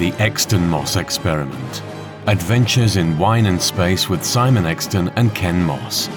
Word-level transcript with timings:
The 0.00 0.12
Exton 0.12 0.66
Moss 0.66 0.96
Experiment 0.96 1.82
Adventures 2.26 2.96
in 2.96 3.18
Wine 3.18 3.44
and 3.44 3.60
Space 3.60 4.08
with 4.08 4.24
Simon 4.24 4.64
Exton 4.64 5.10
and 5.10 5.34
Ken 5.34 5.62
Moss. 5.62 6.08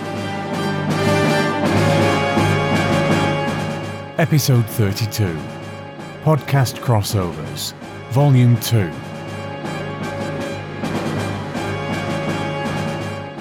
Episode 4.17 4.65
32 4.67 5.38
Podcast 6.24 6.79
Crossovers, 6.79 7.74
Volume 8.12 8.58
2. 8.62 8.88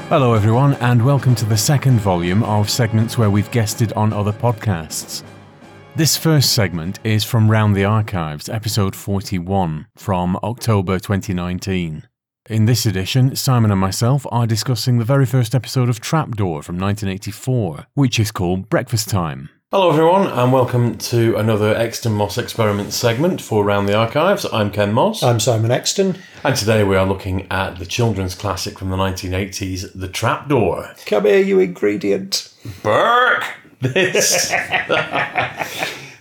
Hello, 0.09 0.35
everyone, 0.35 0.75
and 0.81 1.05
welcome 1.05 1.37
to 1.37 1.45
the 1.45 1.57
second 1.57 2.01
volume 2.01 2.43
of 2.43 2.69
segments 2.69 3.17
where 3.17 3.31
we've 3.31 3.53
guested 3.53 3.93
on 3.93 4.13
other 4.13 4.33
podcasts. 4.33 5.23
This 5.95 6.17
first 6.17 6.55
segment 6.55 7.01
is 7.05 7.23
from 7.23 7.51
Round 7.51 7.77
the 7.77 7.85
Archives, 7.85 8.49
episode 8.49 8.97
41, 8.97 9.89
from 9.95 10.37
October 10.43 10.99
2019. 10.99 12.09
In 12.49 12.65
this 12.65 12.87
edition, 12.87 13.37
Simon 13.37 13.71
and 13.71 13.79
myself 13.79 14.27
are 14.33 14.47
discussing 14.47 14.97
the 14.97 15.05
very 15.05 15.27
first 15.27 15.55
episode 15.55 15.91
of 15.91 16.01
Trapdoor 16.01 16.63
from 16.63 16.79
1984, 16.79 17.89
which 17.93 18.19
is 18.19 18.33
called 18.33 18.71
Breakfast 18.71 19.11
Time. 19.11 19.51
Hello, 19.71 19.91
everyone, 19.91 20.29
and 20.29 20.51
welcome 20.51 20.97
to 20.97 21.37
another 21.37 21.75
Exton 21.75 22.13
Moss 22.13 22.39
Experiment 22.39 22.95
segment 22.95 23.43
for 23.43 23.63
Round 23.63 23.87
the 23.87 23.95
Archives. 23.95 24.47
I'm 24.51 24.71
Ken 24.71 24.95
Moss. 24.95 25.23
I'm 25.23 25.41
Simon 25.41 25.71
Exton. 25.71 26.17
And 26.43 26.57
today 26.57 26.85
we 26.85 26.97
are 26.97 27.07
looking 27.07 27.47
at 27.51 27.79
the 27.79 27.87
children's 27.87 28.35
classic 28.35 28.79
from 28.79 28.89
the 28.89 28.97
1980s, 28.97 29.93
The 29.95 30.09
Trapdoor. 30.09 30.95
Come 31.05 31.27
here, 31.27 31.39
you 31.39 31.61
ingredient. 31.61 32.51
Berk! 32.83 33.45
This. 33.83 34.49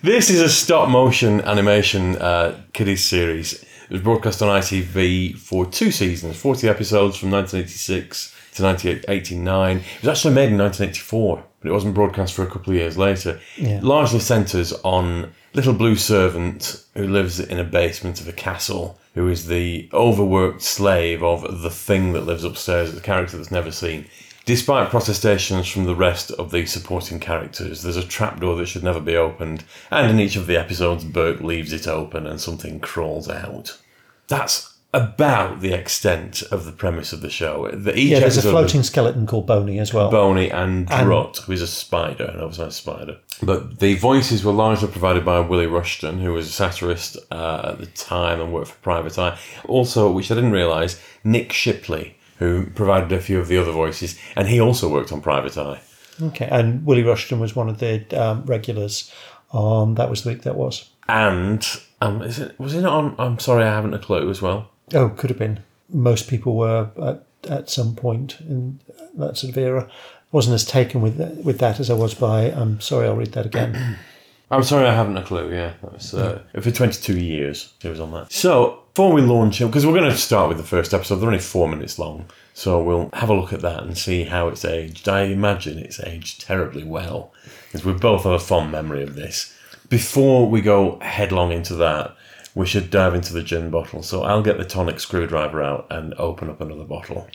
this 0.02 0.32
is 0.32 0.42
a 0.42 0.50
stop 0.50 0.90
motion 0.90 1.42
animation 1.42 2.18
uh, 2.18 2.60
kiddies 2.74 3.06
series. 3.06 3.54
It 3.62 3.92
was 3.92 4.02
broadcast 4.02 4.42
on 4.42 4.50
ITV 4.60 5.38
for 5.38 5.68
two 5.68 5.92
seasons, 5.92 6.38
40 6.38 6.68
episodes 6.68 7.18
from 7.18 7.30
1986 7.30 8.36
to 8.56 8.64
1989. 8.64 9.78
It 9.78 9.84
was 10.02 10.10
actually 10.10 10.34
made 10.34 10.50
in 10.50 10.58
1984, 10.58 11.44
but 11.60 11.70
it 11.70 11.72
wasn't 11.72 11.94
broadcast 11.94 12.34
for 12.34 12.42
a 12.42 12.48
couple 12.48 12.74
of 12.74 12.80
years 12.80 12.98
later. 12.98 13.40
Yeah. 13.58 13.80
Largely 13.84 14.22
centres 14.22 14.74
on 14.84 15.32
little 15.54 15.74
blue 15.74 15.96
servant 15.96 16.84
who 16.96 17.08
lives 17.08 17.40
in 17.40 17.60
a 17.60 17.64
basement 17.64 18.22
of 18.22 18.28
a 18.28 18.34
castle, 18.34 18.98
who 19.14 19.28
is 19.28 19.46
the 19.46 19.88
overworked 19.94 20.64
slave 20.64 21.22
of 21.22 21.62
the 21.62 21.70
thing 21.70 22.14
that 22.14 22.22
lives 22.22 22.44
upstairs, 22.44 22.92
the 22.92 23.02
character 23.02 23.38
that's 23.38 23.52
never 23.52 23.72
seen. 23.72 24.08
Despite 24.52 24.90
protestations 24.90 25.70
from 25.70 25.86
the 25.86 25.96
rest 25.96 26.30
of 26.32 26.52
the 26.52 26.66
supporting 26.66 27.22
characters, 27.22 27.84
there's 27.84 27.96
a 27.96 28.06
trapdoor 28.06 28.58
that 28.58 28.66
should 28.66 28.84
never 28.84 29.00
be 29.00 29.16
opened, 29.16 29.64
and 29.90 30.12
in 30.12 30.20
each 30.20 30.36
of 30.36 30.46
the 30.46 30.58
episodes, 30.58 31.06
Berk 31.06 31.40
leaves 31.40 31.72
it 31.72 31.88
open 31.88 32.28
and 32.28 32.42
something 32.42 32.82
crawls 32.82 33.30
out. 33.30 33.80
That's 34.28 34.78
about 34.94 35.62
the 35.62 35.72
extent 35.72 36.42
of 36.52 36.66
the 36.66 36.74
premise 36.74 37.14
of 37.14 37.22
the 37.22 37.30
show. 37.30 37.72
The, 37.72 37.98
Yeah, 37.98 38.20
there's 38.20 38.36
a 38.36 38.42
floating 38.42 38.84
skeleton 38.84 39.26
called 39.26 39.48
Boney 39.48 39.80
as 39.80 39.94
well. 39.94 40.12
Boney 40.12 40.52
and 40.52 40.86
Drutt, 40.86 41.38
who 41.38 41.54
is 41.54 41.62
a 41.62 41.68
spider, 41.68 42.26
an 42.26 42.42
oversized 42.42 42.74
spider. 42.74 43.20
But 43.42 43.80
the 43.80 43.96
voices 43.96 44.44
were 44.44 44.52
largely 44.52 44.90
provided 44.90 45.24
by 45.24 45.40
Willie 45.40 45.66
Rushton, 45.66 46.20
who 46.20 46.34
was 46.34 46.50
a 46.50 46.52
satirist 46.52 47.18
uh, 47.32 47.70
at 47.72 47.80
the 47.80 47.86
time 47.86 48.42
and 48.42 48.52
worked 48.52 48.72
for 48.72 48.80
Private 48.80 49.18
Eye. 49.18 49.40
Also, 49.66 50.12
which 50.12 50.30
I 50.30 50.36
didn't 50.36 50.52
realise, 50.52 51.02
Nick 51.24 51.54
Shipley, 51.54 52.18
who 52.42 52.66
provided 52.72 53.12
a 53.12 53.22
few 53.22 53.40
of 53.40 53.48
the 53.48 53.58
other 53.60 53.72
voices, 53.72 54.18
and 54.36 54.48
he 54.48 54.60
also 54.60 54.90
worked 54.90 55.12
on 55.12 55.22
Private 55.22 55.56
Eye. 55.60 55.80
okay, 56.24 56.48
and 56.52 56.84
Willie 56.84 57.04
Rushton 57.04 57.40
was 57.40 57.56
one 57.56 57.70
of 57.70 57.78
the 57.78 58.04
um, 58.20 58.44
regulars. 58.46 59.14
Um, 59.54 59.94
that 59.96 60.10
was 60.10 60.24
the 60.24 60.32
week 60.32 60.42
that 60.42 60.56
was. 60.56 60.90
And 61.08 61.64
um, 62.02 62.24
is 62.24 62.40
it 62.40 62.60
was 62.60 62.74
it 62.74 62.84
on? 62.84 63.14
I'm 63.20 63.38
sorry, 63.38 63.64
I 63.64 63.68
haven't 63.76 63.94
a 63.94 64.00
clue 64.00 64.28
as 64.32 64.42
well. 64.42 64.72
Oh, 64.96 65.10
could 65.10 65.30
have 65.30 65.38
been. 65.38 65.60
Most 65.88 66.28
people 66.30 66.56
were 66.56 66.90
at, 67.00 67.24
at 67.48 67.70
some 67.70 67.96
point 67.96 68.40
in 68.42 68.80
that 69.18 69.38
sort 69.38 69.52
of 69.52 69.58
era. 69.58 69.88
Wasn't 70.32 70.56
as 70.56 70.66
taken 70.66 71.02
with 71.02 71.20
with 71.44 71.60
that 71.60 71.80
as 71.80 71.92
I 71.92 71.94
was 71.94 72.16
by. 72.16 72.46
I'm 72.46 72.82
sorry, 72.82 73.08
I'll 73.08 73.16
read 73.16 73.34
that 73.34 73.46
again. 73.46 74.00
I'm 74.52 74.64
sorry, 74.64 74.86
I 74.86 74.94
haven't 74.94 75.18
a 75.18 75.24
clue. 75.24 75.52
Yeah, 75.52 75.74
that 75.82 75.94
was 75.94 76.14
uh, 76.14 76.44
for 76.60 76.72
22 76.72 77.18
years 77.18 77.74
he 77.82 77.88
was 77.88 78.02
on 78.02 78.12
that. 78.12 78.32
So 78.32 78.84
before 78.94 79.14
we 79.14 79.22
launch 79.22 79.62
it, 79.62 79.68
because 79.68 79.86
we're 79.86 79.98
going 79.98 80.12
to 80.12 80.18
start 80.18 80.50
with 80.50 80.58
the 80.58 80.64
first 80.64 80.94
episode, 80.94 81.16
they're 81.16 81.28
only 81.30 81.40
four 81.40 81.70
minutes 81.70 81.98
long, 81.98 82.26
so 82.54 82.84
we'll 82.84 83.10
have 83.14 83.30
a 83.30 83.34
look 83.34 83.54
at 83.54 83.62
that 83.62 83.84
and 83.84 83.98
see 83.98 84.26
how 84.26 84.50
it's 84.50 84.66
aged. 84.66 85.08
I 85.08 85.22
imagine 85.24 85.78
it's 85.78 86.02
aged 86.02 86.42
terribly 86.42 86.84
well, 86.84 87.32
because 87.68 87.86
we 87.86 87.94
both 87.94 88.24
have 88.24 88.34
a 88.34 88.40
fond 88.40 88.72
memory 88.72 89.04
of 89.04 89.16
this. 89.16 89.56
Before 89.88 90.50
we 90.50 90.62
go 90.62 91.00
headlong 91.00 91.54
into 91.54 91.76
that, 91.76 92.16
we 92.54 92.66
should 92.66 92.90
dive 92.90 93.16
into 93.16 93.32
the 93.32 93.44
gin 93.44 93.70
bottle. 93.70 94.04
So 94.04 94.24
I'll 94.24 94.44
get 94.44 94.58
the 94.58 94.66
tonic 94.66 95.00
screwdriver 95.00 95.64
out 95.64 95.88
and 95.90 96.14
open 96.16 96.50
up 96.50 96.60
another 96.60 96.84
bottle. 96.84 97.28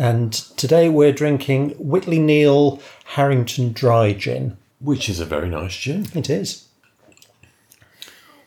And 0.00 0.32
today 0.32 0.88
we're 0.88 1.12
drinking 1.12 1.72
Whitley 1.72 2.18
Neill 2.18 2.80
Harrington 3.04 3.74
Dry 3.74 4.14
Gin. 4.14 4.56
Which 4.80 5.10
is 5.10 5.20
a 5.20 5.26
very 5.26 5.50
nice 5.50 5.76
gin. 5.76 6.06
It 6.14 6.30
is. 6.30 6.66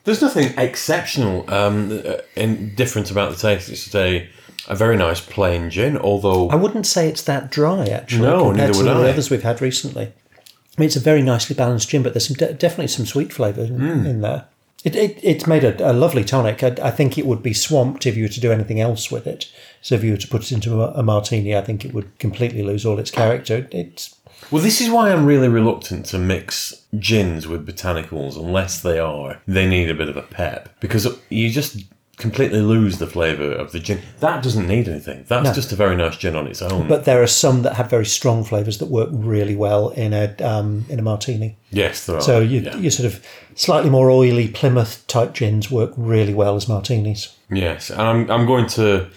There's 0.04 0.20
nothing 0.20 0.52
exceptional 0.58 1.46
um, 1.54 2.02
uh, 2.04 2.18
and 2.36 2.76
different 2.76 3.12
about 3.12 3.30
the 3.32 3.38
taste. 3.38 3.70
It's 3.70 3.94
a, 3.94 4.28
very 4.72 4.98
nice 4.98 5.22
plain 5.22 5.70
gin, 5.70 5.96
although 5.96 6.50
I 6.50 6.56
wouldn't 6.56 6.88
say 6.88 7.08
it's 7.08 7.22
that 7.26 7.52
dry 7.52 7.86
actually 7.86 8.24
No, 8.24 8.46
compared 8.48 8.74
to 8.74 8.84
the 8.84 8.90
I. 8.90 9.10
others 9.12 9.30
we've 9.30 9.44
had 9.44 9.62
recently. 9.62 10.06
I 10.06 10.82
mean, 10.82 10.88
it's 10.88 10.96
a 10.96 11.00
very 11.02 11.22
nicely 11.22 11.56
balanced 11.56 11.88
gin, 11.90 12.02
but 12.02 12.14
there's 12.14 12.28
some 12.28 12.36
de- 12.36 12.54
definitely 12.56 12.88
some 12.88 13.06
sweet 13.06 13.32
flavour 13.32 13.62
in, 13.62 13.80
Hmm. 13.80 14.06
in 14.08 14.22
there. 14.22 14.46
It, 14.84 14.96
it 14.96 15.20
it's 15.24 15.48
made 15.48 15.64
a, 15.64 15.92
a 15.92 15.94
lovely 15.94 16.24
tonic. 16.24 16.64
I, 16.64 16.76
I 16.82 16.92
think 16.92 17.18
it 17.18 17.26
would 17.26 17.42
be 17.42 17.54
swamped 17.54 18.06
if 18.06 18.18
you 18.18 18.24
were 18.24 18.30
to 18.30 18.42
do 18.42 18.52
anything 18.52 18.80
else 18.80 19.12
with 19.12 19.26
it. 19.28 19.52
So 19.82 19.96
if 19.96 20.04
you 20.04 20.12
were 20.12 20.18
to 20.18 20.28
put 20.28 20.44
it 20.44 20.52
into 20.52 20.82
a, 20.82 20.92
a 20.94 21.04
martini, 21.04 21.56
I 21.56 21.62
think 21.62 21.86
it 21.86 21.94
would 21.94 22.18
completely 22.20 22.64
lose 22.64 22.86
all 22.86 23.00
its 23.00 23.12
character. 23.12 23.68
It's 23.72 24.16
Well, 24.52 24.62
this 24.62 24.82
is 24.82 24.90
why 24.90 25.12
I'm 25.12 25.26
really 25.26 25.48
reluctant 25.48 26.06
to 26.08 26.20
mix 26.20 26.86
gins 27.00 27.48
with 27.48 27.68
botanicals 27.68 28.36
unless 28.36 28.82
they 28.82 29.00
are 29.00 29.42
they 29.48 29.68
need 29.68 29.90
a 29.90 29.96
bit 29.96 30.10
of 30.10 30.18
a 30.18 30.22
pep 30.22 30.70
because 30.80 31.08
you 31.30 31.50
just 31.50 31.78
completely 32.18 32.62
lose 32.62 33.00
the 33.00 33.08
flavour 33.08 33.52
of 33.52 33.72
the 33.72 33.80
gin. 33.80 34.00
That 34.20 34.44
doesn't 34.44 34.68
need 34.68 34.88
anything. 34.88 35.26
That's 35.28 35.46
No. 35.46 35.54
just 35.54 35.72
a 35.72 35.76
very 35.76 35.96
nice 35.96 36.16
gin 36.16 36.36
on 36.36 36.48
its 36.48 36.62
own. 36.62 36.88
but 36.88 37.06
there 37.06 37.22
are 37.24 37.28
some 37.28 37.64
that 37.64 37.74
have 37.74 37.90
very 37.90 38.06
strong 38.06 38.44
flavours 38.44 38.78
that 38.78 38.86
work 38.86 39.10
really 39.12 39.56
well 39.56 39.90
in 39.90 40.14
a 40.14 40.36
um, 40.44 40.86
in 40.90 41.00
a 41.00 41.02
martini. 41.02 41.58
yes, 41.72 42.06
there 42.06 42.18
are. 42.18 42.22
So 42.22 42.40
you 42.40 42.62
yeah. 42.62 42.76
you 42.78 42.90
sort 42.90 43.08
of 43.12 43.26
slightly 43.56 43.90
more 43.90 44.10
oily 44.10 44.48
Plymouth 44.48 45.06
type 45.08 45.34
gins 45.34 45.72
work 45.72 45.92
really 45.98 46.34
well 46.34 46.56
as 46.56 46.68
martinis. 46.68 47.36
yes, 47.50 47.90
and 47.90 48.02
I'm 48.02 48.30
I'm 48.32 48.46
going 48.46 48.68
to 48.68 49.08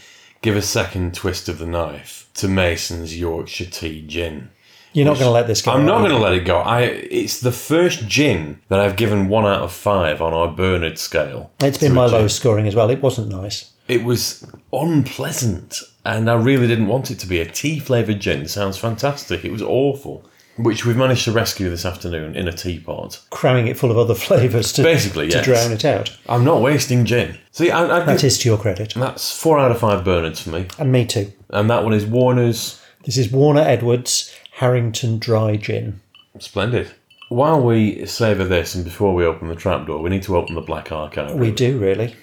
give 0.42 0.56
a 0.56 0.62
second 0.62 1.14
twist 1.14 1.48
of 1.48 1.58
the 1.58 1.66
knife 1.66 2.28
to 2.34 2.48
Mason's 2.48 3.18
Yorkshire 3.18 3.66
Tea 3.70 4.06
Gin. 4.06 4.50
You're 4.96 5.04
not 5.04 5.14
going 5.18 5.26
to 5.26 5.30
let 5.30 5.46
this 5.46 5.60
go. 5.60 5.72
I'm 5.72 5.84
not 5.84 5.98
going 5.98 6.10
to 6.12 6.16
let 6.18 6.32
it 6.32 6.46
go. 6.46 6.56
I 6.60 6.80
it's 6.84 7.40
the 7.40 7.52
first 7.52 8.08
gin 8.08 8.60
that 8.68 8.80
I've 8.80 8.96
given 8.96 9.28
one 9.28 9.44
out 9.44 9.60
of 9.60 9.70
five 9.70 10.22
on 10.22 10.32
our 10.32 10.48
Bernard 10.48 10.98
scale. 10.98 11.50
It's 11.60 11.76
been 11.76 11.92
my 11.92 12.06
lowest 12.06 12.36
scoring 12.36 12.66
as 12.66 12.74
well. 12.74 12.88
It 12.88 13.02
wasn't 13.02 13.28
nice. 13.28 13.72
It 13.88 14.04
was 14.04 14.44
unpleasant, 14.72 15.82
and 16.06 16.30
I 16.30 16.34
really 16.34 16.66
didn't 16.66 16.86
want 16.88 17.10
it 17.10 17.18
to 17.20 17.26
be 17.26 17.40
a 17.40 17.44
tea 17.44 17.78
flavoured 17.78 18.20
gin. 18.20 18.48
Sounds 18.48 18.78
fantastic. 18.78 19.44
It 19.44 19.52
was 19.52 19.60
awful, 19.62 20.24
which 20.56 20.86
we've 20.86 20.96
managed 20.96 21.24
to 21.26 21.32
rescue 21.32 21.68
this 21.68 21.84
afternoon 21.84 22.34
in 22.34 22.48
a 22.48 22.52
teapot. 22.52 23.20
cramming 23.28 23.66
it 23.66 23.76
full 23.78 23.90
of 23.90 23.98
other 23.98 24.14
flavours 24.26 24.72
to, 24.72 24.82
Basically, 24.82 25.28
to 25.28 25.36
yes. 25.36 25.44
drown 25.44 25.72
it 25.72 25.84
out. 25.84 26.16
I'm 26.26 26.42
not 26.44 26.62
wasting 26.62 27.04
gin. 27.04 27.38
See, 27.52 27.70
I, 27.70 27.84
I 27.84 28.00
That 28.04 28.24
is 28.24 28.38
to 28.38 28.48
your 28.48 28.58
credit. 28.58 28.94
that's 28.96 29.38
four 29.38 29.58
out 29.58 29.70
of 29.70 29.78
five 29.78 30.04
Bernards 30.04 30.40
for 30.40 30.50
me, 30.50 30.66
And 30.78 30.90
me 30.90 31.04
too. 31.04 31.32
and 31.50 31.68
that 31.68 31.84
one 31.84 31.92
is 31.92 32.06
Warner's. 32.06 32.80
This 33.04 33.18
is 33.18 33.30
Warner 33.30 33.60
Edwards 33.60 34.34
Harrington 34.56 35.19
Dry 35.19 35.56
Gin. 35.56 36.00
Splendid. 36.38 36.91
While 37.29 37.62
we 37.62 38.06
savour 38.06 38.47
this, 38.47 38.75
and 38.75 38.85
before 38.85 39.14
we 39.14 39.23
open 39.26 39.49
the 39.49 39.55
trapdoor, 39.55 40.00
we 40.00 40.08
need 40.08 40.23
to 40.23 40.35
open 40.35 40.55
the 40.55 40.62
Black 40.62 40.91
Archive. 40.91 41.35
We 41.35 41.50
do, 41.50 41.79
really. 41.79 42.17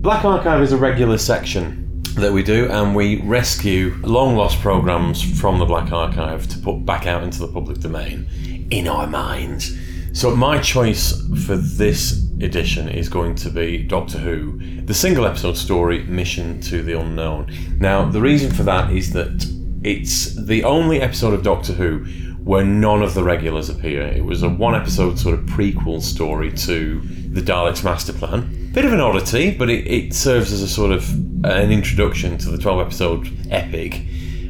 Black 0.00 0.24
Archive 0.24 0.62
is 0.62 0.72
a 0.72 0.78
regular 0.78 1.18
section 1.18 2.02
that 2.14 2.32
we 2.32 2.42
do, 2.42 2.70
and 2.70 2.96
we 2.96 3.20
rescue 3.20 3.94
long 4.00 4.34
lost 4.34 4.58
programs 4.62 5.20
from 5.38 5.58
the 5.58 5.66
Black 5.66 5.92
Archive 5.92 6.48
to 6.48 6.58
put 6.60 6.86
back 6.86 7.06
out 7.06 7.22
into 7.22 7.40
the 7.40 7.48
public 7.48 7.80
domain 7.80 8.26
in 8.70 8.88
our 8.88 9.06
minds. 9.06 9.76
So, 10.14 10.34
my 10.34 10.58
choice 10.58 11.20
for 11.44 11.56
this 11.56 12.23
edition 12.40 12.88
is 12.88 13.08
going 13.08 13.34
to 13.36 13.50
be 13.50 13.82
Doctor 13.82 14.18
Who, 14.18 14.58
the 14.82 14.94
single 14.94 15.26
episode 15.26 15.56
story 15.56 16.04
Mission 16.04 16.60
to 16.62 16.82
the 16.82 16.98
Unknown. 16.98 17.52
Now, 17.78 18.04
the 18.04 18.20
reason 18.20 18.52
for 18.52 18.62
that 18.64 18.90
is 18.92 19.12
that 19.12 19.46
it's 19.82 20.34
the 20.34 20.64
only 20.64 21.00
episode 21.00 21.34
of 21.34 21.42
Doctor 21.42 21.72
Who 21.72 22.04
where 22.44 22.64
none 22.64 23.02
of 23.02 23.14
the 23.14 23.24
regulars 23.24 23.70
appear. 23.70 24.02
It 24.02 24.24
was 24.24 24.42
a 24.42 24.48
one 24.48 24.74
episode 24.74 25.18
sort 25.18 25.38
of 25.38 25.46
prequel 25.46 26.02
story 26.02 26.52
to 26.52 27.00
the 27.00 27.40
Daleks' 27.40 27.82
master 27.82 28.12
plan. 28.12 28.70
Bit 28.72 28.84
of 28.84 28.92
an 28.92 29.00
oddity, 29.00 29.50
but 29.50 29.70
it, 29.70 29.86
it 29.86 30.12
serves 30.12 30.52
as 30.52 30.60
a 30.60 30.68
sort 30.68 30.92
of 30.92 31.10
uh, 31.44 31.48
an 31.48 31.72
introduction 31.72 32.36
to 32.38 32.50
the 32.50 32.58
12 32.58 32.80
episode 32.80 33.28
epic. 33.50 34.02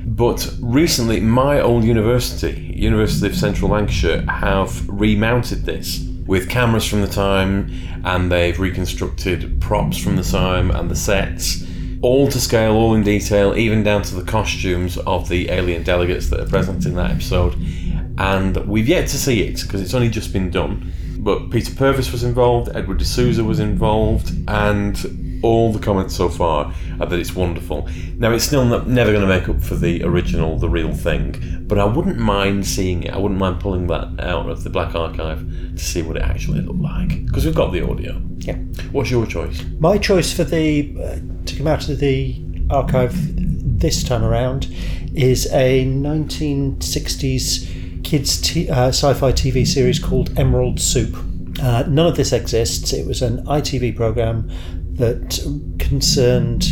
But 0.06 0.52
recently, 0.60 1.20
my 1.20 1.60
old 1.60 1.84
university, 1.84 2.72
University 2.76 3.26
of 3.28 3.36
Central 3.36 3.70
Lancashire, 3.70 4.22
have 4.28 4.88
remounted 4.88 5.64
this 5.64 6.04
with 6.26 6.48
cameras 6.48 6.84
from 6.84 7.02
the 7.02 7.08
time 7.08 7.70
and 8.04 8.30
they've 8.30 8.58
reconstructed 8.58 9.60
props 9.60 9.98
from 9.98 10.16
the 10.16 10.22
time 10.22 10.70
and 10.70 10.90
the 10.90 10.96
sets, 10.96 11.64
all 12.02 12.28
to 12.28 12.40
scale, 12.40 12.72
all 12.74 12.94
in 12.94 13.02
detail, 13.02 13.56
even 13.56 13.82
down 13.82 14.02
to 14.02 14.14
the 14.14 14.30
costumes 14.30 14.98
of 14.98 15.28
the 15.28 15.50
alien 15.50 15.82
delegates 15.82 16.28
that 16.30 16.40
are 16.40 16.48
present 16.48 16.86
in 16.86 16.94
that 16.94 17.10
episode. 17.10 17.54
And 18.18 18.56
we've 18.66 18.88
yet 18.88 19.08
to 19.08 19.16
see 19.18 19.42
it 19.42 19.62
because 19.62 19.80
it's 19.80 19.94
only 19.94 20.08
just 20.08 20.32
been 20.32 20.50
done. 20.50 20.92
But 21.18 21.50
Peter 21.50 21.72
Purves 21.72 22.12
was 22.12 22.22
involved, 22.22 22.70
Edward 22.74 22.98
de 22.98 23.04
Souza 23.04 23.42
was 23.42 23.58
involved, 23.58 24.30
and 24.46 24.94
all 25.44 25.72
the 25.72 25.78
comments 25.78 26.16
so 26.16 26.28
far 26.30 26.72
are 26.98 27.06
that 27.06 27.18
it's 27.18 27.34
wonderful. 27.34 27.86
Now, 28.16 28.32
it's 28.32 28.44
still 28.44 28.64
not, 28.64 28.88
never 28.88 29.12
going 29.12 29.20
to 29.20 29.28
make 29.28 29.46
up 29.48 29.62
for 29.62 29.74
the 29.74 30.02
original, 30.02 30.58
the 30.58 30.70
real 30.70 30.92
thing, 30.92 31.66
but 31.68 31.78
I 31.78 31.84
wouldn't 31.84 32.16
mind 32.16 32.66
seeing 32.66 33.02
it. 33.02 33.12
I 33.12 33.18
wouldn't 33.18 33.38
mind 33.38 33.60
pulling 33.60 33.86
that 33.88 34.18
out 34.20 34.48
of 34.48 34.64
the 34.64 34.70
Black 34.70 34.94
Archive 34.94 35.46
to 35.76 35.78
see 35.78 36.00
what 36.00 36.16
it 36.16 36.22
actually 36.22 36.62
looked 36.62 36.80
like 36.80 37.26
because 37.26 37.44
we've 37.44 37.54
got 37.54 37.72
the 37.72 37.86
audio. 37.86 38.22
Yeah. 38.38 38.56
What's 38.92 39.10
your 39.10 39.26
choice? 39.26 39.62
My 39.78 39.98
choice 39.98 40.32
for 40.32 40.44
the 40.44 40.96
uh, 40.98 41.18
to 41.44 41.56
come 41.56 41.66
out 41.66 41.90
of 41.90 41.98
the 41.98 42.42
archive 42.70 43.12
this 43.78 44.02
time 44.02 44.24
around 44.24 44.74
is 45.14 45.46
a 45.52 45.84
1960s 45.84 48.02
kids 48.02 48.40
t- 48.40 48.70
uh, 48.70 48.88
sci-fi 48.88 49.30
TV 49.32 49.66
series 49.66 49.98
called 49.98 50.38
Emerald 50.38 50.80
Soup. 50.80 51.14
Uh, 51.62 51.84
none 51.86 52.06
of 52.06 52.16
this 52.16 52.32
exists. 52.32 52.92
It 52.92 53.06
was 53.06 53.22
an 53.22 53.44
ITV 53.44 53.96
program 53.96 54.50
that 54.94 55.38
concerned 55.78 56.64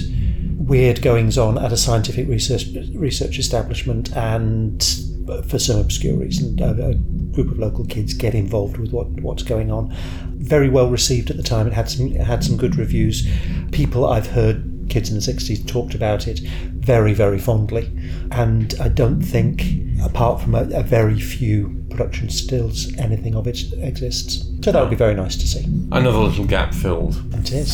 weird 0.59 1.03
goings 1.03 1.37
on 1.37 1.59
at 1.59 1.73
a 1.73 1.77
scientific 1.77 2.29
research 2.29 2.67
research 2.95 3.39
establishment 3.39 4.15
and 4.17 5.01
uh, 5.29 5.43
for 5.43 5.59
some 5.59 5.79
obscure 5.79 6.17
reason 6.17 6.59
a, 6.61 6.91
a 6.91 6.95
group 7.33 7.51
of 7.51 7.59
local 7.59 7.85
kids 7.87 8.15
get 8.15 8.35
involved 8.35 8.77
with 8.77 8.93
what 8.93 9.09
what's 9.21 9.43
going 9.43 9.71
on. 9.71 9.95
Very 10.37 10.69
well 10.69 10.89
received 10.91 11.31
at 11.31 11.37
the 11.37 11.43
time. 11.43 11.67
It 11.67 11.73
had 11.73 11.89
some 11.89 12.09
it 12.09 12.27
had 12.27 12.45
some 12.45 12.57
good 12.57 12.77
reviews. 12.77 13.27
People 13.73 14.07
I've 14.07 14.27
heard 14.27 14.69
kids 14.89 15.09
in 15.09 15.15
the 15.15 15.23
60s 15.23 15.67
talked 15.67 15.95
about 15.95 16.27
it 16.27 16.41
very 16.41 17.15
very 17.15 17.39
fondly. 17.39 17.91
And 18.31 18.75
I 18.81 18.89
don't 18.89 19.23
think 19.23 19.65
apart 20.05 20.41
from 20.41 20.55
a, 20.55 20.63
a 20.73 20.83
very 20.83 21.19
few 21.19 21.85
production 21.91 22.29
stills 22.29 22.97
anything 22.99 23.35
of 23.35 23.47
it 23.47 23.73
exists 23.79 24.52
so 24.63 24.73
that 24.73 24.81
would 24.81 24.91
be 24.91 24.97
very 24.97 25.15
nice 25.15 25.37
to 25.37 25.47
see 25.47 25.65
Another 25.91 26.19
little 26.19 26.45
gap 26.45 26.73
filled. 26.73 27.17
it 27.35 27.53
is 27.53 27.73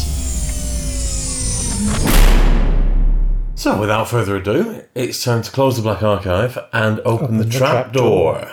So, 3.54 3.78
without 3.78 4.08
further 4.08 4.36
ado, 4.36 4.84
it's 4.94 5.22
time 5.24 5.42
to 5.42 5.50
close 5.50 5.76
the 5.76 5.82
Black 5.82 6.02
Archive 6.02 6.56
and 6.72 7.00
open, 7.00 7.24
Open 7.24 7.38
the, 7.38 7.44
the 7.44 7.50
trap 7.50 7.72
trap 7.72 7.92
door. 7.92 8.48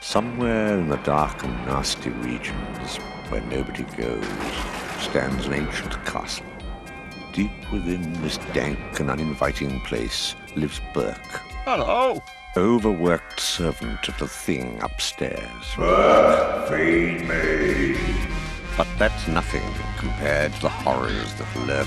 Somewhere 0.00 0.78
in 0.78 0.88
the 0.88 0.96
dark 0.98 1.42
and 1.44 1.52
nasty 1.66 2.08
regions 2.10 2.96
where 3.28 3.42
nobody 3.42 3.84
goes 3.96 4.24
stands 4.98 5.46
an 5.46 5.52
ancient 5.52 6.02
castle. 6.06 6.46
Deep 7.32 7.52
within 7.70 8.10
this 8.22 8.38
dank 8.54 8.78
and 8.98 9.10
uninviting 9.10 9.80
place 9.82 10.34
lives 10.56 10.80
Berk. 10.94 11.20
Hello! 11.64 12.22
Overworked 12.56 13.38
servant 13.38 14.08
of 14.08 14.18
the 14.18 14.26
thing 14.26 14.80
upstairs. 14.82 15.64
Feed 16.68 17.28
me! 17.28 17.96
But 18.76 18.88
that's 18.98 19.28
nothing 19.28 19.62
compared 19.96 20.52
to 20.54 20.62
the 20.62 20.68
horrors 20.68 21.32
that 21.34 21.56
lurk 21.68 21.86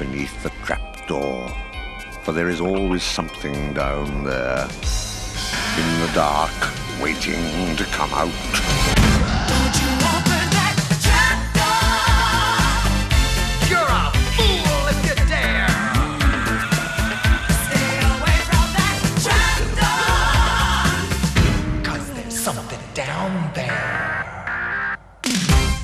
beneath 0.00 0.42
the 0.42 0.50
trapdoor. 0.64 1.48
For 2.24 2.32
there 2.32 2.48
is 2.48 2.60
always 2.60 3.04
something 3.04 3.72
down 3.72 4.24
there 4.24 4.64
in 5.78 6.00
the 6.00 6.10
dark, 6.12 6.50
waiting 7.00 7.76
to 7.76 7.84
come 7.92 8.12
out. 8.12 9.49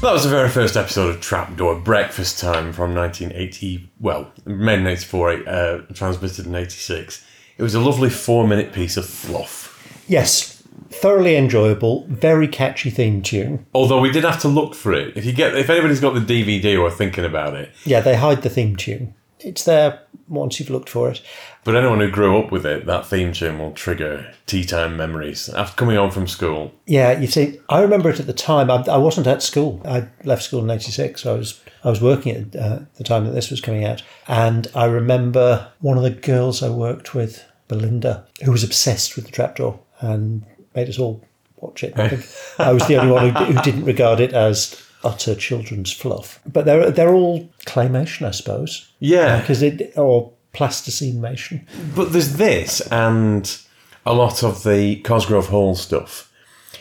That 0.06 0.12
was 0.12 0.22
the 0.22 0.30
very 0.30 0.48
first 0.48 0.76
episode 0.76 1.16
of 1.16 1.20
Trapdoor 1.20 1.80
Breakfast 1.80 2.38
Time 2.38 2.72
from 2.72 2.94
1980. 2.94 3.90
Well, 3.98 4.30
made 4.44 4.78
in 4.78 4.86
84, 4.86 5.48
uh, 5.48 5.78
transmitted 5.94 6.46
in 6.46 6.54
86. 6.54 7.26
It 7.58 7.62
was 7.64 7.74
a 7.74 7.80
lovely 7.80 8.08
four 8.08 8.46
minute 8.46 8.72
piece 8.72 8.96
of 8.96 9.04
fluff. 9.04 10.04
Yes, 10.06 10.62
thoroughly 10.90 11.34
enjoyable, 11.36 12.06
very 12.08 12.46
catchy 12.46 12.88
theme 12.88 13.20
tune. 13.20 13.66
Although 13.74 13.98
we 13.98 14.12
did 14.12 14.22
have 14.22 14.40
to 14.42 14.48
look 14.48 14.76
for 14.76 14.92
it. 14.92 15.16
If 15.16 15.24
you 15.24 15.32
get, 15.32 15.56
if 15.56 15.68
anybody's 15.68 15.98
got 15.98 16.14
the 16.14 16.20
DVD 16.20 16.80
or 16.80 16.88
thinking 16.88 17.24
about 17.24 17.54
it, 17.54 17.72
Yeah, 17.84 17.98
they 17.98 18.14
hide 18.14 18.42
the 18.42 18.48
theme 18.48 18.76
tune. 18.76 19.12
It's 19.40 19.64
there 19.64 20.00
once 20.28 20.58
you've 20.58 20.70
looked 20.70 20.88
for 20.88 21.10
it. 21.10 21.22
but 21.62 21.76
anyone 21.76 22.00
who 22.00 22.10
grew 22.10 22.38
up 22.38 22.50
with 22.50 22.66
it, 22.66 22.86
that 22.86 23.06
theme 23.06 23.32
tune 23.32 23.58
will 23.58 23.72
trigger 23.72 24.32
tea 24.46 24.64
time 24.64 24.96
memories 24.96 25.48
after 25.50 25.76
coming 25.76 25.96
home 25.96 26.10
from 26.10 26.26
school. 26.26 26.72
Yeah, 26.86 27.18
you 27.18 27.26
see, 27.26 27.60
I 27.68 27.80
remember 27.82 28.10
it 28.10 28.18
at 28.20 28.26
the 28.26 28.32
time. 28.32 28.70
I, 28.70 28.82
I 28.88 28.96
wasn't 28.96 29.26
at 29.26 29.42
school. 29.42 29.80
I 29.84 30.08
left 30.24 30.42
school 30.42 30.64
in 30.64 30.70
'86. 30.70 31.22
So 31.22 31.34
I 31.34 31.38
was 31.38 31.60
I 31.84 31.90
was 31.90 32.00
working 32.00 32.34
at 32.34 32.56
uh, 32.56 32.80
the 32.96 33.04
time 33.04 33.24
that 33.26 33.32
this 33.32 33.50
was 33.50 33.60
coming 33.60 33.84
out, 33.84 34.02
and 34.26 34.66
I 34.74 34.86
remember 34.86 35.68
one 35.80 35.96
of 35.96 36.02
the 36.02 36.10
girls 36.10 36.62
I 36.62 36.70
worked 36.70 37.14
with, 37.14 37.44
Belinda, 37.68 38.26
who 38.44 38.50
was 38.52 38.64
obsessed 38.64 39.16
with 39.16 39.26
the 39.26 39.32
trapdoor 39.32 39.78
and 40.00 40.44
made 40.74 40.88
us 40.88 40.98
all 40.98 41.24
watch 41.56 41.84
it. 41.84 41.92
I 41.98 42.08
think 42.08 42.26
I 42.58 42.72
was 42.72 42.86
the 42.86 42.96
only 42.96 43.12
one 43.12 43.34
who, 43.34 43.44
who 43.52 43.62
didn't 43.62 43.84
regard 43.84 44.20
it 44.20 44.32
as 44.32 44.82
utter 45.06 45.34
children's 45.34 45.92
fluff. 45.92 46.40
But 46.46 46.64
they're 46.64 46.90
they're 46.90 47.14
all 47.14 47.48
claymation, 47.66 48.26
I 48.26 48.32
suppose, 48.32 48.90
Yeah, 48.98 49.36
uh, 49.36 49.40
because 49.40 49.62
it 49.62 49.92
or 49.96 50.32
plasticination. 50.52 51.66
But 51.94 52.12
there's 52.12 52.36
this 52.36 52.80
and 52.90 53.58
a 54.04 54.14
lot 54.14 54.42
of 54.42 54.62
the 54.62 54.96
Cosgrove 54.96 55.48
Hall 55.48 55.74
stuff. 55.74 56.32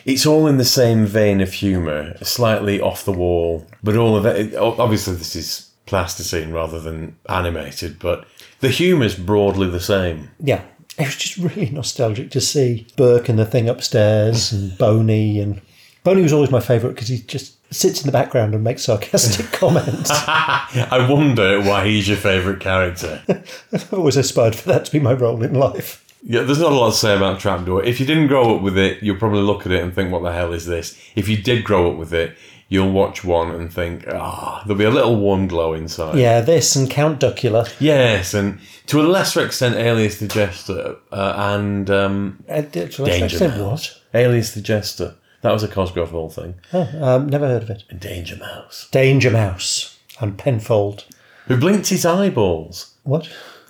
It's 0.04 0.26
all 0.26 0.46
in 0.46 0.56
the 0.56 0.64
same 0.64 1.04
vein 1.04 1.40
of 1.40 1.52
humour, 1.52 2.16
slightly 2.22 2.80
off 2.80 3.04
the 3.04 3.12
wall, 3.12 3.66
but 3.82 3.96
all 3.96 4.16
of 4.16 4.24
it. 4.24 4.54
Obviously, 4.54 5.14
this 5.14 5.34
is 5.34 5.70
plasticine 5.86 6.52
rather 6.52 6.80
than 6.80 7.16
animated, 7.28 7.98
but 7.98 8.26
the 8.60 8.68
humour's 8.68 9.16
broadly 9.16 9.68
the 9.68 9.80
same. 9.80 10.30
Yeah. 10.40 10.62
It 10.98 11.04
was 11.04 11.16
just 11.16 11.36
really 11.36 11.68
nostalgic 11.70 12.30
to 12.30 12.40
see 12.40 12.86
Berk 12.96 13.28
and 13.28 13.38
the 13.38 13.44
thing 13.44 13.68
upstairs 13.68 14.50
and 14.50 14.72
mm. 14.72 14.78
Boney 14.78 15.40
and 15.40 15.60
Boney 16.04 16.22
was 16.22 16.32
always 16.32 16.50
my 16.50 16.60
favourite 16.60 16.94
because 16.94 17.08
he 17.08 17.18
just 17.18 17.55
sits 17.76 18.00
in 18.00 18.06
the 18.06 18.12
background 18.12 18.54
and 18.54 18.64
makes 18.64 18.84
sarcastic 18.84 19.50
comments. 19.52 20.10
I 20.12 21.06
wonder 21.08 21.60
why 21.60 21.86
he's 21.86 22.08
your 22.08 22.16
favourite 22.16 22.60
character. 22.60 23.22
I've 23.72 23.92
always 23.92 24.16
aspired 24.16 24.56
for 24.56 24.68
that 24.70 24.84
to 24.86 24.92
be 24.92 25.00
my 25.00 25.12
role 25.12 25.42
in 25.42 25.54
life. 25.54 26.02
Yeah, 26.22 26.42
there's 26.42 26.58
not 26.58 26.72
a 26.72 26.74
lot 26.74 26.90
to 26.90 26.96
say 26.96 27.14
about 27.16 27.38
Trapdoor. 27.38 27.84
If 27.84 28.00
you 28.00 28.06
didn't 28.06 28.26
grow 28.26 28.56
up 28.56 28.62
with 28.62 28.76
it, 28.76 29.00
you'll 29.02 29.16
probably 29.18 29.42
look 29.42 29.64
at 29.64 29.70
it 29.70 29.82
and 29.82 29.94
think, 29.94 30.10
what 30.10 30.22
the 30.24 30.32
hell 30.32 30.52
is 30.52 30.66
this? 30.66 30.98
If 31.14 31.28
you 31.28 31.36
did 31.36 31.62
grow 31.62 31.92
up 31.92 31.98
with 31.98 32.12
it, 32.12 32.36
you'll 32.68 32.90
watch 32.90 33.22
one 33.22 33.52
and 33.54 33.72
think, 33.72 34.04
ah, 34.08 34.62
there'll 34.66 34.76
be 34.78 34.84
a 34.84 34.90
little 34.90 35.14
warm 35.20 35.46
glow 35.46 35.72
inside. 35.72 36.18
Yeah, 36.18 36.40
this 36.40 36.74
and 36.74 36.90
Count 36.90 37.20
Duckula. 37.20 37.72
Yes, 37.78 38.34
and 38.34 38.58
to 38.86 39.00
a 39.00 39.04
lesser 39.06 39.44
extent, 39.44 39.76
Alias 39.76 40.18
the 40.18 40.26
Jester 40.26 40.96
uh, 41.12 41.34
and 41.54 41.88
um, 41.90 42.42
Uh, 42.48 42.62
to 42.62 42.80
a 42.80 42.82
lesser 42.82 43.04
Danger 43.04 43.24
extent, 43.26 43.58
Mouse. 43.58 44.00
Alias 44.12 44.52
the 44.54 44.62
Jester. 44.62 45.14
That 45.46 45.52
was 45.52 45.62
a 45.62 45.68
Cosgrove 45.68 46.10
Hall 46.10 46.28
thing. 46.28 46.54
what? 46.72 46.92
Um, 46.96 47.28
never 47.28 47.46
heard 47.46 47.62
of 47.62 47.70
it. 47.70 47.84
And 47.88 48.00
Danger 48.00 48.34
Mouse, 48.36 48.88
Danger 48.90 49.30
Mouse 49.30 49.96
and 50.20 50.36
Penfold. 50.36 51.04
who 51.46 51.56
blinked 51.56 51.86
his 51.88 52.04
eyeballs. 52.04 52.94
What? 53.04 53.28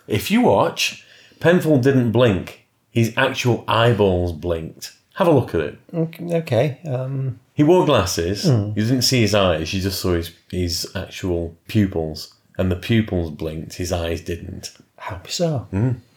If 0.08 0.30
you 0.30 0.40
watch, 0.40 1.04
Penfold 1.38 1.82
didn't 1.82 2.12
blink. 2.12 2.66
His 2.90 3.12
actual 3.16 3.62
eyeballs 3.68 4.32
blinked. 4.32 4.92
Have 5.16 5.26
a 5.28 5.32
look 5.32 5.54
at 5.54 5.60
it. 5.60 5.78
Okay. 5.94 6.78
Um, 6.88 7.40
He 7.52 7.62
wore 7.62 7.84
glasses. 7.84 8.46
You 8.46 8.72
didn't 8.74 9.02
see 9.02 9.20
his 9.20 9.34
eyes. 9.34 9.74
You 9.74 9.82
just 9.82 10.00
saw 10.00 10.14
his, 10.14 10.30
his 10.50 10.90
actual 10.94 11.54
pupils. 11.68 12.32
And 12.56 12.70
the 12.72 12.76
pupils 12.76 13.30
blinked. 13.32 13.74
His 13.74 13.92
eyes 13.92 14.22
didn't. 14.22 14.72
how 14.96 15.16
bizarre. 15.18 15.66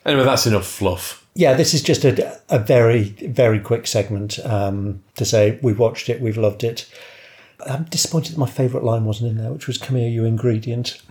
Anyway, 0.06 0.24
that's 0.24 0.48
enough 0.48 0.66
fluff. 0.68 1.26
Yeah, 1.40 1.54
this 1.54 1.74
is 1.74 1.82
just 1.82 2.04
a, 2.04 2.38
a 2.50 2.60
very, 2.60 3.04
very 3.04 3.62
quick 3.62 3.88
segment 3.88 4.46
um, 4.46 5.02
to 5.16 5.24
say 5.24 5.58
we've 5.62 5.80
watched 5.80 6.10
it, 6.10 6.20
we've 6.20 6.36
loved 6.36 6.66
it. 6.66 6.86
I'm 7.66 7.86
disappointed 7.86 8.34
that 8.34 8.38
my 8.38 8.50
favourite 8.50 8.84
line 8.84 9.06
wasn't 9.06 9.32
in 9.32 9.38
there, 9.38 9.54
which 9.54 9.66
was 9.66 9.78
"Come 9.78 9.96
here, 9.96 10.10
you 10.10 10.26
ingredient." 10.26 11.02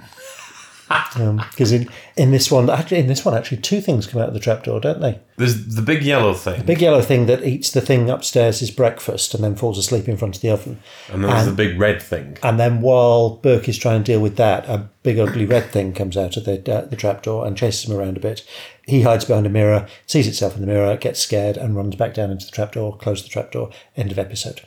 Because 0.88 1.72
in, 1.72 1.88
in 2.16 2.30
this 2.30 2.50
one, 2.50 2.70
actually, 2.70 2.98
in 2.98 3.06
this 3.06 3.24
one, 3.24 3.34
actually, 3.34 3.58
two 3.58 3.80
things 3.80 4.06
come 4.06 4.20
out 4.22 4.28
of 4.28 4.34
the 4.34 4.40
trapdoor, 4.40 4.80
don't 4.80 5.00
they? 5.00 5.20
There's 5.36 5.74
the 5.74 5.82
big 5.82 6.02
yellow 6.02 6.34
thing, 6.34 6.58
The 6.58 6.64
Big 6.64 6.80
yellow 6.80 7.02
thing 7.02 7.26
that 7.26 7.44
eats 7.44 7.70
the 7.70 7.80
thing 7.80 8.08
upstairs 8.10 8.62
is 8.62 8.70
breakfast 8.70 9.34
and 9.34 9.44
then 9.44 9.54
falls 9.54 9.78
asleep 9.78 10.08
in 10.08 10.16
front 10.16 10.36
of 10.36 10.42
the 10.42 10.50
oven. 10.50 10.80
and 11.12 11.22
then 11.22 11.30
there's 11.30 11.46
the 11.46 11.52
big 11.52 11.78
red 11.78 12.00
thing. 12.02 12.38
And 12.42 12.58
then 12.58 12.80
while 12.80 13.36
Berk 13.36 13.68
is 13.68 13.78
trying 13.78 14.02
to 14.02 14.12
deal 14.12 14.20
with 14.20 14.36
that, 14.36 14.66
a 14.68 14.88
big 15.02 15.18
ugly 15.18 15.46
red 15.46 15.70
thing 15.70 15.92
comes 15.92 16.16
out 16.16 16.36
of 16.36 16.44
the 16.44 16.54
uh, 16.74 16.86
the 16.86 16.96
trapdoor 16.96 17.46
and 17.46 17.56
chases 17.56 17.88
him 17.88 17.96
around 17.96 18.16
a 18.16 18.20
bit. 18.20 18.44
He 18.86 19.02
hides 19.02 19.24
behind 19.26 19.46
a 19.46 19.50
mirror, 19.50 19.86
sees 20.06 20.26
itself 20.26 20.54
in 20.54 20.60
the 20.62 20.66
mirror, 20.66 20.96
gets 20.96 21.20
scared, 21.20 21.56
and 21.56 21.76
runs 21.76 21.94
back 21.96 22.14
down 22.14 22.30
into 22.30 22.46
the 22.46 22.52
trapdoor. 22.52 22.96
Close 22.96 23.22
the 23.22 23.28
trapdoor. 23.28 23.70
End 23.96 24.10
of 24.10 24.18
episode. 24.18 24.62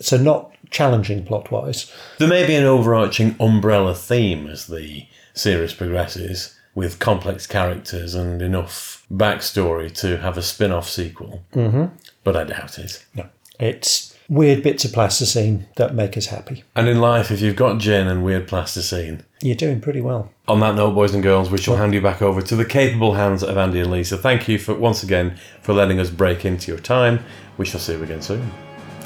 So 0.00 0.16
not 0.16 0.52
challenging 0.70 1.24
plot 1.24 1.50
wise. 1.50 1.92
There 2.18 2.28
may 2.28 2.46
be 2.46 2.54
an 2.54 2.64
overarching 2.64 3.36
umbrella 3.38 3.94
theme 3.94 4.46
as 4.46 4.66
the 4.66 5.06
series 5.34 5.74
progresses, 5.74 6.58
with 6.74 6.98
complex 6.98 7.46
characters 7.46 8.14
and 8.14 8.40
enough 8.42 9.06
backstory 9.12 9.92
to 10.00 10.16
have 10.18 10.36
a 10.38 10.42
spin 10.42 10.72
off 10.72 10.88
sequel. 10.88 11.42
Mm-hmm. 11.52 11.94
But 12.24 12.36
I 12.36 12.44
doubt 12.44 12.78
it. 12.78 13.04
No, 13.14 13.26
it's 13.60 14.16
weird 14.28 14.62
bits 14.62 14.84
of 14.84 14.92
plasticine 14.92 15.66
that 15.76 15.94
make 15.94 16.16
us 16.16 16.26
happy. 16.26 16.64
And 16.74 16.88
in 16.88 17.00
life, 17.00 17.30
if 17.30 17.40
you've 17.40 17.54
got 17.56 17.78
gin 17.78 18.08
and 18.08 18.24
weird 18.24 18.48
plasticine, 18.48 19.24
You're 19.42 19.54
doing 19.54 19.80
pretty 19.80 20.00
well. 20.00 20.30
on 20.48 20.60
that 20.60 20.74
note, 20.74 20.94
boys 20.94 21.14
and 21.14 21.22
girls, 21.22 21.50
we 21.50 21.58
shall 21.58 21.76
hand 21.76 21.94
you 21.94 22.00
back 22.00 22.22
over 22.22 22.40
to 22.42 22.56
the 22.56 22.64
capable 22.64 23.14
hands 23.14 23.42
of 23.44 23.56
Andy 23.56 23.80
and 23.80 23.90
Lisa. 23.90 24.16
Thank 24.16 24.48
you 24.48 24.58
for 24.58 24.74
once 24.74 25.02
again 25.02 25.36
for 25.62 25.74
letting 25.74 26.00
us 26.00 26.10
break 26.10 26.44
into 26.44 26.72
your 26.72 26.80
time. 26.80 27.20
We 27.58 27.66
shall 27.66 27.80
see 27.80 27.92
you 27.92 28.02
again 28.02 28.22
soon. 28.22 28.50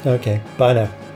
Okay, 0.05 0.41
bye 0.57 0.73
now. 0.73 1.08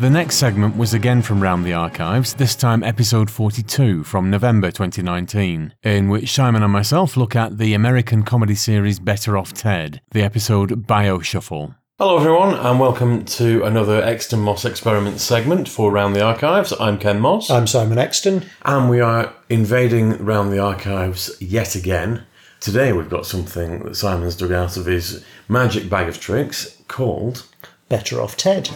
The 0.00 0.08
next 0.08 0.36
segment 0.36 0.78
was 0.78 0.94
again 0.94 1.20
from 1.20 1.42
Round 1.42 1.62
the 1.62 1.74
Archives, 1.74 2.32
this 2.32 2.56
time 2.56 2.82
episode 2.82 3.28
42 3.28 4.02
from 4.02 4.30
November 4.30 4.70
2019, 4.70 5.74
in 5.82 6.08
which 6.08 6.32
Simon 6.32 6.62
and 6.62 6.72
myself 6.72 7.18
look 7.18 7.36
at 7.36 7.58
the 7.58 7.74
American 7.74 8.22
comedy 8.22 8.54
series 8.54 8.98
Better 8.98 9.36
Off 9.36 9.52
Ted, 9.52 10.00
the 10.12 10.22
episode 10.22 10.86
Bioshuffle. 10.86 11.74
Hello, 11.98 12.16
everyone, 12.16 12.54
and 12.54 12.80
welcome 12.80 13.26
to 13.26 13.62
another 13.62 14.02
Exton 14.02 14.40
Moss 14.40 14.64
experiment 14.64 15.20
segment 15.20 15.68
for 15.68 15.92
Round 15.92 16.16
the 16.16 16.24
Archives. 16.24 16.72
I'm 16.80 16.96
Ken 16.96 17.20
Moss. 17.20 17.50
I'm 17.50 17.66
Simon 17.66 17.98
Exton. 17.98 18.46
And 18.62 18.88
we 18.88 19.00
are 19.00 19.34
invading 19.50 20.24
round 20.24 20.50
the 20.50 20.60
archives 20.60 21.36
yet 21.42 21.74
again. 21.74 22.24
Today 22.58 22.94
we've 22.94 23.10
got 23.10 23.26
something 23.26 23.80
that 23.80 23.96
Simon's 23.96 24.34
dug 24.34 24.52
out 24.52 24.78
of 24.78 24.86
his 24.86 25.22
magic 25.46 25.90
bag 25.90 26.08
of 26.08 26.18
tricks 26.18 26.78
called 26.88 27.46
Better 27.90 28.22
off 28.22 28.38
Ted. 28.38 28.70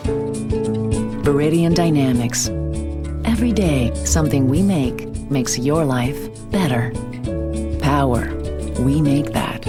Veridian 1.25 1.75
Dynamics. 1.75 2.51
Every 3.25 3.51
day, 3.51 3.91
something 4.05 4.47
we 4.47 4.61
make 4.61 5.09
makes 5.31 5.59
your 5.59 5.83
life 5.83 6.19
better. 6.51 6.93
Power, 7.81 8.29
we 8.81 9.01
make 9.01 9.33
that. 9.33 9.63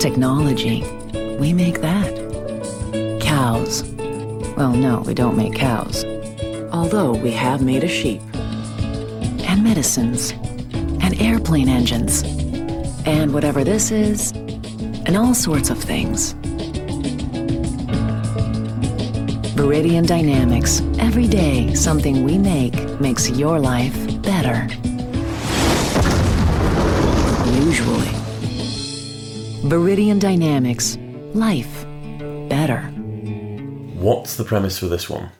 Technology, 0.00 0.84
we 1.38 1.52
make 1.52 1.82
that. 1.82 2.14
Cows. 3.20 3.84
Well, 4.56 4.72
no, 4.72 5.00
we 5.00 5.12
don't 5.12 5.36
make 5.36 5.54
cows. 5.54 6.02
Although 6.72 7.12
we 7.12 7.30
have 7.32 7.60
made 7.60 7.84
a 7.84 7.88
sheep. 7.88 8.22
And 8.32 9.62
medicines. 9.62 10.30
And 11.02 11.20
airplane 11.20 11.68
engines. 11.68 12.22
And 13.04 13.34
whatever 13.34 13.64
this 13.64 13.90
is. 13.90 14.30
And 14.30 15.14
all 15.14 15.34
sorts 15.34 15.68
of 15.68 15.76
things. 15.76 16.34
Veridian 19.62 20.04
Dynamics. 20.04 20.80
Every 20.98 21.28
day, 21.28 21.72
something 21.72 22.24
we 22.24 22.36
make 22.36 22.74
makes 23.00 23.30
your 23.30 23.60
life 23.60 23.94
better. 24.20 24.66
Usually. 27.54 28.08
Veridian 29.70 30.18
Dynamics. 30.18 30.98
Life 31.32 31.86
better. 32.48 32.80
What's 34.00 34.34
the 34.34 34.42
premise 34.42 34.80
for 34.80 34.86
this 34.86 35.08
one? 35.08 35.30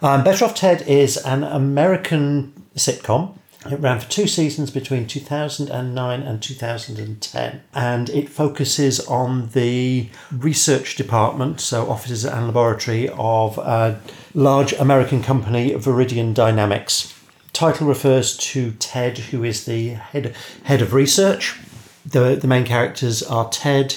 Um, 0.00 0.24
Better 0.24 0.46
Off 0.46 0.54
Ted 0.54 0.80
is 0.88 1.18
an 1.18 1.44
American 1.44 2.54
sitcom. 2.76 3.35
It 3.70 3.80
ran 3.80 3.98
for 3.98 4.08
two 4.08 4.28
seasons 4.28 4.70
between 4.70 5.06
2009 5.06 6.22
and 6.22 6.42
2010, 6.42 7.62
and 7.74 8.10
it 8.10 8.28
focuses 8.28 9.00
on 9.06 9.48
the 9.48 10.08
research 10.30 10.94
department, 10.94 11.60
so 11.60 11.90
offices 11.90 12.24
and 12.24 12.46
laboratory 12.46 13.08
of 13.08 13.58
a 13.58 14.00
large 14.34 14.72
American 14.74 15.20
company, 15.20 15.72
Veridian 15.72 16.32
Dynamics. 16.32 17.12
Title 17.52 17.88
refers 17.88 18.36
to 18.36 18.72
Ted, 18.72 19.18
who 19.18 19.42
is 19.42 19.64
the 19.64 19.90
head 19.90 20.36
head 20.64 20.80
of 20.80 20.92
research. 20.92 21.58
The 22.04 22.36
the 22.36 22.46
main 22.46 22.64
characters 22.64 23.22
are 23.22 23.48
Ted, 23.48 23.96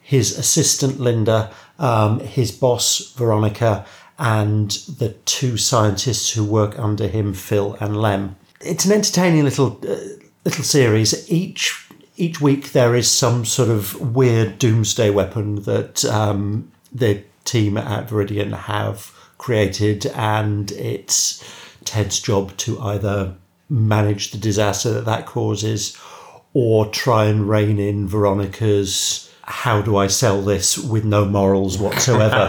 his 0.00 0.38
assistant 0.38 1.00
Linda, 1.00 1.52
um, 1.80 2.20
his 2.20 2.52
boss 2.52 3.12
Veronica, 3.16 3.84
and 4.20 4.70
the 4.98 5.14
two 5.24 5.56
scientists 5.56 6.30
who 6.30 6.44
work 6.44 6.78
under 6.78 7.08
him, 7.08 7.32
Phil 7.34 7.76
and 7.80 8.00
Lem. 8.00 8.36
It's 8.60 8.84
an 8.84 8.92
entertaining 8.92 9.44
little 9.44 9.80
uh, 9.88 9.96
little 10.44 10.64
series. 10.64 11.30
Each 11.30 11.88
each 12.16 12.40
week 12.40 12.72
there 12.72 12.94
is 12.94 13.10
some 13.10 13.44
sort 13.44 13.70
of 13.70 14.14
weird 14.14 14.58
doomsday 14.58 15.10
weapon 15.10 15.62
that 15.62 16.04
um, 16.04 16.70
the 16.92 17.24
team 17.44 17.78
at 17.78 18.08
Veridian 18.08 18.52
have 18.52 19.12
created, 19.38 20.06
and 20.06 20.70
it's 20.72 21.42
Ted's 21.84 22.20
job 22.20 22.54
to 22.58 22.78
either 22.80 23.34
manage 23.70 24.32
the 24.32 24.38
disaster 24.38 24.92
that 24.92 25.06
that 25.06 25.26
causes 25.26 25.96
or 26.52 26.86
try 26.86 27.24
and 27.24 27.48
rein 27.48 27.78
in 27.78 28.08
Veronica's 28.08 29.32
how 29.42 29.80
do 29.80 29.96
I 29.96 30.06
sell 30.06 30.42
this 30.42 30.78
with 30.78 31.04
no 31.04 31.24
morals 31.24 31.78
whatsoever 31.78 32.46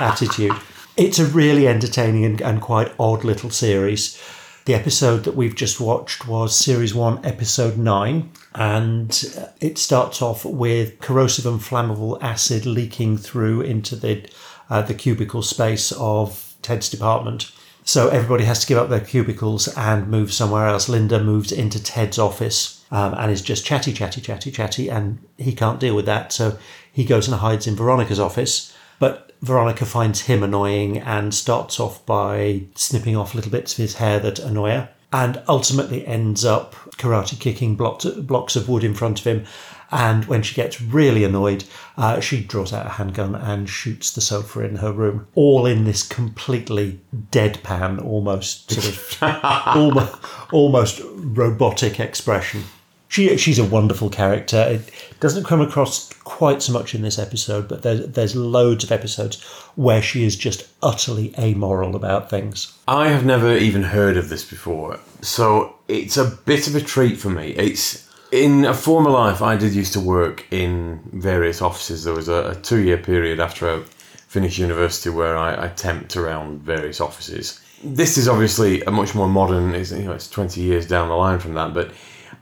attitude. 0.00 0.52
It's 0.96 1.18
a 1.18 1.26
really 1.26 1.66
entertaining 1.66 2.24
and, 2.24 2.40
and 2.40 2.60
quite 2.60 2.92
odd 2.98 3.24
little 3.24 3.50
series. 3.50 4.20
The 4.66 4.74
episode 4.74 5.22
that 5.22 5.36
we've 5.36 5.54
just 5.54 5.80
watched 5.80 6.26
was 6.26 6.56
Series 6.56 6.92
1, 6.92 7.24
Episode 7.24 7.78
9, 7.78 8.32
and 8.56 9.52
it 9.60 9.78
starts 9.78 10.20
off 10.20 10.44
with 10.44 10.98
corrosive 10.98 11.46
and 11.46 11.60
flammable 11.60 12.20
acid 12.20 12.66
leaking 12.66 13.18
through 13.18 13.60
into 13.60 13.94
the, 13.94 14.28
uh, 14.68 14.82
the 14.82 14.92
cubicle 14.92 15.42
space 15.42 15.92
of 15.92 16.56
Ted's 16.62 16.90
department. 16.90 17.52
So 17.84 18.08
everybody 18.08 18.42
has 18.46 18.58
to 18.62 18.66
give 18.66 18.78
up 18.78 18.88
their 18.88 18.98
cubicles 18.98 19.68
and 19.76 20.08
move 20.08 20.32
somewhere 20.32 20.66
else. 20.66 20.88
Linda 20.88 21.22
moves 21.22 21.52
into 21.52 21.80
Ted's 21.80 22.18
office 22.18 22.84
um, 22.90 23.14
and 23.14 23.30
is 23.30 23.42
just 23.42 23.64
chatty, 23.64 23.92
chatty, 23.92 24.20
chatty, 24.20 24.50
chatty, 24.50 24.90
and 24.90 25.20
he 25.38 25.52
can't 25.52 25.78
deal 25.78 25.94
with 25.94 26.06
that. 26.06 26.32
So 26.32 26.58
he 26.90 27.04
goes 27.04 27.28
and 27.28 27.36
hides 27.36 27.68
in 27.68 27.76
Veronica's 27.76 28.18
office. 28.18 28.76
But 28.98 29.25
Veronica 29.42 29.84
finds 29.84 30.22
him 30.22 30.42
annoying 30.42 30.98
and 30.98 31.34
starts 31.34 31.78
off 31.78 32.04
by 32.06 32.62
snipping 32.74 33.16
off 33.16 33.34
little 33.34 33.50
bits 33.50 33.72
of 33.72 33.78
his 33.78 33.96
hair 33.96 34.18
that 34.20 34.38
annoy 34.38 34.70
her, 34.70 34.88
and 35.12 35.42
ultimately 35.48 36.06
ends 36.06 36.44
up 36.44 36.74
karate 36.96 37.38
kicking 37.38 37.76
blocks, 37.76 38.04
blocks 38.04 38.56
of 38.56 38.68
wood 38.68 38.84
in 38.84 38.94
front 38.94 39.20
of 39.20 39.26
him. 39.26 39.44
And 39.92 40.24
when 40.24 40.42
she 40.42 40.56
gets 40.56 40.80
really 40.80 41.22
annoyed, 41.22 41.64
uh, 41.96 42.18
she 42.18 42.42
draws 42.42 42.72
out 42.72 42.86
a 42.86 42.90
handgun 42.90 43.36
and 43.36 43.68
shoots 43.68 44.10
the 44.10 44.20
sofa 44.20 44.62
in 44.64 44.76
her 44.76 44.92
room, 44.92 45.28
all 45.36 45.64
in 45.64 45.84
this 45.84 46.02
completely 46.02 47.00
deadpan, 47.30 48.04
almost 48.04 48.70
sort 48.72 48.88
of 48.88 49.18
almost, 49.76 50.52
almost 50.52 51.00
robotic 51.14 52.00
expression. 52.00 52.64
She, 53.08 53.36
she's 53.36 53.58
a 53.58 53.64
wonderful 53.64 54.10
character. 54.10 54.58
It 54.58 54.90
doesn't 55.20 55.44
come 55.44 55.60
across 55.60 56.12
quite 56.24 56.60
so 56.60 56.72
much 56.72 56.94
in 56.94 57.02
this 57.02 57.18
episode, 57.18 57.68
but 57.68 57.82
there's, 57.82 58.06
there's 58.08 58.34
loads 58.34 58.82
of 58.82 58.90
episodes 58.90 59.42
where 59.76 60.02
she 60.02 60.24
is 60.24 60.36
just 60.36 60.68
utterly 60.82 61.32
amoral 61.38 61.94
about 61.94 62.28
things. 62.28 62.76
I 62.88 63.08
have 63.08 63.24
never 63.24 63.56
even 63.56 63.84
heard 63.84 64.16
of 64.16 64.28
this 64.28 64.44
before, 64.44 64.98
so 65.20 65.76
it's 65.86 66.16
a 66.16 66.24
bit 66.24 66.66
of 66.66 66.74
a 66.74 66.80
treat 66.80 67.16
for 67.16 67.30
me. 67.30 67.50
It's 67.50 68.06
in 68.32 68.64
a 68.64 68.74
former 68.74 69.10
life, 69.10 69.40
I 69.40 69.56
did 69.56 69.72
used 69.72 69.92
to 69.92 70.00
work 70.00 70.44
in 70.50 71.00
various 71.12 71.62
offices. 71.62 72.02
There 72.02 72.14
was 72.14 72.28
a, 72.28 72.50
a 72.50 72.54
two 72.56 72.80
year 72.80 72.98
period 72.98 73.38
after 73.38 73.70
I 73.70 73.82
finished 74.26 74.58
university 74.58 75.10
where 75.10 75.38
I, 75.38 75.66
I 75.66 75.68
temped 75.68 76.16
around 76.16 76.62
various 76.62 77.00
offices. 77.00 77.60
This 77.84 78.18
is 78.18 78.26
obviously 78.26 78.82
a 78.82 78.90
much 78.90 79.14
more 79.14 79.28
modern. 79.28 79.74
It's, 79.74 79.92
you 79.92 80.04
know, 80.04 80.12
it's 80.12 80.28
twenty 80.28 80.62
years 80.62 80.88
down 80.88 81.08
the 81.08 81.14
line 81.14 81.38
from 81.38 81.54
that, 81.54 81.72
but 81.72 81.92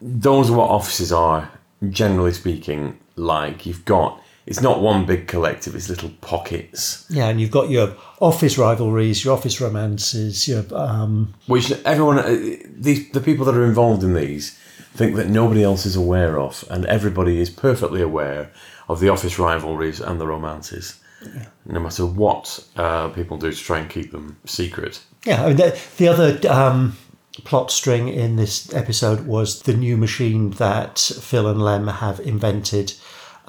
those 0.05 0.51
are 0.51 0.57
what 0.57 0.71
offices 0.71 1.11
are, 1.13 1.51
generally 1.89 2.33
speaking. 2.33 2.99
Like 3.17 3.65
you've 3.65 3.85
got, 3.85 4.21
it's 4.45 4.61
not 4.61 4.83
one 4.83 5.07
big 5.07 5.27
collective; 5.27 5.75
it's 5.75 5.89
little 5.89 6.11
pockets. 6.21 7.07
Yeah, 7.09 7.29
and 7.29 7.41
you've 7.41 7.51
got 7.51 7.71
your 7.71 7.97
office 8.21 8.59
rivalries, 8.59 9.25
your 9.25 9.35
office 9.35 9.61
romances, 9.61 10.47
your 10.47 10.65
um, 10.73 11.35
which 11.47 11.73
everyone, 11.85 12.19
uh, 12.19 12.57
these 12.77 13.11
the 13.13 13.21
people 13.21 13.47
that 13.47 13.55
are 13.55 13.65
involved 13.65 14.03
in 14.03 14.15
these, 14.15 14.59
think 14.95 15.17
that 15.17 15.29
nobody 15.29 15.63
else 15.63 15.87
is 15.87 15.97
aware 15.97 16.39
of, 16.39 16.65
and 16.71 16.85
everybody 16.87 17.41
is 17.41 17.49
perfectly 17.49 18.03
aware 18.03 18.53
of 18.89 19.01
the 19.01 19.09
office 19.09 19.39
rivalries 19.39 20.01
and 20.01 20.21
the 20.21 20.27
romances. 20.27 21.01
Yeah. 21.25 21.47
no 21.65 21.81
matter 21.81 22.05
what 22.05 22.63
uh, 22.77 23.09
people 23.09 23.39
do 23.39 23.51
to 23.51 23.57
try 23.59 23.79
and 23.79 23.89
keep 23.89 24.13
them 24.13 24.37
secret. 24.45 25.03
Yeah, 25.25 25.43
I 25.43 25.49
mean, 25.49 25.57
the, 25.57 25.81
the 25.97 26.09
other 26.09 26.39
um, 26.53 26.99
plot 27.43 27.71
string 27.71 28.09
in 28.09 28.37
this 28.37 28.73
episode 28.73 29.26
was 29.26 29.62
the 29.62 29.75
new 29.75 29.97
machine 29.97 30.50
that 30.50 30.99
Phil 30.99 31.49
and 31.49 31.62
Lem 31.62 31.88
have 31.88 32.21
invented 32.21 32.95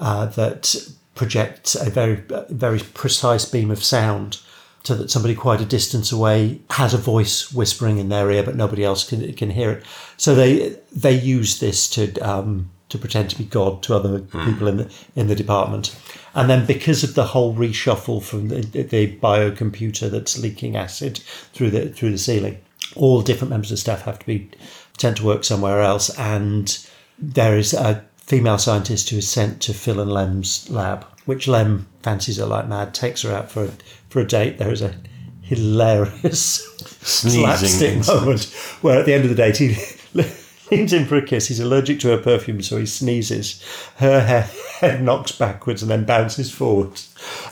uh, 0.00 0.26
that 0.26 0.74
projects 1.14 1.74
a 1.74 1.88
very, 1.88 2.22
very 2.50 2.80
precise 2.80 3.44
beam 3.44 3.70
of 3.70 3.84
sound. 3.84 4.38
So 4.84 4.94
that 4.94 5.10
somebody 5.10 5.34
quite 5.34 5.60
a 5.60 5.64
distance 5.64 6.12
away 6.12 6.60
has 6.70 6.94
a 6.94 6.98
voice 6.98 7.52
whispering 7.52 7.98
in 7.98 8.08
their 8.08 8.30
ear, 8.30 8.44
but 8.44 8.54
nobody 8.54 8.84
else 8.84 9.02
can 9.02 9.32
can 9.32 9.50
hear 9.50 9.72
it. 9.72 9.84
So 10.16 10.32
they 10.32 10.76
they 10.92 11.18
use 11.18 11.58
this 11.58 11.90
to 11.90 12.12
um, 12.18 12.70
to 12.88 12.96
pretend 12.96 13.30
to 13.30 13.38
be 13.38 13.44
God 13.44 13.82
to 13.82 13.96
other 13.96 14.20
people 14.20 14.68
in 14.68 14.76
the 14.76 14.94
in 15.16 15.26
the 15.26 15.34
department, 15.34 15.98
and 16.34 16.48
then 16.48 16.66
because 16.66 17.02
of 17.02 17.14
the 17.14 17.24
whole 17.24 17.52
reshuffle 17.52 18.22
from 18.22 18.46
the, 18.46 18.60
the 18.60 19.18
biocomputer 19.18 20.08
that's 20.08 20.38
leaking 20.38 20.76
acid 20.76 21.18
through 21.52 21.70
the 21.70 21.88
through 21.88 22.12
the 22.12 22.18
ceiling, 22.18 22.58
all 22.96 23.22
different 23.22 23.50
members 23.50 23.72
of 23.72 23.78
staff 23.78 24.02
have 24.02 24.18
to 24.18 24.26
be 24.26 24.50
sent 24.98 25.18
to 25.18 25.24
work 25.24 25.44
somewhere 25.44 25.82
else, 25.82 26.10
and 26.18 26.86
there 27.18 27.56
is 27.56 27.74
a 27.74 28.04
female 28.18 28.58
scientist 28.58 29.10
who 29.10 29.18
is 29.18 29.30
sent 29.30 29.60
to 29.62 29.74
Phil 29.74 30.00
and 30.00 30.12
Lem's 30.12 30.68
lab, 30.70 31.04
which 31.26 31.48
Lem 31.48 31.86
fancies 32.02 32.38
her 32.38 32.46
like 32.46 32.68
mad, 32.68 32.94
takes 32.94 33.22
her 33.22 33.32
out 33.32 33.50
for 33.50 33.64
a, 33.64 33.70
for 34.08 34.20
a 34.20 34.26
date. 34.26 34.58
There 34.58 34.72
is 34.72 34.82
a 34.82 34.94
hilarious 35.42 36.64
slapstick 37.02 38.06
moment 38.06 38.44
where 38.80 38.98
at 38.98 39.06
the 39.06 39.14
end 39.14 39.22
of 39.24 39.30
the 39.30 39.36
date 39.36 39.56
he 39.58 39.76
leans 40.70 40.92
in 40.92 41.06
for 41.06 41.16
a 41.16 41.22
kiss. 41.22 41.48
He's 41.48 41.60
allergic 41.60 42.00
to 42.00 42.08
her 42.08 42.18
perfume, 42.18 42.62
so 42.62 42.78
he 42.78 42.86
sneezes. 42.86 43.62
Her 43.96 44.20
head, 44.20 44.50
head 44.80 45.02
knocks 45.02 45.32
backwards 45.32 45.82
and 45.82 45.90
then 45.90 46.04
bounces 46.04 46.50
forward, 46.50 46.94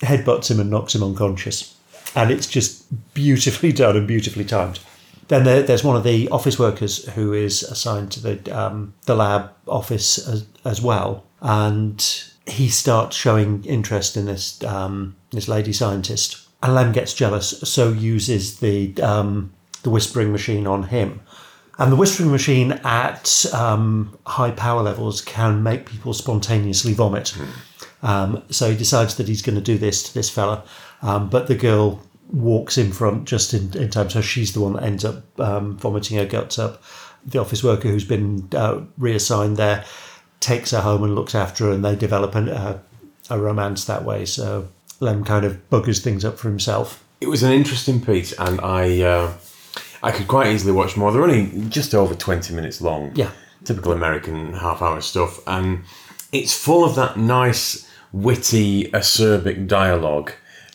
headbutts 0.02 0.50
him 0.50 0.60
and 0.60 0.70
knocks 0.70 0.94
him 0.94 1.04
unconscious. 1.04 1.76
And 2.16 2.30
it's 2.30 2.46
just 2.46 2.84
beautifully 3.14 3.72
done 3.72 3.96
and 3.96 4.06
beautifully 4.06 4.44
timed. 4.44 4.80
Then 5.28 5.44
there, 5.44 5.62
there's 5.62 5.84
one 5.84 5.96
of 5.96 6.04
the 6.04 6.28
office 6.28 6.58
workers 6.58 7.08
who 7.14 7.32
is 7.32 7.62
assigned 7.62 8.12
to 8.12 8.20
the 8.20 8.58
um, 8.58 8.94
the 9.06 9.14
lab 9.14 9.50
office 9.66 10.18
as, 10.28 10.46
as 10.64 10.82
well, 10.82 11.24
and 11.40 12.24
he 12.46 12.68
starts 12.68 13.16
showing 13.16 13.64
interest 13.64 14.16
in 14.16 14.26
this 14.26 14.62
um, 14.64 15.16
this 15.30 15.48
lady 15.48 15.72
scientist. 15.72 16.40
And 16.62 16.74
Lem 16.74 16.92
gets 16.92 17.12
jealous, 17.12 17.50
so 17.62 17.92
uses 17.92 18.60
the 18.60 18.94
um, 19.02 19.52
the 19.82 19.90
whispering 19.90 20.32
machine 20.32 20.66
on 20.66 20.84
him. 20.84 21.20
And 21.78 21.90
the 21.90 21.96
whispering 21.96 22.30
machine 22.30 22.72
at 22.84 23.46
um, 23.52 24.16
high 24.26 24.52
power 24.52 24.82
levels 24.82 25.20
can 25.20 25.62
make 25.62 25.86
people 25.86 26.14
spontaneously 26.14 26.92
vomit. 26.92 27.36
Um, 28.02 28.42
so 28.50 28.70
he 28.70 28.76
decides 28.76 29.16
that 29.16 29.28
he's 29.28 29.42
going 29.42 29.56
to 29.56 29.62
do 29.62 29.76
this 29.78 30.02
to 30.04 30.14
this 30.14 30.30
fella, 30.30 30.62
um, 31.02 31.28
but 31.28 31.48
the 31.48 31.54
girl 31.54 32.00
walks 32.28 32.78
in 32.78 32.92
front 32.92 33.26
just 33.26 33.54
in, 33.54 33.76
in 33.76 33.90
time, 33.90 34.10
so 34.10 34.20
she's 34.20 34.52
the 34.52 34.60
one 34.60 34.74
that 34.74 34.82
ends 34.82 35.04
up 35.04 35.40
um, 35.40 35.76
vomiting 35.76 36.18
her 36.18 36.26
guts 36.26 36.58
up. 36.58 36.82
The 37.26 37.38
office 37.38 37.62
worker 37.64 37.88
who's 37.88 38.04
been 38.04 38.48
uh, 38.54 38.82
reassigned 38.98 39.56
there 39.56 39.84
takes 40.40 40.72
her 40.72 40.80
home 40.80 41.04
and 41.04 41.14
looks 41.14 41.34
after 41.34 41.64
her, 41.64 41.72
and 41.72 41.84
they 41.84 41.96
develop 41.96 42.34
an, 42.34 42.48
uh, 42.48 42.78
a 43.30 43.38
romance 43.38 43.84
that 43.86 44.04
way. 44.04 44.24
So 44.26 44.68
Lem 45.00 45.24
kind 45.24 45.44
of 45.44 45.68
buggers 45.70 46.02
things 46.02 46.24
up 46.24 46.38
for 46.38 46.48
himself. 46.48 47.04
It 47.20 47.28
was 47.28 47.42
an 47.42 47.52
interesting 47.52 48.00
piece, 48.04 48.32
and 48.38 48.60
I 48.60 49.00
uh, 49.00 49.32
I 50.02 50.12
could 50.12 50.28
quite 50.28 50.48
easily 50.48 50.72
watch 50.72 50.96
more. 50.96 51.12
They're 51.12 51.22
only 51.22 51.68
just 51.68 51.94
over 51.94 52.14
twenty 52.14 52.54
minutes 52.54 52.80
long. 52.80 53.12
Yeah. 53.14 53.30
typical 53.64 53.92
American 53.92 54.52
half-hour 54.52 55.00
stuff, 55.00 55.40
and 55.46 55.84
it's 56.32 56.52
full 56.52 56.84
of 56.84 56.94
that 56.96 57.16
nice, 57.16 57.90
witty, 58.12 58.90
acerbic 58.90 59.66
dialogue, 59.66 60.32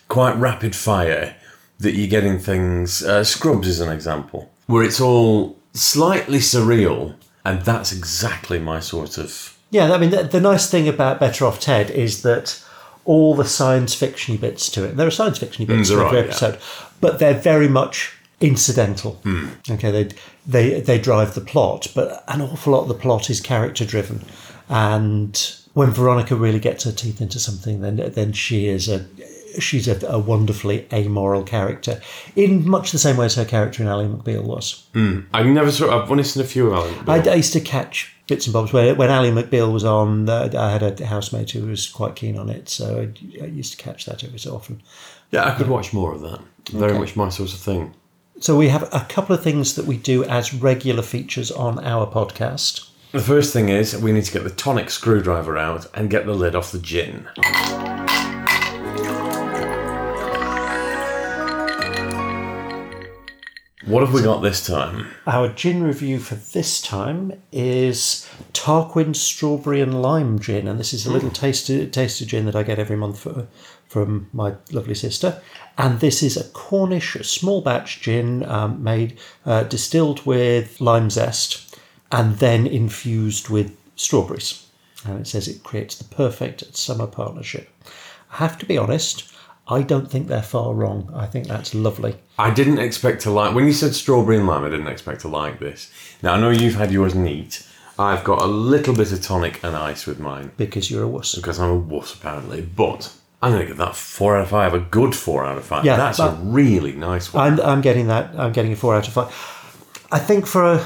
quite 0.08 0.36
rapid 0.38 0.75
fire 0.75 1.36
that 1.80 1.94
you 1.94 2.08
get 2.08 2.24
in 2.24 2.40
things. 2.40 3.04
Uh, 3.04 3.24
Scrubs 3.24 3.68
is 3.68 3.80
an 3.80 3.90
example 3.92 4.50
where 4.68 4.84
it's 4.84 5.00
all 5.02 5.58
slightly 5.74 6.40
surreal, 6.40 7.16
and 7.46 7.62
that's 7.62 7.92
exactly 7.92 8.60
my 8.60 8.80
sort 8.80 9.18
of. 9.18 9.58
Yeah, 9.72 9.92
I 9.94 9.98
mean, 9.98 10.10
the, 10.10 10.24
the 10.24 10.42
nice 10.42 10.70
thing 10.70 10.88
about 10.88 11.20
Better 11.20 11.46
Off 11.46 11.60
Ted 11.60 11.92
is 11.92 12.22
that 12.24 12.64
all 13.06 13.36
the 13.36 13.46
science 13.46 13.94
fiction 13.94 14.38
bits 14.38 14.70
to 14.72 14.84
it, 14.84 14.98
there 14.98 15.08
are 15.08 15.12
science 15.12 15.38
fiction 15.38 15.66
bits 15.66 15.90
Mm, 15.90 15.92
to 15.92 15.96
there 15.98 16.06
every 16.06 16.18
are, 16.20 16.22
yeah. 16.22 16.28
episode, 16.30 16.60
but 17.02 17.20
they're 17.20 17.34
very 17.34 17.68
much 17.68 18.14
incidental. 18.42 19.14
Hmm. 19.24 19.48
Okay, 19.70 19.92
they, 19.92 20.10
they 20.46 20.82
they 20.82 21.00
drive 21.00 21.34
the 21.36 21.42
plot, 21.42 21.88
but 21.96 22.24
an 22.28 22.42
awful 22.42 22.74
lot 22.74 22.84
of 22.84 22.88
the 22.88 22.94
plot 22.94 23.30
is 23.30 23.40
character 23.42 23.86
driven. 23.86 24.24
And 24.70 25.56
when 25.74 25.92
Veronica 25.92 26.36
really 26.36 26.60
gets 26.60 26.84
her 26.84 26.92
teeth 26.92 27.22
into 27.22 27.39
something, 27.39 27.82
then 27.82 28.12
then 28.13 28.34
she 28.34 28.68
is 28.68 28.88
a 28.89 29.06
she's 29.60 29.88
a, 29.88 30.06
a 30.08 30.20
wonderfully 30.20 30.88
amoral 30.94 31.44
character, 31.44 32.02
in 32.36 32.68
much 32.70 32.92
the 32.92 33.00
same 33.00 33.18
way 33.18 33.26
as 33.26 33.36
her 33.36 33.46
character 33.46 33.82
in 33.82 33.90
Ally 33.90 34.06
McBeal 34.06 34.44
was. 34.44 34.86
I 35.34 35.44
never 35.44 35.72
saw. 35.72 36.02
I've 36.04 36.12
only 36.12 36.24
seen 36.24 36.44
a 36.44 36.46
few 36.46 36.68
of 36.68 36.74
Alan. 36.74 37.10
I, 37.28 37.32
I 37.32 37.36
used 37.36 37.54
to 37.54 37.60
catch 37.62 38.14
bits 38.28 38.46
and 38.46 38.54
bobs. 38.54 38.72
When, 38.74 38.96
when 38.98 39.10
Ally 39.10 39.30
McBeal 39.32 39.72
was 39.74 39.84
on, 39.84 40.30
uh, 40.30 40.50
I 40.58 40.72
had 40.72 41.02
a 41.02 41.06
housemate 41.06 41.52
who 41.52 41.66
was 41.68 41.88
quite 41.88 42.16
keen 42.16 42.38
on 42.38 42.50
it, 42.50 42.70
so 42.70 43.00
I, 43.02 43.44
I 43.44 43.48
used 43.48 43.72
to 43.78 43.84
catch 43.84 44.06
that 44.06 44.24
every 44.24 44.40
so 44.40 44.54
often. 44.56 44.82
yeah, 45.32 45.46
I 45.46 45.56
could 45.56 45.68
watch 45.68 45.94
more 45.94 46.14
of 46.14 46.22
that. 46.22 46.40
Very 46.72 46.92
Okay. 46.92 47.00
much 47.00 47.16
my 47.16 47.30
sort 47.30 47.52
of 47.54 47.60
thing. 47.60 47.94
So 48.40 48.56
we 48.56 48.70
have 48.70 48.84
a 48.94 49.06
couple 49.10 49.36
of 49.36 49.44
things 49.44 49.76
that 49.76 49.86
we 49.86 49.98
do 49.98 50.24
as 50.24 50.54
regular 50.54 51.02
features 51.04 51.52
on 51.52 51.84
our 51.84 52.06
podcast. 52.08 52.90
The 53.12 53.20
first 53.20 53.52
thing 53.52 53.70
is 53.70 53.98
we 53.98 54.12
need 54.12 54.24
to 54.26 54.32
get 54.32 54.44
the 54.44 54.50
tonic 54.52 54.90
screwdriver 54.92 55.58
out 55.58 55.88
and 55.96 56.10
get 56.12 56.26
the 56.28 56.34
lid 56.34 56.56
off 56.56 56.72
the 56.72 56.80
gin. 56.80 57.28
What 63.89 64.04
have 64.04 64.13
we 64.13 64.21
got 64.21 64.43
this 64.43 64.63
time? 64.63 65.08
Our 65.25 65.49
gin 65.49 65.82
review 65.82 66.19
for 66.19 66.36
this 66.36 66.80
time 66.80 67.41
is 67.52 68.30
Tarquin 68.54 69.15
Strawberry 69.15 69.82
and 69.82 69.99
Lime 69.99 70.38
Gin, 70.38 70.67
and 70.67 70.80
this 70.80 70.93
is 70.93 71.08
a 71.08 71.12
little 71.12 71.32
taster 71.32 71.88
taster 71.88 72.23
gin 72.23 72.45
that 72.45 72.56
I 72.56 72.62
get 72.62 72.78
every 72.78 72.95
month 72.95 73.21
for, 73.21 73.47
from 73.88 74.30
my 74.32 74.54
lovely 74.71 74.93
sister. 74.93 75.41
And 75.75 76.02
this 76.02 76.21
is 76.21 76.38
a 76.38 76.43
Cornish 76.49 77.17
small 77.28 77.62
batch 77.62 77.99
gin 77.99 78.45
um, 78.45 78.84
made 78.84 79.17
uh, 79.43 79.63
distilled 79.63 80.23
with 80.23 80.80
lime 80.80 81.10
zest 81.10 81.75
and 82.12 82.38
then 82.38 82.67
infused 82.67 83.49
with 83.49 83.75
strawberries. 83.95 84.67
And 85.04 85.19
it 85.19 85.25
says 85.25 85.47
it 85.47 85.63
creates 85.63 85.95
the 85.95 86.04
perfect 86.04 86.78
summer 86.78 87.08
partnership. 87.08 87.69
I 88.32 88.36
have 88.36 88.60
to 88.60 88.67
be 88.67 88.78
honest, 88.78 89.34
I 89.69 89.82
don't 89.84 90.10
think 90.10 90.27
they're 90.27 90.41
far 90.41 90.73
wrong. 90.73 91.12
I 91.15 91.25
think 91.27 91.47
that's 91.47 91.75
lovely. 91.75 92.15
I 92.38 92.49
didn't 92.51 92.79
expect 92.79 93.21
to 93.21 93.32
like 93.32 93.53
when 93.53 93.65
you 93.65 93.73
said 93.73 93.93
strawberry 93.93 94.38
and 94.38 94.47
lime. 94.47 94.63
I 94.65 94.69
didn't 94.69 94.88
expect 94.88 95.21
to 95.21 95.27
like 95.27 95.60
this. 95.60 95.91
Now 96.23 96.34
I 96.34 96.39
know 96.39 96.49
you've 96.49 96.75
had 96.75 96.91
yours 96.91 97.13
neat. 97.15 97.65
I've 97.97 98.23
got 98.23 98.41
a 98.41 98.45
little 98.45 98.95
bit 98.95 99.12
of 99.12 99.21
tonic 99.21 99.62
and 99.63 99.75
ice 99.75 100.05
with 100.08 100.19
mine 100.19 100.51
Because 100.55 100.89
you're 100.89 101.03
a 101.03 101.08
wuss. 101.08 101.36
because 101.36 101.60
I'm 101.60 101.69
a 101.69 101.75
wuss 101.75 102.13
apparently. 102.13 102.62
But 102.62 103.13
I'm 103.41 103.51
going 103.51 103.62
to 103.62 103.67
give 103.67 103.77
that 103.77 103.95
four 103.95 104.38
out 104.38 104.43
of 104.43 104.49
five. 104.49 104.73
A 104.73 104.79
good 104.79 105.13
four 105.15 105.45
out 105.45 105.58
of 105.58 105.65
five. 105.65 105.86
Yeah, 105.86 105.97
that's 105.97 106.19
a 106.19 106.32
really 106.41 106.93
nice 106.93 107.34
one. 107.34 107.53
I'm, 107.53 107.60
I'm 107.62 107.82
getting 107.82 108.08
that. 108.08 108.34
I'm 108.38 108.51
getting 108.53 108.71
a 108.73 108.75
four 108.75 108.95
out 108.95 109.08
of 109.08 109.13
five. 109.13 109.27
I 110.12 110.19
think 110.19 110.45
for 110.47 110.63
a 110.63 110.79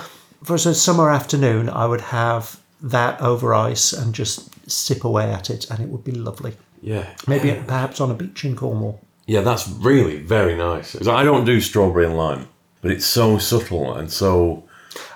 for 0.44 0.56
a 0.56 0.60
summer 0.60 1.10
afternoon, 1.10 1.70
I 1.70 1.86
would 1.86 2.02
have 2.02 2.60
that 2.82 3.22
over 3.22 3.54
ice 3.54 3.94
and 3.94 4.14
just 4.14 4.50
sip 4.70 5.04
away 5.04 5.32
at 5.32 5.50
it, 5.50 5.70
and 5.70 5.80
it 5.80 5.88
would 5.90 6.04
be 6.04 6.12
lovely. 6.12 6.56
Yeah, 6.84 7.10
Maybe 7.28 7.52
perhaps 7.66 8.02
on 8.02 8.12
a 8.12 8.14
beach 8.14 8.44
in 8.44 8.56
Cornwall. 8.56 9.00
Yeah, 9.26 9.40
that's 9.42 9.68
really 9.70 10.18
very 10.18 10.56
nice. 10.56 10.96
I 11.08 11.24
don't 11.24 11.46
do 11.46 11.62
strawberry 11.62 12.06
and 12.06 12.18
lime, 12.18 12.50
but 12.82 12.92
it's 12.92 13.06
so 13.06 13.38
subtle 13.38 13.94
and 13.96 14.12
so. 14.12 14.64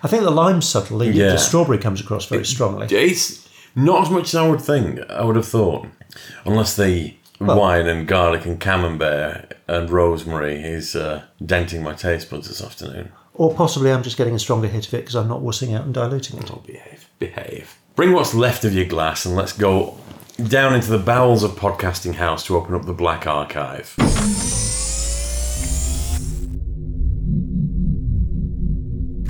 I 0.02 0.08
think 0.08 0.24
the 0.24 0.32
lime's 0.32 0.68
subtle. 0.68 1.00
The, 1.00 1.08
Yeah. 1.08 1.32
the 1.32 1.38
strawberry 1.38 1.78
comes 1.78 2.00
across 2.00 2.26
very 2.26 2.46
strongly. 2.46 2.88
It's 2.90 3.48
not 3.76 4.04
as 4.04 4.10
much 4.10 4.30
as 4.30 4.36
I 4.36 4.48
would 4.48 4.62
think. 4.62 5.00
I 5.10 5.24
would 5.26 5.36
have 5.36 5.48
thought, 5.48 5.88
unless 6.46 6.76
the 6.78 7.16
wine 7.40 7.86
and 7.88 8.08
garlic 8.08 8.46
and 8.46 8.60
camembert 8.60 9.58
and 9.68 9.90
rosemary 9.90 10.56
is 10.64 10.96
uh, 10.96 11.24
denting 11.46 11.84
my 11.84 11.94
taste 11.94 12.30
buds 12.30 12.48
this 12.48 12.64
afternoon. 12.64 13.12
Or 13.34 13.54
possibly 13.54 13.92
I'm 13.92 14.02
just 14.04 14.18
getting 14.18 14.34
a 14.34 14.40
stronger 14.40 14.68
hit 14.68 14.88
of 14.88 14.94
it 14.94 15.02
because 15.02 15.16
I'm 15.16 15.28
not 15.28 15.42
wussing 15.42 15.76
out 15.76 15.84
and 15.86 15.94
diluting 15.94 16.40
it. 16.40 16.50
Oh, 16.52 16.64
behave, 16.66 17.10
behave. 17.20 17.76
Bring 17.96 18.14
what's 18.14 18.34
left 18.34 18.64
of 18.64 18.74
your 18.74 18.86
glass 18.86 19.26
and 19.26 19.36
let's 19.36 19.52
go 19.54 19.98
down 20.46 20.76
into 20.76 20.92
the 20.92 21.00
bowels 21.00 21.44
of 21.44 21.52
podcasting 21.52 22.14
house 22.14 22.46
to 22.46 22.56
open 22.56 22.76
up 22.76 22.86
the 22.86 22.94
black 22.94 23.26
archive. 23.26 23.94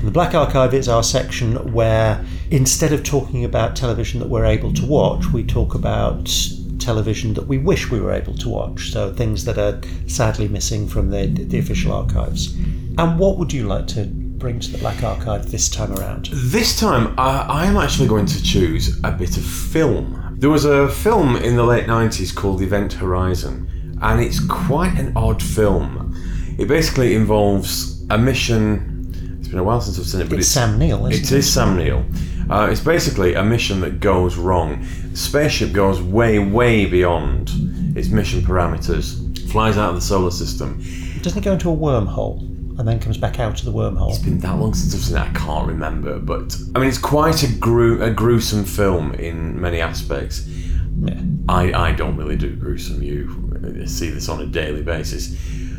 The 0.04 0.12
Black 0.12 0.34
Archive 0.34 0.72
is 0.72 0.88
our 0.88 1.02
section 1.02 1.72
where 1.72 2.24
instead 2.50 2.92
of 2.92 3.04
talking 3.04 3.44
about 3.44 3.76
television 3.76 4.20
that 4.20 4.28
we're 4.28 4.46
able 4.46 4.72
to 4.72 4.86
watch, 4.86 5.26
we 5.32 5.44
talk 5.44 5.74
about 5.74 6.30
television 6.78 7.34
that 7.34 7.46
we 7.46 7.58
wish 7.58 7.90
we 7.90 8.00
were 8.00 8.12
able 8.12 8.34
to 8.38 8.48
watch. 8.48 8.90
So 8.90 9.12
things 9.12 9.44
that 9.44 9.58
are 9.58 9.80
sadly 10.06 10.48
missing 10.48 10.88
from 10.88 11.10
the, 11.10 11.26
the 11.26 11.58
official 11.58 11.92
archives. 11.92 12.54
And 12.96 13.18
what 13.18 13.36
would 13.38 13.52
you 13.52 13.66
like 13.66 13.86
to 13.88 14.06
bring 14.06 14.60
to 14.60 14.70
the 14.70 14.78
Black 14.78 15.02
Archive 15.02 15.50
this 15.50 15.68
time 15.68 15.92
around? 15.92 16.30
This 16.32 16.78
time, 16.78 17.14
I, 17.18 17.66
I'm 17.66 17.76
actually 17.76 18.08
going 18.08 18.26
to 18.26 18.42
choose 18.42 18.98
a 19.04 19.10
bit 19.10 19.36
of 19.36 19.44
film. 19.44 20.27
There 20.38 20.50
was 20.50 20.64
a 20.64 20.88
film 20.88 21.34
in 21.34 21.56
the 21.56 21.64
late 21.64 21.86
90s 21.86 22.32
called 22.32 22.62
Event 22.62 22.92
Horizon, 22.92 23.98
and 24.00 24.20
it's 24.20 24.38
quite 24.38 24.96
an 24.96 25.12
odd 25.16 25.42
film. 25.42 26.14
It 26.56 26.68
basically 26.68 27.16
involves 27.16 28.06
a 28.08 28.16
mission. 28.16 29.36
It's 29.40 29.48
been 29.48 29.58
a 29.58 29.64
while 29.64 29.80
since 29.80 29.98
I've 29.98 30.06
seen 30.06 30.20
it, 30.20 30.28
but 30.28 30.38
It's 30.38 30.46
it's, 30.46 30.54
Sam 30.54 30.78
Neill, 30.78 31.06
isn't 31.06 31.24
it, 31.24 31.32
It 31.32 31.38
is 31.38 31.52
Sam 31.52 31.76
Neill. 31.76 32.04
Uh, 32.48 32.68
it's 32.70 32.80
basically 32.80 33.34
a 33.34 33.42
mission 33.42 33.80
that 33.80 33.98
goes 33.98 34.36
wrong. 34.36 34.86
Spaceship 35.12 35.72
goes 35.72 36.00
way, 36.00 36.38
way 36.38 36.86
beyond 36.86 37.50
its 37.96 38.10
mission 38.10 38.40
parameters. 38.40 39.18
Flies 39.50 39.76
out 39.76 39.88
of 39.88 39.96
the 39.96 40.00
solar 40.00 40.30
system. 40.30 40.80
Doesn't 41.20 41.40
it 41.40 41.44
go 41.44 41.54
into 41.54 41.68
a 41.68 41.76
wormhole 41.76 42.47
and 42.78 42.86
then 42.86 43.00
comes 43.00 43.18
back 43.18 43.40
out 43.40 43.58
of 43.58 43.64
the 43.64 43.72
wormhole? 43.72 44.10
It's 44.10 44.18
been 44.18 44.38
that 44.38 44.56
long 44.56 44.72
since 44.72 44.94
I've 44.94 45.00
seen 45.00 45.16
it, 45.16 45.20
I 45.20 45.32
can't 45.38 45.66
remember. 45.66 46.18
But 46.18 46.56
I 46.74 46.78
mean, 46.78 46.88
it's 46.88 46.98
quite 46.98 47.42
a, 47.42 47.52
gru- 47.52 48.02
a 48.02 48.10
gruesome 48.10 48.64
film 48.64 49.14
in 49.14 49.60
many 49.60 49.80
aspects. 49.80 50.46
Yeah. 50.46 51.20
I, 51.48 51.72
I 51.72 51.92
don't 51.92 52.16
really 52.16 52.36
do 52.36 52.54
gruesome. 52.54 53.02
You 53.02 53.86
see 53.86 54.10
this 54.10 54.28
on 54.28 54.40
a 54.40 54.46
daily 54.46 54.82
basis. 54.82 55.36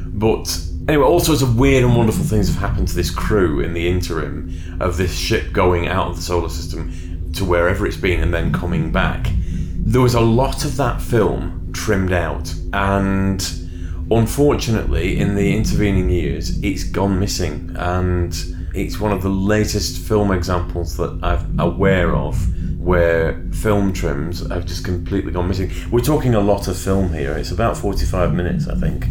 But 0.07 0.61
anyway, 0.87 1.05
all 1.05 1.19
sorts 1.19 1.41
of 1.41 1.57
weird 1.57 1.83
and 1.83 1.95
wonderful 1.95 2.25
things 2.25 2.47
have 2.47 2.57
happened 2.57 2.87
to 2.89 2.95
this 2.95 3.11
crew 3.11 3.61
in 3.61 3.73
the 3.73 3.87
interim 3.87 4.53
of 4.79 4.97
this 4.97 5.17
ship 5.17 5.53
going 5.53 5.87
out 5.87 6.07
of 6.07 6.15
the 6.17 6.21
solar 6.21 6.49
system 6.49 7.31
to 7.33 7.45
wherever 7.45 7.85
it's 7.85 7.97
been 7.97 8.21
and 8.21 8.33
then 8.33 8.51
coming 8.51 8.91
back. 8.91 9.27
There 9.91 10.01
was 10.01 10.15
a 10.15 10.21
lot 10.21 10.65
of 10.65 10.75
that 10.77 11.01
film 11.01 11.71
trimmed 11.73 12.11
out, 12.11 12.53
and 12.73 13.39
unfortunately, 14.11 15.19
in 15.19 15.35
the 15.35 15.55
intervening 15.55 16.09
years, 16.09 16.61
it's 16.63 16.83
gone 16.83 17.19
missing. 17.19 17.75
And 17.77 18.35
it's 18.73 18.99
one 18.99 19.11
of 19.11 19.21
the 19.21 19.29
latest 19.29 20.07
film 20.07 20.31
examples 20.31 20.97
that 20.97 21.19
I'm 21.23 21.59
aware 21.59 22.15
of 22.15 22.37
where 22.79 23.43
film 23.51 23.91
trims 23.93 24.47
have 24.49 24.65
just 24.65 24.85
completely 24.85 25.31
gone 25.31 25.47
missing. 25.47 25.71
We're 25.91 25.99
talking 25.99 26.35
a 26.35 26.39
lot 26.39 26.67
of 26.67 26.77
film 26.77 27.13
here. 27.13 27.33
It's 27.33 27.51
about 27.51 27.77
45 27.77 28.33
minutes, 28.33 28.67
I 28.67 28.75
think. 28.75 29.05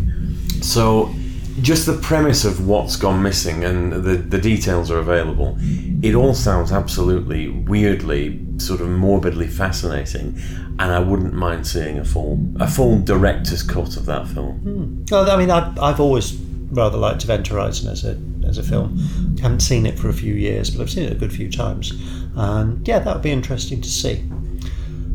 So, 0.62 1.14
just 1.60 1.86
the 1.86 1.98
premise 1.98 2.44
of 2.44 2.66
what's 2.66 2.96
gone 2.96 3.22
missing 3.22 3.64
and 3.64 3.92
the, 3.92 4.16
the 4.16 4.38
details 4.38 4.90
are 4.90 4.98
available, 4.98 5.56
it 6.02 6.14
all 6.14 6.34
sounds 6.34 6.72
absolutely 6.72 7.48
weirdly, 7.48 8.40
sort 8.58 8.80
of 8.80 8.88
morbidly 8.88 9.46
fascinating. 9.46 10.38
And 10.78 10.92
I 10.92 11.00
wouldn't 11.00 11.34
mind 11.34 11.66
seeing 11.66 11.98
a 11.98 12.04
full 12.04 12.38
a 12.60 12.68
full 12.68 13.00
director's 13.00 13.62
cut 13.62 13.96
of 13.96 14.06
that 14.06 14.28
film. 14.28 14.58
Hmm. 14.58 15.04
Well, 15.10 15.30
I 15.30 15.36
mean, 15.36 15.50
I've, 15.50 15.78
I've 15.78 16.00
always 16.00 16.38
rather 16.70 16.98
liked 16.98 17.24
Event 17.24 17.48
Horizon 17.48 17.90
as 17.90 18.04
a 18.04 18.18
as 18.46 18.58
a 18.58 18.62
film. 18.62 18.98
haven't 19.40 19.60
seen 19.60 19.86
it 19.86 19.98
for 19.98 20.08
a 20.08 20.12
few 20.12 20.34
years, 20.34 20.70
but 20.70 20.82
I've 20.82 20.90
seen 20.90 21.04
it 21.04 21.12
a 21.12 21.16
good 21.16 21.32
few 21.32 21.50
times, 21.50 21.92
and 22.36 22.86
yeah, 22.86 22.98
that 22.98 23.14
would 23.14 23.22
be 23.22 23.30
interesting 23.30 23.80
to 23.80 23.88
see. 23.88 24.24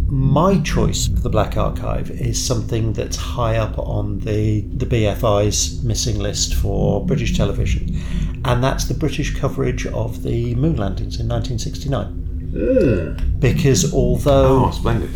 My 0.08 0.60
choice 0.60 1.08
for 1.08 1.22
the 1.22 1.30
Black 1.30 1.58
Archive 1.58 2.12
is 2.12 2.44
something 2.44 2.94
that's 2.94 3.16
high 3.16 3.58
up 3.58 3.80
on 3.80 4.20
the 4.20 4.62
the 4.62 4.86
BFI's 4.86 5.84
missing 5.84 6.20
list 6.20 6.54
for 6.56 7.06
British 7.06 7.36
television, 7.36 8.00
and 8.46 8.64
that's 8.64 8.86
the 8.86 8.94
British 8.94 9.36
coverage 9.36 9.88
of 9.88 10.24
the 10.24 10.54
moon 10.56 10.76
landings 10.76 11.20
in 11.20 11.28
1969. 11.28 12.33
Because 12.54 13.94
although 13.94 14.66
Oh, 14.68 14.72
splendid. 14.72 15.10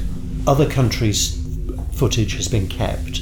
other 0.47 0.67
countries' 0.69 1.37
footage 1.93 2.33
has 2.35 2.47
been 2.47 2.67
kept. 2.67 3.21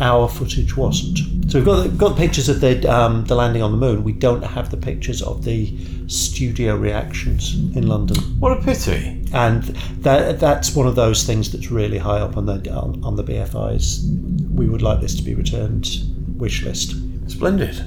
Our 0.00 0.28
footage 0.28 0.76
wasn't. 0.76 1.18
So 1.50 1.58
we've 1.58 1.64
got 1.64 1.82
the, 1.82 1.88
got 1.88 2.16
pictures 2.16 2.48
of 2.48 2.60
the 2.60 2.86
um, 2.92 3.24
the 3.24 3.34
landing 3.34 3.62
on 3.62 3.72
the 3.72 3.78
moon. 3.78 4.04
We 4.04 4.12
don't 4.12 4.42
have 4.42 4.70
the 4.70 4.76
pictures 4.76 5.22
of 5.22 5.44
the 5.44 5.76
studio 6.08 6.76
reactions 6.76 7.54
in 7.76 7.86
London, 7.88 8.16
What 8.38 8.56
a 8.56 8.60
pity. 8.62 9.24
and 9.32 9.62
that 10.04 10.38
that's 10.38 10.74
one 10.76 10.86
of 10.86 10.94
those 10.94 11.24
things 11.24 11.50
that's 11.50 11.70
really 11.70 11.98
high 11.98 12.20
up 12.20 12.36
on 12.36 12.46
the 12.46 12.70
on, 12.72 13.02
on 13.02 13.16
the 13.16 13.24
BFI's. 13.24 14.06
We 14.54 14.68
would 14.68 14.82
like 14.82 15.00
this 15.00 15.16
to 15.16 15.22
be 15.22 15.34
returned 15.34 15.88
wish 16.36 16.62
list. 16.64 16.94
Splendid. 17.28 17.82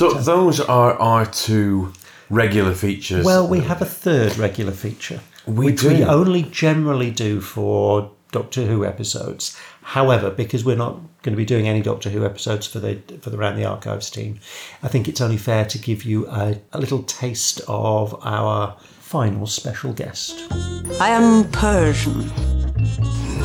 So 0.00 0.12
those 0.12 0.60
are 0.60 0.94
our 0.94 1.26
two 1.26 1.92
regular 2.30 2.72
features. 2.72 3.22
Well, 3.22 3.46
we 3.46 3.60
have 3.60 3.82
a 3.82 3.84
third 3.84 4.38
regular 4.38 4.72
feature, 4.72 5.20
We 5.44 5.66
which 5.66 5.82
we 5.82 5.98
do. 5.98 6.04
only 6.04 6.44
generally 6.44 7.10
do 7.10 7.42
for 7.42 8.10
Doctor 8.32 8.64
Who 8.64 8.86
episodes. 8.86 9.54
However, 9.82 10.30
because 10.30 10.64
we're 10.64 10.78
not 10.78 10.94
going 11.20 11.34
to 11.34 11.36
be 11.36 11.44
doing 11.44 11.68
any 11.68 11.82
Doctor 11.82 12.08
Who 12.08 12.24
episodes 12.24 12.66
for 12.66 12.78
the 12.78 13.02
for 13.20 13.28
the 13.28 13.36
Round 13.36 13.58
the 13.58 13.66
Archives 13.66 14.08
team, 14.08 14.40
I 14.82 14.88
think 14.88 15.06
it's 15.06 15.20
only 15.20 15.36
fair 15.36 15.66
to 15.66 15.76
give 15.76 16.02
you 16.04 16.26
a, 16.28 16.58
a 16.72 16.78
little 16.78 17.02
taste 17.02 17.60
of 17.68 18.18
our 18.24 18.78
final 19.00 19.46
special 19.46 19.92
guest. 19.92 20.50
I 20.98 21.10
am 21.10 21.50
Persian. 21.50 22.26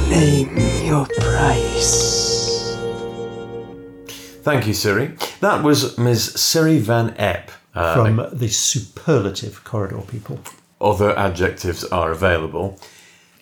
Name 0.10 0.56
your 0.86 1.06
price. 1.20 2.78
Thank 4.41 4.68
you, 4.68 4.74
Syrie. 4.74 5.18
That 5.41 5.63
was 5.63 5.98
Ms. 5.98 6.34
Syrie 6.34 6.80
Van 6.80 7.12
Epp. 7.15 7.50
Uh, 7.74 7.93
From 7.93 8.38
the 8.38 8.48
superlative 8.48 9.63
corridor 9.65 10.00
people. 10.08 10.39
other 10.80 11.17
adjectives 11.17 11.84
are 11.86 12.12
available. 12.12 12.80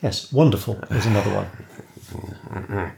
Yes, 0.02 0.32
wonderful 0.34 0.80
is 0.90 1.06
another 1.06 1.30
one. 1.36 2.92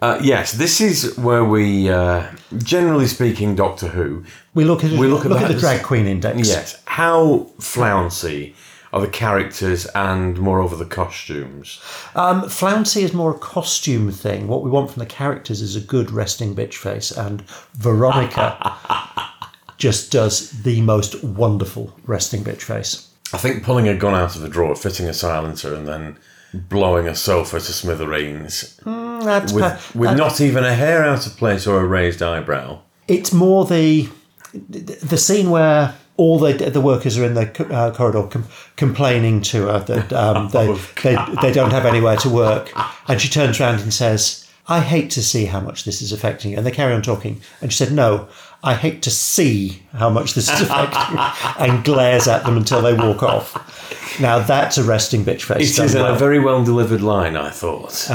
Uh, 0.00 0.20
yes, 0.22 0.52
this 0.52 0.80
is 0.80 1.16
where 1.18 1.44
we, 1.44 1.90
uh, 1.90 2.24
generally 2.58 3.06
speaking, 3.08 3.56
Doctor 3.56 3.88
Who. 3.88 4.22
We 4.54 4.64
look 4.64 4.84
at 4.84 4.92
We 4.92 5.08
look 5.08 5.24
at 5.24 5.30
look 5.32 5.40
at 5.42 5.48
the 5.48 5.58
drag 5.58 5.82
queen 5.82 6.06
index. 6.06 6.48
Yes, 6.48 6.80
how 6.84 7.48
flouncy 7.58 8.54
are 8.92 9.00
the 9.00 9.08
characters 9.08 9.86
and, 9.94 10.38
moreover, 10.38 10.76
the 10.76 10.84
costumes? 10.84 11.80
Um, 12.14 12.48
Flouncy 12.48 13.02
is 13.02 13.12
more 13.12 13.32
a 13.32 13.38
costume 13.38 14.10
thing. 14.10 14.48
What 14.48 14.62
we 14.62 14.70
want 14.70 14.90
from 14.90 15.00
the 15.00 15.06
characters 15.06 15.60
is 15.60 15.76
a 15.76 15.80
good 15.80 16.10
resting 16.10 16.54
bitch 16.54 16.74
face, 16.74 17.10
and 17.10 17.42
Veronica 17.74 18.74
just 19.76 20.10
does 20.10 20.50
the 20.62 20.80
most 20.80 21.22
wonderful 21.22 21.94
resting 22.06 22.42
bitch 22.44 22.62
face. 22.62 23.08
I 23.32 23.36
think 23.36 23.62
pulling 23.62 23.88
a 23.88 23.94
gun 23.94 24.14
out 24.14 24.36
of 24.36 24.44
a 24.44 24.48
drawer, 24.48 24.74
fitting 24.74 25.06
a 25.06 25.12
silencer, 25.12 25.74
and 25.74 25.86
then 25.86 26.18
blowing 26.54 27.06
a 27.06 27.14
sofa 27.14 27.60
to 27.60 27.72
smithereens 27.72 28.80
That's 28.84 29.52
with, 29.52 29.64
pa- 29.64 29.80
with 29.94 30.16
not 30.16 30.40
even 30.40 30.64
a 30.64 30.74
hair 30.74 31.04
out 31.04 31.26
of 31.26 31.36
place 31.36 31.66
or 31.66 31.80
a 31.80 31.86
raised 31.86 32.22
eyebrow. 32.22 32.80
It's 33.06 33.32
more 33.32 33.66
the 33.66 34.08
the 34.70 35.18
scene 35.18 35.50
where 35.50 35.94
all 36.18 36.38
the 36.38 36.52
the 36.52 36.80
workers 36.80 37.16
are 37.16 37.24
in 37.24 37.32
the 37.34 37.66
uh, 37.72 37.94
corridor 37.94 38.24
com- 38.24 38.46
complaining 38.76 39.40
to 39.40 39.66
her 39.68 39.78
that 39.78 40.12
um, 40.24 40.48
they, 40.50 40.66
they 41.02 41.16
they 41.40 41.52
don't 41.52 41.70
have 41.70 41.86
anywhere 41.86 42.16
to 42.18 42.28
work, 42.28 42.70
and 43.08 43.18
she 43.20 43.30
turns 43.30 43.58
around 43.58 43.80
and 43.80 43.94
says, 43.94 44.46
"I 44.66 44.80
hate 44.80 45.10
to 45.12 45.22
see 45.22 45.46
how 45.46 45.60
much 45.60 45.84
this 45.84 46.02
is 46.02 46.12
affecting." 46.12 46.50
you." 46.50 46.58
And 46.58 46.66
they 46.66 46.70
carry 46.72 46.92
on 46.92 47.00
talking, 47.00 47.40
and 47.62 47.72
she 47.72 47.78
said, 47.78 47.92
"No, 47.92 48.28
I 48.62 48.74
hate 48.74 49.00
to 49.02 49.10
see 49.10 49.82
how 49.92 50.10
much 50.10 50.34
this 50.34 50.50
is 50.50 50.60
affecting," 50.60 51.16
you," 51.16 51.24
and 51.58 51.84
glares 51.84 52.28
at 52.28 52.44
them 52.44 52.56
until 52.56 52.82
they 52.82 52.92
walk 52.94 53.22
off. 53.22 54.20
Now 54.20 54.40
that's 54.40 54.76
a 54.76 54.84
resting 54.84 55.24
bitch 55.24 55.42
face. 55.42 55.78
It 55.78 55.84
is 55.84 55.94
done 55.94 56.14
a 56.14 56.18
very 56.18 56.40
well 56.40 56.64
delivered 56.64 57.00
line, 57.00 57.36
I 57.36 57.50
thought. 57.50 58.10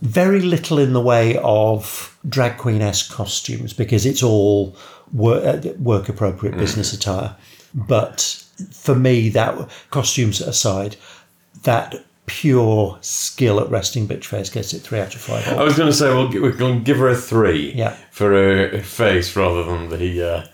very 0.00 0.40
little 0.40 0.78
in 0.78 0.92
the 0.92 1.00
way 1.00 1.38
of 1.42 2.18
drag 2.28 2.58
queen 2.58 2.82
esque 2.82 3.10
costumes 3.10 3.72
because 3.72 4.04
it's 4.04 4.22
all 4.22 4.76
work, 5.12 5.64
uh, 5.66 5.70
work 5.78 6.08
appropriate 6.08 6.56
business 6.56 6.92
attire. 6.92 7.36
But 7.74 8.42
for 8.72 8.94
me, 8.94 9.28
that 9.30 9.68
costumes 9.90 10.40
aside, 10.40 10.96
that 11.64 12.04
pure 12.26 12.98
skill 13.02 13.60
at 13.60 13.70
resting 13.70 14.08
bitch 14.08 14.24
face 14.24 14.50
gets 14.50 14.74
it 14.74 14.80
three 14.80 14.98
out 14.98 15.14
of 15.14 15.20
five. 15.20 15.46
I 15.48 15.62
was 15.62 15.76
going 15.76 15.88
to 15.90 15.96
say 15.96 16.08
we'll, 16.08 16.28
we're 16.42 16.50
going 16.52 16.78
to 16.78 16.84
give 16.84 16.96
her 16.98 17.08
a 17.08 17.14
three 17.16 17.72
Yeah. 17.74 17.96
for 18.10 18.30
her 18.32 18.80
face 18.80 19.36
rather 19.36 19.62
than 19.62 19.88
the 19.90 20.22
uh, 20.22 20.46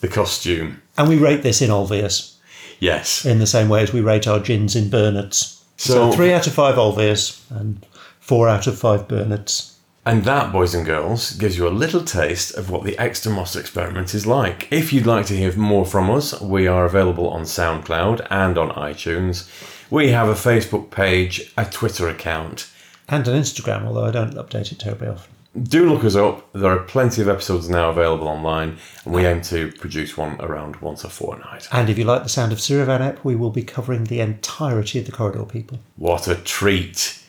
the 0.00 0.08
costume. 0.08 0.80
And 0.96 1.08
we 1.08 1.16
rate 1.16 1.42
this 1.42 1.60
in 1.60 1.70
Olvius 1.70 2.36
Yes. 2.80 3.26
in 3.26 3.40
the 3.40 3.46
same 3.46 3.68
way 3.68 3.82
as 3.82 3.92
we 3.92 4.00
rate 4.00 4.26
our 4.26 4.38
gins 4.40 4.74
in 4.76 4.88
Bernards. 4.88 5.62
So, 5.76 5.92
So- 6.10 6.12
three 6.16 6.32
out 6.32 6.46
of 6.46 6.54
five 6.54 6.76
Olvius 6.76 7.40
and 7.50 7.84
four 8.20 8.48
out 8.48 8.66
of 8.66 8.78
five 8.78 9.06
Bernards. 9.08 9.74
And 10.08 10.24
that, 10.24 10.52
boys 10.52 10.74
and 10.74 10.86
girls, 10.86 11.32
gives 11.32 11.58
you 11.58 11.68
a 11.68 11.80
little 11.84 12.02
taste 12.02 12.54
of 12.54 12.70
what 12.70 12.82
the 12.82 12.96
Exton 12.98 13.34
Moss 13.34 13.54
experiment 13.54 14.14
is 14.14 14.26
like. 14.26 14.66
If 14.70 14.90
you'd 14.90 15.04
like 15.04 15.26
to 15.26 15.36
hear 15.36 15.54
more 15.54 15.84
from 15.84 16.08
us, 16.08 16.40
we 16.40 16.66
are 16.66 16.86
available 16.86 17.28
on 17.28 17.42
SoundCloud 17.42 18.26
and 18.30 18.56
on 18.56 18.70
iTunes. 18.70 19.50
We 19.90 20.08
have 20.12 20.28
a 20.28 20.32
Facebook 20.32 20.90
page, 20.90 21.52
a 21.58 21.66
Twitter 21.66 22.08
account. 22.08 22.70
And 23.06 23.28
an 23.28 23.38
Instagram, 23.38 23.84
although 23.84 24.06
I 24.06 24.10
don't 24.10 24.34
update 24.36 24.72
it 24.72 24.78
terribly 24.78 25.08
often. 25.08 25.30
Do 25.62 25.90
look 25.92 26.04
us 26.04 26.16
up. 26.16 26.50
There 26.54 26.72
are 26.72 26.84
plenty 26.84 27.20
of 27.20 27.28
episodes 27.28 27.68
now 27.68 27.90
available 27.90 28.28
online, 28.28 28.78
and 29.04 29.12
we 29.12 29.26
aim 29.26 29.42
to 29.42 29.70
produce 29.72 30.16
one 30.16 30.40
around 30.40 30.76
once 30.76 31.04
a 31.04 31.10
fortnight. 31.10 31.68
And 31.70 31.90
if 31.90 31.98
you 31.98 32.04
like 32.04 32.22
the 32.22 32.30
sound 32.30 32.52
of 32.52 32.62
Cyril 32.62 32.86
Van 32.86 33.02
Epp, 33.02 33.24
we 33.24 33.36
will 33.36 33.50
be 33.50 33.62
covering 33.62 34.04
the 34.04 34.20
entirety 34.20 35.00
of 35.00 35.04
the 35.04 35.12
Corridor 35.12 35.44
People. 35.44 35.80
What 35.96 36.28
a 36.28 36.34
treat 36.34 37.22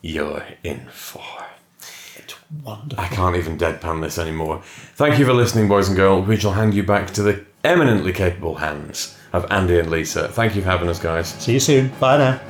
you're 0.00 0.46
in 0.62 0.86
for. 0.86 1.43
Wonderful. 2.62 3.04
I 3.04 3.08
can't 3.08 3.36
even 3.36 3.58
deadpan 3.58 4.00
this 4.00 4.18
anymore. 4.18 4.62
Thank 4.94 5.18
you 5.18 5.26
for 5.26 5.34
listening, 5.34 5.68
boys 5.68 5.88
and 5.88 5.96
girls. 5.96 6.26
We 6.26 6.36
shall 6.36 6.52
hand 6.52 6.74
you 6.74 6.82
back 6.82 7.10
to 7.12 7.22
the 7.22 7.44
eminently 7.64 8.12
capable 8.12 8.54
hands 8.54 9.18
of 9.32 9.50
Andy 9.50 9.78
and 9.78 9.90
Lisa. 9.90 10.28
Thank 10.28 10.54
you 10.54 10.62
for 10.62 10.68
having 10.68 10.88
us, 10.88 10.98
guys. 10.98 11.28
See 11.28 11.54
you 11.54 11.60
soon. 11.60 11.88
Bye 12.00 12.18
now. 12.18 12.40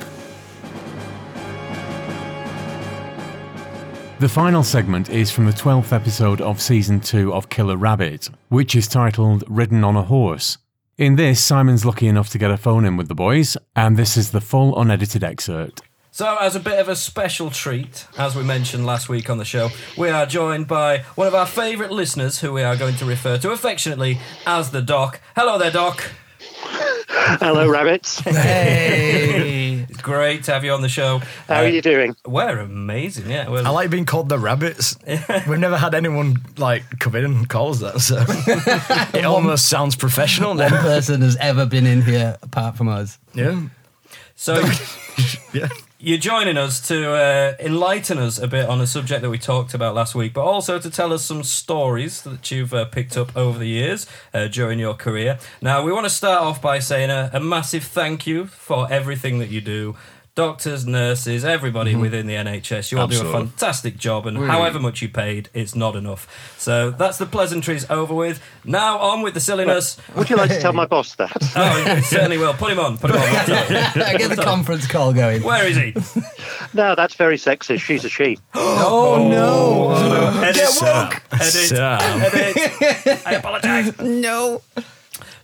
The 4.19 4.29
final 4.29 4.63
segment 4.63 5.09
is 5.09 5.29
from 5.29 5.45
the 5.45 5.51
12th 5.51 5.91
episode 5.91 6.39
of 6.39 6.61
season 6.61 7.01
2 7.01 7.33
of 7.33 7.49
Killer 7.49 7.75
Rabbit, 7.75 8.29
which 8.47 8.73
is 8.73 8.87
titled 8.87 9.43
Ridden 9.47 9.83
on 9.83 9.97
a 9.97 10.03
Horse. 10.03 10.57
In 10.97 11.17
this, 11.17 11.43
Simon's 11.43 11.83
lucky 11.83 12.07
enough 12.07 12.29
to 12.29 12.37
get 12.37 12.49
a 12.49 12.55
phone 12.55 12.85
in 12.85 12.95
with 12.95 13.09
the 13.09 13.15
boys, 13.15 13.57
and 13.75 13.97
this 13.97 14.15
is 14.15 14.31
the 14.31 14.39
full 14.39 14.79
unedited 14.79 15.21
excerpt. 15.25 15.81
So, 16.15 16.37
as 16.37 16.55
a 16.55 16.61
bit 16.61 16.79
of 16.79 16.87
a 16.87 16.95
special 16.95 17.51
treat, 17.51 18.07
as 18.17 18.37
we 18.37 18.43
mentioned 18.43 18.85
last 18.85 19.09
week 19.09 19.29
on 19.29 19.37
the 19.37 19.43
show, 19.43 19.71
we 19.97 20.07
are 20.07 20.25
joined 20.25 20.65
by 20.65 20.99
one 21.15 21.27
of 21.27 21.35
our 21.35 21.45
favourite 21.45 21.91
listeners 21.91 22.39
who 22.39 22.53
we 22.53 22.63
are 22.63 22.77
going 22.77 22.95
to 22.95 23.05
refer 23.05 23.37
to 23.39 23.51
affectionately 23.51 24.19
as 24.47 24.71
the 24.71 24.81
Doc. 24.81 25.19
Hello 25.35 25.57
there, 25.57 25.71
Doc. 25.71 26.09
Hello, 26.39 27.67
rabbits. 27.67 28.19
Hey! 28.25 29.85
it's 29.89 30.01
great 30.01 30.45
to 30.45 30.53
have 30.53 30.63
you 30.63 30.71
on 30.71 30.81
the 30.81 30.87
show. 30.87 31.19
How 31.49 31.55
are 31.63 31.67
you 31.67 31.79
uh, 31.79 31.81
doing? 31.81 32.15
We're 32.25 32.59
amazing, 32.59 33.29
yeah. 33.29 33.49
We're, 33.49 33.65
I 33.65 33.69
like 33.71 33.89
being 33.89 34.05
called 34.05 34.29
the 34.29 34.39
rabbits. 34.39 34.97
We've 35.05 35.59
never 35.59 35.75
had 35.75 35.93
anyone 35.93 36.37
like 36.55 36.97
come 37.01 37.15
in 37.17 37.25
and 37.25 37.49
call 37.49 37.71
us 37.71 37.79
that, 37.79 37.99
so 37.99 38.23
it 39.17 39.25
almost 39.25 39.67
sounds 39.67 39.97
professional. 39.97 40.55
One 40.55 40.69
person 40.69 41.19
has 41.23 41.35
ever 41.41 41.65
been 41.65 41.85
in 41.85 42.03
here 42.03 42.37
apart 42.41 42.77
from 42.77 42.87
us. 42.87 43.19
Yeah, 43.33 43.63
So, 44.37 44.63
yeah. 45.53 45.67
You're 46.05 46.19
joining 46.19 46.55
us 46.55 46.87
to 46.87 47.13
uh, 47.13 47.55
enlighten 47.59 48.19
us 48.19 48.37
a 48.37 48.47
bit 48.47 48.69
on 48.69 48.79
a 48.79 48.85
subject 48.85 49.23
that 49.23 49.29
we 49.31 49.39
talked 49.39 49.73
about 49.73 49.95
last 49.95 50.13
week, 50.13 50.33
but 50.33 50.43
also 50.43 50.77
to 50.77 50.87
tell 50.87 51.11
us 51.11 51.25
some 51.25 51.41
stories 51.41 52.21
that 52.21 52.51
you've 52.51 52.75
uh, 52.75 52.85
picked 52.85 53.17
up 53.17 53.35
over 53.35 53.57
the 53.57 53.67
years 53.67 54.05
uh, 54.31 54.47
during 54.47 54.77
your 54.77 54.93
career. 54.93 55.39
Now, 55.63 55.83
we 55.83 55.91
want 55.91 56.05
to 56.05 56.11
start 56.11 56.43
off 56.43 56.61
by 56.61 56.77
saying 56.77 57.09
a, 57.09 57.31
a 57.33 57.39
massive 57.39 57.85
thank 57.85 58.27
you 58.27 58.45
for 58.45 58.87
everything 58.91 59.39
that 59.39 59.49
you 59.49 59.61
do. 59.61 59.95
Doctors, 60.35 60.85
nurses, 60.85 61.45
everybody 61.45 61.93
mm-hmm. 61.93 62.01
within 62.01 62.27
the 62.27 62.33
NHS, 62.33 62.91
you 62.91 62.99
all 62.99 63.07
do 63.07 63.25
a 63.25 63.31
fantastic 63.31 63.95
job, 63.95 64.27
and 64.27 64.37
however 64.37 64.81
much 64.81 65.01
you 65.01 65.07
paid, 65.07 65.49
it's 65.53 65.75
not 65.75 65.95
enough. 65.95 66.27
So 66.57 66.91
that's 66.91 67.17
the 67.17 67.25
pleasantries 67.25 67.89
over 67.89 68.13
with. 68.13 68.43
Now 68.65 68.97
on 68.97 69.21
with 69.21 69.33
the 69.33 69.39
silliness. 69.39 69.95
Would 70.13 70.29
you 70.29 70.35
like 70.35 70.49
to 70.49 70.59
tell 70.59 70.73
my 70.73 70.85
boss 70.85 71.15
that? 71.15 71.31
Oh, 71.57 72.01
certainly 72.01 72.37
will. 72.37 72.53
Put 72.53 72.73
him 72.73 72.79
on. 72.79 72.97
Put 72.97 73.11
him 73.11 73.17
on. 73.17 73.23
What's 73.33 73.49
up? 73.49 73.93
Get 73.95 74.35
the 74.35 74.41
conference 74.43 74.87
call 74.87 75.13
going. 75.13 75.41
Where 75.41 75.65
is 75.65 75.77
he? 75.77 75.95
No, 76.73 76.93
that's 76.93 77.15
very 77.15 77.37
sexist. 77.37 77.79
She's 77.79 78.03
a 78.03 78.09
she. 78.09 78.37
Oh, 78.55 79.29
no. 79.29 79.93
Oh, 79.95 80.43
Edit. 80.43 80.61
Edit. 81.31 81.69
Sam. 81.69 82.21
Edit. 82.21 83.25
I 83.25 83.35
apologise. 83.35 83.97
No. 84.01 84.61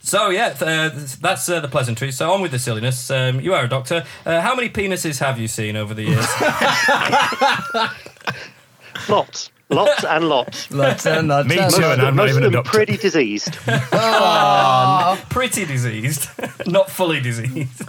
So 0.03 0.29
yeah, 0.29 0.49
th- 0.53 0.61
uh, 0.63 0.89
that's 1.21 1.47
uh, 1.47 1.59
the 1.59 1.67
pleasantries. 1.67 2.17
So 2.17 2.31
on 2.31 2.41
with 2.41 2.51
the 2.51 2.59
silliness. 2.59 3.11
Um, 3.11 3.39
you 3.39 3.53
are 3.53 3.65
a 3.65 3.69
doctor. 3.69 4.03
Uh, 4.25 4.41
how 4.41 4.55
many 4.55 4.67
penises 4.69 5.19
have 5.19 5.37
you 5.39 5.47
seen 5.47 5.75
over 5.75 5.93
the 5.93 6.03
years? 6.03 6.25
Lots. 9.09 9.51
Lots 9.69 10.03
and 10.03 10.27
lots. 10.27 10.69
Lots 10.71 11.05
and 11.07 11.29
lots. 11.29 11.47
Me 11.47 11.55
too, 11.55 11.61
lots. 11.61 11.77
and 11.79 12.01
I'm 12.01 12.15
not 12.15 12.23
Most 12.25 12.29
even 12.31 12.43
of 12.43 12.47
a 12.49 12.51
them 12.51 12.63
doctor. 12.63 12.71
pretty 12.77 12.97
diseased. 12.97 13.53
Pretty 15.29 15.65
diseased, 15.65 16.27
not 16.67 16.89
fully 16.89 17.21
diseased. 17.21 17.81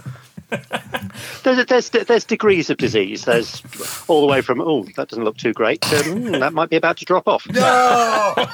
There's, 1.43 1.65
there's, 1.65 1.89
there's 1.89 2.25
degrees 2.25 2.69
of 2.69 2.77
disease. 2.77 3.25
There's 3.25 3.61
all 4.07 4.21
the 4.21 4.27
way 4.27 4.41
from, 4.41 4.61
oh, 4.61 4.83
that 4.95 5.09
doesn't 5.09 5.23
look 5.23 5.37
too 5.37 5.53
great, 5.53 5.81
to, 5.81 6.03
"Hmm, 6.03 6.31
that 6.31 6.53
might 6.53 6.69
be 6.69 6.75
about 6.75 6.97
to 6.97 7.05
drop 7.05 7.27
off. 7.27 7.45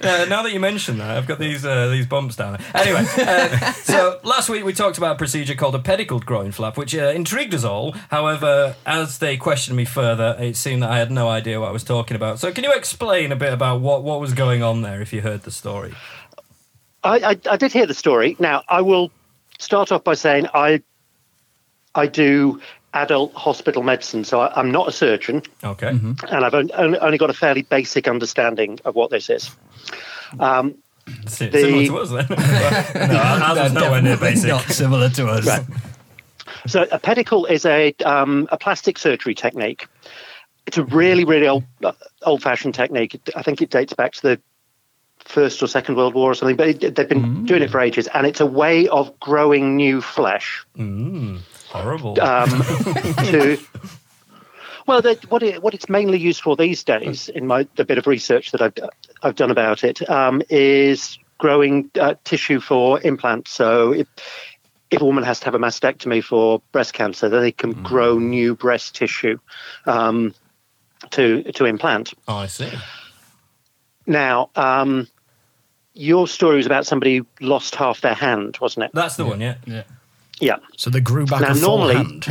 Uh, 0.00 0.24
now 0.28 0.42
that 0.42 0.52
you 0.52 0.60
mention 0.60 0.96
that, 0.98 1.16
I've 1.16 1.26
got 1.26 1.38
these 1.38 1.64
uh, 1.66 1.88
these 1.88 2.06
bumps 2.06 2.36
down 2.36 2.56
there. 2.56 2.66
Anyway, 2.74 3.04
uh, 3.18 3.72
so 3.72 4.18
last 4.22 4.48
week 4.48 4.64
we 4.64 4.72
talked 4.72 4.96
about 4.96 5.16
a 5.16 5.18
procedure 5.18 5.54
called 5.54 5.74
a 5.74 5.78
pedicled 5.78 6.24
groin 6.24 6.52
flap, 6.52 6.78
which 6.78 6.94
uh, 6.94 7.08
intrigued 7.08 7.52
us 7.52 7.64
all. 7.64 7.92
However, 8.10 8.76
as 8.86 9.18
they 9.18 9.36
questioned 9.36 9.76
me 9.76 9.84
further, 9.84 10.36
it 10.38 10.56
seemed 10.56 10.82
that 10.82 10.90
I 10.90 10.98
had 10.98 11.10
no 11.10 11.28
idea 11.28 11.60
what 11.60 11.68
I 11.68 11.72
was 11.72 11.84
talking 11.84 12.14
about. 12.16 12.38
So, 12.38 12.52
can 12.52 12.64
you 12.64 12.72
explain 12.72 13.32
a 13.32 13.36
bit 13.36 13.52
about 13.52 13.80
what, 13.80 14.02
what 14.02 14.20
was 14.20 14.32
going 14.32 14.62
on 14.62 14.80
there 14.82 15.02
if 15.02 15.12
you 15.12 15.20
heard 15.20 15.42
the 15.42 15.50
story? 15.50 15.94
I, 17.04 17.18
I, 17.18 17.36
I 17.50 17.56
did 17.56 17.72
hear 17.72 17.86
the 17.86 17.94
story. 17.94 18.36
Now, 18.38 18.62
I 18.68 18.80
will 18.80 19.10
start 19.58 19.92
off 19.92 20.04
by 20.04 20.14
saying 20.14 20.46
I, 20.54 20.82
I 21.94 22.06
do 22.06 22.60
adult 22.94 23.34
hospital 23.34 23.82
medicine, 23.82 24.24
so 24.24 24.40
I, 24.40 24.52
I'm 24.58 24.70
not 24.70 24.88
a 24.88 24.92
surgeon. 24.92 25.42
Okay. 25.62 25.88
and 25.88 26.16
I've 26.30 26.54
only, 26.54 26.98
only 26.98 27.18
got 27.18 27.30
a 27.30 27.34
fairly 27.34 27.62
basic 27.62 28.08
understanding 28.08 28.78
of 28.84 28.94
what 28.94 29.10
this 29.10 29.30
is. 29.30 29.50
Um, 30.38 30.76
Si- 31.26 31.48
The- 31.48 31.60
Similar 31.62 31.86
to 31.86 31.98
us 31.98 32.10
then. 32.10 32.26
no, 33.08 33.16
ours 33.18 33.58
was 33.58 33.72
nowhere 33.72 34.02
near 34.02 34.16
basic. 34.18 34.48
Not 34.50 34.62
similar 34.64 35.08
to 35.10 35.26
us. 35.28 35.46
Right. 35.46 35.64
so 36.66 36.86
a 36.92 36.98
pedicle 36.98 37.46
is 37.46 37.64
a 37.64 37.94
um, 38.04 38.46
a 38.52 38.58
plastic 38.58 38.98
surgery 38.98 39.34
technique. 39.34 39.86
It's 40.66 40.76
a 40.76 40.84
really 40.84 41.24
really 41.24 41.48
old 41.48 41.64
uh, 41.82 41.92
old 42.24 42.42
fashioned 42.42 42.74
technique. 42.74 43.18
I 43.34 43.40
think 43.42 43.62
it 43.62 43.70
dates 43.70 43.94
back 43.94 44.12
to 44.14 44.22
the 44.22 44.40
First 45.20 45.62
or 45.62 45.66
Second 45.66 45.96
World 45.96 46.12
War 46.14 46.32
or 46.32 46.34
something, 46.34 46.56
but 46.56 46.68
it, 46.68 46.94
they've 46.94 47.08
been 47.08 47.46
doing 47.46 47.62
it 47.62 47.70
for 47.70 47.80
ages, 47.80 48.06
and 48.12 48.26
it's 48.26 48.40
a 48.40 48.46
way 48.46 48.86
of 48.88 49.18
growing 49.18 49.76
new 49.76 50.02
flesh 50.02 50.66
Horrible. 51.68 52.20
um, 52.20 52.48
to. 53.26 53.58
Well, 54.86 55.02
what 55.28 55.42
it, 55.42 55.62
what 55.62 55.74
it's 55.74 55.88
mainly 55.88 56.18
used 56.18 56.40
for 56.40 56.56
these 56.56 56.82
days, 56.82 57.28
in 57.28 57.46
my 57.46 57.66
the 57.76 57.84
bit 57.84 57.98
of 57.98 58.06
research 58.06 58.52
that 58.52 58.62
I've 58.62 58.74
I've 59.22 59.34
done 59.34 59.50
about 59.50 59.84
it, 59.84 60.08
um, 60.08 60.42
is 60.48 61.18
growing 61.36 61.90
uh, 62.00 62.14
tissue 62.24 62.60
for 62.60 63.00
implants. 63.02 63.50
So 63.50 63.92
if 63.92 64.06
if 64.90 65.00
a 65.02 65.04
woman 65.04 65.24
has 65.24 65.40
to 65.40 65.44
have 65.44 65.54
a 65.54 65.58
mastectomy 65.58 66.24
for 66.24 66.62
breast 66.72 66.94
cancer, 66.94 67.28
then 67.28 67.42
they 67.42 67.52
can 67.52 67.72
grow 67.82 68.18
new 68.18 68.54
breast 68.54 68.94
tissue 68.94 69.38
um, 69.84 70.34
to 71.10 71.42
to 71.52 71.64
implant. 71.66 72.14
oh, 72.26 72.36
I 72.36 72.46
see. 72.46 72.70
Now, 74.06 74.48
um, 74.56 75.06
your 75.92 76.26
story 76.26 76.56
was 76.56 76.64
about 76.64 76.86
somebody 76.86 77.18
who 77.18 77.26
lost 77.40 77.74
half 77.74 78.00
their 78.00 78.14
hand, 78.14 78.56
wasn't 78.58 78.84
it? 78.84 78.90
That's 78.94 79.16
the 79.16 79.26
one, 79.26 79.40
yeah. 79.40 79.56
Yeah. 79.66 79.82
So 80.76 80.90
they 80.90 81.00
grew 81.00 81.26
back 81.26 81.40
Now, 81.40 81.50
a 81.50 81.54
full 81.54 81.78
normally- 81.78 81.94
hand. 81.96 82.22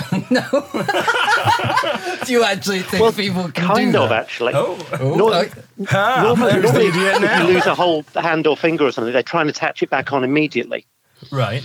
Do 2.25 2.31
you 2.31 2.43
actually 2.43 2.79
think 2.79 3.01
Well, 3.01 3.11
people 3.11 3.43
can 3.51 3.65
kind 3.67 3.91
do 3.91 4.01
of 4.03 4.09
that? 4.09 4.21
actually. 4.23 4.53
Oh, 4.55 4.77
Oh, 4.99 5.15
Nor- 5.15 5.31
like- 5.31 5.51
Ah, 5.91 6.21
Normally, 6.23 6.61
normally 6.61 6.87
if 6.87 6.95
you 6.95 7.53
lose 7.53 7.65
a 7.65 7.75
whole 7.75 8.03
hand 8.15 8.47
or 8.47 8.57
finger 8.57 8.85
or 8.85 8.91
something, 8.91 9.13
they 9.13 9.23
try 9.23 9.41
and 9.41 9.49
attach 9.49 9.83
it 9.83 9.89
back 9.89 10.11
on 10.13 10.23
immediately. 10.23 10.85
right. 11.31 11.63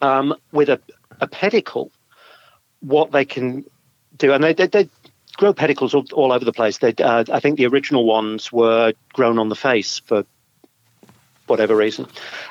Um, 0.00 0.34
with 0.52 0.68
a, 0.68 0.80
a 1.20 1.26
pedicle, 1.26 1.90
what 2.80 3.10
they 3.10 3.24
can 3.24 3.64
do, 4.16 4.32
and 4.32 4.44
they, 4.44 4.52
they, 4.52 4.66
they 4.68 4.88
grow 5.36 5.52
pedicles 5.52 5.92
all, 5.94 6.04
all 6.12 6.30
over 6.32 6.44
the 6.44 6.52
place. 6.52 6.78
They, 6.78 6.94
uh, 7.02 7.24
I 7.32 7.40
think 7.40 7.56
the 7.58 7.66
original 7.66 8.04
ones 8.04 8.52
were 8.52 8.92
grown 9.12 9.38
on 9.38 9.48
the 9.48 9.56
face 9.56 9.98
for 10.00 10.24
whatever 11.48 11.74
reason. 11.76 12.06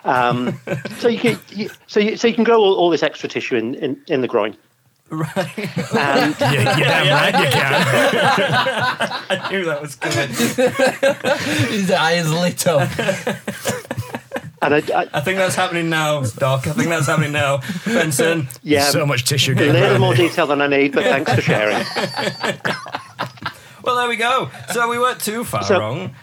Um, 0.05 0.59
so 0.99 1.07
you 1.07 1.19
can, 1.19 1.39
you, 1.49 1.69
so 1.87 1.99
you, 1.99 2.17
so 2.17 2.27
you 2.27 2.33
can 2.33 2.43
grow 2.43 2.59
all, 2.59 2.73
all 2.75 2.89
this 2.89 3.03
extra 3.03 3.29
tissue 3.29 3.55
in, 3.55 3.75
in, 3.75 4.01
in 4.07 4.21
the 4.21 4.27
groin. 4.27 4.55
Right. 5.09 5.35
And 5.95 6.35
Yeah, 6.39 6.51
you're 6.77 6.85
damn 6.85 7.07
right 7.07 7.45
you 7.45 7.49
can. 7.49 7.83
I 9.29 9.49
knew 9.51 9.63
that 9.65 9.81
was 9.81 9.95
coming. 9.95 10.27
His 11.71 11.89
eyes 11.91 12.29
lit 12.29 12.67
up. 12.67 12.89
and 14.61 14.73
I, 14.75 14.77
I, 14.93 15.07
I 15.13 15.21
think 15.21 15.37
that's 15.37 15.55
happening 15.55 15.89
now, 15.89 16.23
Doc. 16.23 16.67
I 16.67 16.73
think 16.73 16.89
that's 16.89 17.07
happening 17.07 17.31
now. 17.31 17.61
Benson. 17.85 18.49
yeah, 18.63 18.89
So 18.89 19.05
much 19.05 19.23
tissue 19.23 19.53
a 19.53 19.55
little 19.55 19.99
more 19.99 20.13
here. 20.13 20.27
detail 20.27 20.45
than 20.47 20.61
I 20.61 20.67
need, 20.67 20.91
but 20.93 21.03
thanks 21.05 21.33
for 21.33 21.41
sharing. 21.41 21.85
Well, 23.83 23.95
there 23.95 24.09
we 24.09 24.17
go. 24.17 24.49
So 24.73 24.89
we 24.89 24.99
weren't 24.99 25.21
too 25.21 25.45
far 25.45 25.63
So- 25.63 25.79
wrong. 25.79 26.15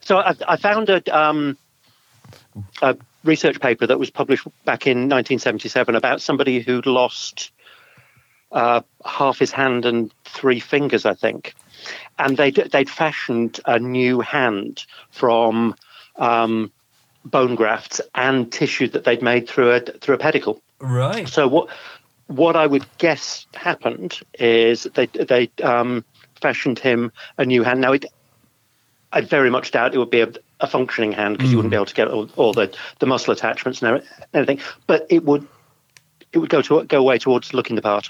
So 0.00 0.18
I, 0.18 0.34
I 0.48 0.56
found 0.56 0.88
a, 0.90 1.16
um, 1.16 1.56
a 2.82 2.96
research 3.24 3.60
paper 3.60 3.86
that 3.86 3.98
was 3.98 4.10
published 4.10 4.46
back 4.64 4.86
in 4.86 5.08
1977 5.08 5.94
about 5.94 6.22
somebody 6.22 6.60
who'd 6.60 6.86
lost 6.86 7.52
uh, 8.52 8.80
half 9.04 9.38
his 9.38 9.52
hand 9.52 9.84
and 9.84 10.12
three 10.24 10.60
fingers, 10.60 11.06
I 11.06 11.14
think, 11.14 11.54
and 12.18 12.36
they'd 12.36 12.56
they'd 12.56 12.90
fashioned 12.90 13.60
a 13.66 13.78
new 13.78 14.20
hand 14.20 14.84
from 15.10 15.74
um, 16.16 16.72
bone 17.24 17.54
grafts 17.54 18.00
and 18.14 18.50
tissue 18.50 18.88
that 18.88 19.04
they'd 19.04 19.22
made 19.22 19.48
through 19.48 19.72
a 19.72 19.80
through 19.80 20.16
a 20.16 20.18
pedicle. 20.18 20.60
Right. 20.80 21.28
So 21.28 21.46
what 21.46 21.68
what 22.26 22.56
I 22.56 22.66
would 22.66 22.86
guess 22.98 23.46
happened 23.54 24.20
is 24.38 24.84
they 24.94 25.06
they 25.06 25.50
um, 25.62 26.04
fashioned 26.40 26.78
him 26.78 27.12
a 27.38 27.44
new 27.44 27.62
hand. 27.62 27.80
Now 27.80 27.92
it, 27.92 28.06
I 29.12 29.20
very 29.20 29.50
much 29.50 29.72
doubt 29.72 29.94
it 29.94 29.98
would 29.98 30.10
be 30.10 30.22
a, 30.22 30.32
a 30.60 30.66
functioning 30.66 31.12
hand 31.12 31.36
because 31.36 31.50
you 31.50 31.56
wouldn't 31.56 31.70
be 31.70 31.76
able 31.76 31.86
to 31.86 31.94
get 31.94 32.08
all, 32.08 32.28
all 32.36 32.52
the, 32.52 32.74
the 32.98 33.06
muscle 33.06 33.32
attachments 33.32 33.82
and 33.82 34.02
everything. 34.34 34.60
But 34.86 35.06
it 35.08 35.24
would 35.24 35.46
it 36.32 36.38
would 36.38 36.50
go 36.50 36.62
to 36.62 36.84
go 36.84 36.98
away 36.98 37.18
towards 37.18 37.52
looking 37.54 37.76
the 37.76 37.82
part. 37.82 38.08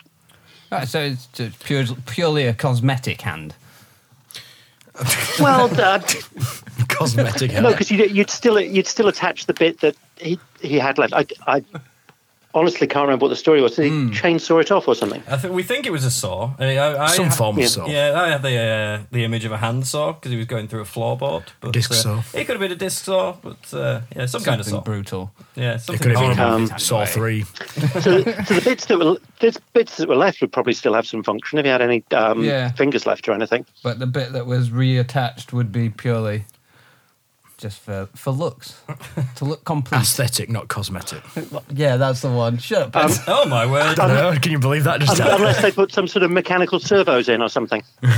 Right, 0.71 0.87
so 0.87 1.01
it's 1.01 1.27
just 1.29 1.65
pure, 1.65 1.85
purely 2.07 2.47
a 2.47 2.55
cosmetic 2.55 3.21
hand. 3.23 3.55
Well, 5.41 5.71
uh, 5.81 6.01
Cosmetic 6.89 7.53
hand. 7.53 7.63
no, 7.63 7.71
because 7.71 7.91
you'd, 7.91 8.11
you'd 8.15 8.29
still 8.29 8.61
you'd 8.61 8.87
still 8.87 9.09
attach 9.09 9.47
the 9.47 9.55
bit 9.55 9.81
that 9.81 9.97
he 10.19 10.39
he 10.61 10.79
had 10.79 10.99
left. 10.99 11.15
I, 11.15 11.25
I 11.47 11.65
honestly 12.55 12.87
can't 12.87 13.05
remember 13.07 13.25
what 13.25 13.29
the 13.31 13.37
story 13.37 13.61
was. 13.63 13.77
Did 13.77 13.85
he 13.85 13.91
chainsaw 14.11 14.61
it 14.61 14.71
off 14.71 14.89
or 14.89 14.95
something? 14.95 15.23
I 15.29 15.37
think 15.37 15.55
we 15.55 15.63
think 15.63 15.87
it 15.87 15.93
was 15.93 16.05
a 16.05 16.11
saw. 16.11 16.53
I, 16.59 16.77
I, 16.77 17.05
I 17.05 17.09
Some 17.17 17.27
ha- 17.27 17.35
form 17.35 17.57
of 17.57 17.63
Yeah. 17.63 17.69
saw. 17.69 17.87
Yeah, 17.87 18.21
I 18.21 18.29
had 18.29 18.43
the 18.43 18.57
uh, 18.59 19.03
the 19.11 19.25
image 19.25 19.45
of 19.45 19.53
a 19.53 19.59
handsaw 19.59 20.13
because 20.15 20.31
he 20.33 20.37
was 20.37 20.47
going 20.47 20.69
through 20.69 20.81
a 20.81 20.85
floorboard. 20.85 21.45
But, 21.61 21.73
Disc 21.73 21.91
uh, 21.91 21.95
saw. 21.95 22.23
It 22.35 22.45
could 22.47 22.55
have 22.55 22.61
been 22.61 22.73
a 22.73 22.77
disc 22.77 23.05
saw, 23.05 23.33
but 23.43 23.73
uh, 23.75 24.01
yeah, 24.17 24.27
some 24.27 24.43
kind 24.43 24.61
of 24.61 24.67
saw. 24.67 24.81
Brutal. 24.81 25.33
Yeah, 25.55 25.75
It 25.75 25.81
something 25.81 26.03
could 26.03 26.17
have 26.17 26.37
horrible. 26.37 26.69
been 26.69 26.79
Saw 26.79 27.05
3. 27.05 27.43
so, 27.45 28.01
so 28.01 28.21
the 28.23 28.63
bits 28.65 28.87
that 28.87 28.99
were 28.99 29.17
the 29.41 29.61
bits 29.73 29.97
that 29.99 30.09
were 30.09 30.17
left 30.17 30.41
would 30.41 30.53
probably 30.53 30.73
still 30.73 30.95
have 30.95 31.07
some 31.07 31.23
function 31.23 31.59
if 31.59 31.65
he 31.65 31.71
had 31.71 31.83
any 31.83 32.03
um, 32.13 32.43
Yeah. 32.45 32.71
fingers 32.73 33.07
left 33.07 33.29
or 33.29 33.33
anything. 33.33 33.67
But 33.83 33.99
the 33.99 34.07
bit 34.07 34.33
that 34.33 34.47
was 34.47 34.71
reattached 34.71 35.53
would 35.53 35.71
be 35.73 35.91
purely 35.91 36.45
just 37.61 37.79
for 37.81 38.09
for 38.15 38.31
looks, 38.31 38.81
to 39.37 39.45
look 39.45 39.65
complete. 39.65 40.01
Aesthetic, 40.01 40.49
not 40.51 40.69
cosmetic. 40.69 41.23
yeah, 41.75 41.97
that's 41.97 42.21
the 42.23 42.31
one. 42.31 42.59
Shut 42.59 42.83
up. 42.83 42.97
Um, 42.97 43.09
Ben. 43.11 43.19
Oh 43.29 43.47
my 43.47 43.67
word! 43.67 43.99
No, 43.99 44.37
can 44.41 44.51
you 44.53 44.59
believe 44.59 44.85
that 44.85 45.01
just 45.01 45.13
Un- 45.13 45.19
happened? 45.19 45.41
Unless 45.41 45.63
they 45.63 45.71
put 45.73 45.93
some 45.93 46.09
sort 46.09 46.23
of 46.23 46.31
mechanical 46.31 46.81
servos 46.81 47.29
in 47.29 47.43
or 47.43 47.49
something. 47.49 47.83
Oh, 48.03 48.09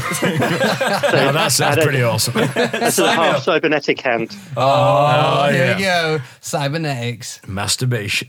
that 1.33 1.49
sounds 1.53 1.83
pretty 1.83 2.03
awesome. 2.03 2.35
That's 2.35 2.99
a 3.01 3.13
half 3.13 3.43
cybernetic 3.43 4.01
hand. 4.01 4.37
oh, 4.57 4.63
Oh, 4.63 5.51
here 5.53 5.65
yeah. 5.67 5.77
we 5.77 5.83
go. 5.83 6.25
Cybernetics. 6.41 7.41
Masturbation. 7.47 8.29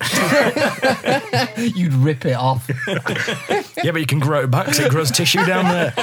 You'd 1.57 1.93
rip 1.93 2.25
it 2.25 2.35
off. 2.35 2.69
Yeah, 3.83 3.91
but 3.91 3.99
you 4.01 4.05
can 4.05 4.19
grow 4.19 4.41
it 4.43 4.51
back 4.51 4.65
because 4.67 4.79
it 4.79 4.89
grows 4.91 5.11
tissue 5.11 5.45
down 5.45 5.65
there. 5.65 5.93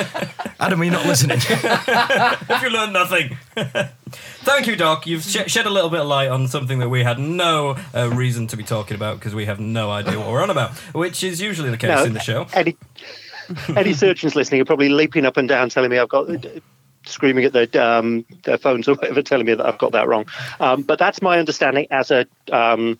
Adam, 0.60 0.80
are 0.80 0.84
you 0.84 0.90
not 0.90 1.06
listening? 1.06 1.38
Have 1.40 2.62
you 2.62 2.70
learned 2.70 2.92
nothing? 2.92 3.36
Thank 4.12 4.66
you, 4.66 4.76
Doc. 4.76 5.06
You've 5.06 5.22
sh- 5.22 5.46
shed 5.46 5.66
a 5.66 5.70
little 5.70 5.90
bit 5.90 6.00
of 6.00 6.06
light 6.06 6.28
on 6.28 6.48
something 6.48 6.78
that 6.78 6.88
we 6.88 7.02
had 7.02 7.18
no 7.18 7.76
uh, 7.94 8.10
reason 8.10 8.46
to 8.48 8.56
be 8.56 8.62
talking 8.62 8.94
about 8.96 9.18
because 9.18 9.34
we 9.34 9.46
have 9.46 9.60
no 9.60 9.90
idea 9.90 10.18
what 10.18 10.28
we're 10.28 10.42
on 10.42 10.50
about, 10.50 10.72
which 10.94 11.22
is 11.22 11.40
usually 11.40 11.70
the 11.70 11.76
case 11.76 11.90
No, 11.90 12.04
in 12.04 12.12
the 12.12 12.20
show. 12.20 12.46
Any, 12.52 12.76
any 13.76 13.92
surgeons 13.92 14.34
listening 14.34 14.60
are 14.60 14.64
probably 14.66 14.88
leaping 14.88 15.26
up 15.26 15.36
and 15.36 15.48
down, 15.48 15.68
telling 15.68 15.90
me 15.90 15.98
I've 15.98 16.08
got, 16.08 16.28
screaming 17.06 17.44
at 17.44 17.52
their 17.52 17.68
um, 17.82 18.24
their 18.44 18.58
phones 18.58 18.88
or 18.88 18.94
whatever, 18.94 19.22
telling 19.22 19.46
me 19.46 19.54
that 19.54 19.66
I've 19.66 19.78
got 19.78 19.92
that 19.92 20.06
wrong. 20.06 20.26
Um, 20.58 20.82
but 20.82 20.98
that's 20.98 21.22
my 21.22 21.38
understanding 21.38 21.86
as 21.90 22.10
a 22.10 22.26
um, 22.52 22.98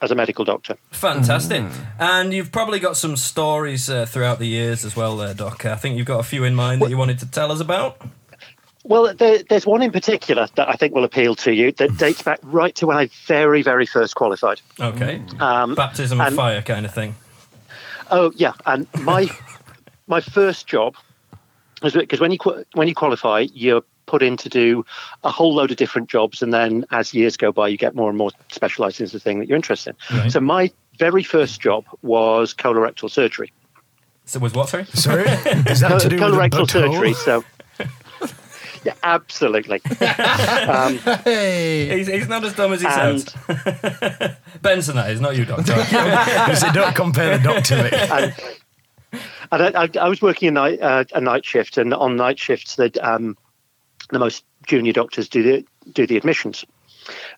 as 0.00 0.10
a 0.10 0.14
medical 0.14 0.44
doctor. 0.44 0.76
Fantastic. 0.90 1.64
And 1.98 2.32
you've 2.32 2.52
probably 2.52 2.78
got 2.78 2.96
some 2.96 3.16
stories 3.16 3.90
uh, 3.90 4.06
throughout 4.06 4.38
the 4.38 4.46
years 4.46 4.84
as 4.84 4.94
well, 4.94 5.16
there, 5.16 5.34
Doc. 5.34 5.66
I 5.66 5.76
think 5.76 5.96
you've 5.96 6.06
got 6.06 6.20
a 6.20 6.24
few 6.24 6.44
in 6.44 6.54
mind 6.54 6.82
that 6.82 6.90
you 6.90 6.96
wanted 6.96 7.18
to 7.20 7.26
tell 7.30 7.50
us 7.50 7.60
about. 7.60 8.00
Well, 8.88 9.14
there, 9.14 9.42
there's 9.42 9.66
one 9.66 9.82
in 9.82 9.92
particular 9.92 10.48
that 10.56 10.66
I 10.66 10.72
think 10.72 10.94
will 10.94 11.04
appeal 11.04 11.34
to 11.36 11.52
you 11.52 11.72
that 11.72 11.96
dates 11.98 12.22
back 12.22 12.40
right 12.42 12.74
to 12.76 12.86
when 12.86 12.96
I 12.96 13.10
very, 13.26 13.62
very 13.62 13.84
first 13.84 14.14
qualified. 14.14 14.62
Okay. 14.80 15.22
Um, 15.38 15.74
Baptism 15.74 16.20
of 16.20 16.34
fire 16.34 16.62
kind 16.62 16.86
of 16.86 16.92
thing. 16.92 17.14
Oh 18.10 18.32
yeah, 18.34 18.54
and 18.64 18.86
my 19.00 19.28
my 20.06 20.22
first 20.22 20.66
job 20.66 20.96
was 21.82 21.92
because 21.92 22.18
when 22.20 22.32
you 22.32 22.38
when 22.72 22.88
you 22.88 22.94
qualify, 22.94 23.46
you're 23.52 23.82
put 24.06 24.22
in 24.22 24.38
to 24.38 24.48
do 24.48 24.86
a 25.22 25.30
whole 25.30 25.54
load 25.54 25.70
of 25.70 25.76
different 25.76 26.08
jobs, 26.08 26.40
and 26.40 26.54
then 26.54 26.86
as 26.90 27.12
years 27.12 27.36
go 27.36 27.52
by, 27.52 27.68
you 27.68 27.76
get 27.76 27.94
more 27.94 28.08
and 28.08 28.16
more 28.16 28.30
specialised 28.50 29.02
into 29.02 29.12
the 29.12 29.20
thing 29.20 29.38
that 29.38 29.48
you're 29.48 29.56
interested 29.56 29.94
in. 30.10 30.18
Right. 30.18 30.32
So 30.32 30.40
my 30.40 30.72
very 30.98 31.22
first 31.22 31.60
job 31.60 31.84
was 32.00 32.54
colorectal 32.54 33.10
surgery. 33.10 33.52
So 34.24 34.38
was 34.38 34.54
what, 34.54 34.70
sorry? 34.70 34.84
Sorry? 34.86 35.28
Is 35.68 35.80
that 35.80 36.00
to 36.00 36.08
do 36.08 36.18
colorectal 36.18 36.66
butthole? 36.66 36.70
surgery? 36.70 37.12
So. 37.12 37.44
Yeah, 38.84 38.94
absolutely. 39.02 39.80
um, 40.68 40.98
Hey. 41.24 41.96
He's, 41.98 42.06
he's 42.06 42.28
not 42.28 42.44
as 42.44 42.54
dumb 42.54 42.72
as 42.72 42.80
he 42.80 42.86
And- 42.86 43.20
sounds. 43.22 43.34
Benson, 44.62 44.96
that 44.96 45.10
is, 45.10 45.20
not 45.20 45.36
you, 45.36 45.44
Doctor. 45.44 45.74
You 46.48 46.56
say, 46.56 46.72
don't 46.72 46.94
compare 46.94 47.38
the 47.38 47.44
doc 47.44 47.64
to 47.64 47.82
me. 47.82 47.90
and, 47.92 48.34
and 49.52 49.76
I, 49.76 49.82
I, 49.84 49.90
I 50.04 50.08
was 50.08 50.20
working 50.22 50.48
a 50.48 50.52
night 50.52 50.80
uh, 50.80 51.04
a 51.14 51.20
night 51.20 51.44
shift, 51.44 51.78
and 51.78 51.94
on 51.94 52.16
night 52.16 52.38
shifts, 52.38 52.76
the 52.76 52.90
um, 53.02 53.36
the 54.10 54.18
most 54.18 54.44
junior 54.66 54.92
doctors 54.92 55.28
do 55.28 55.42
the 55.42 55.64
do 55.92 56.06
the 56.06 56.16
admissions. 56.16 56.64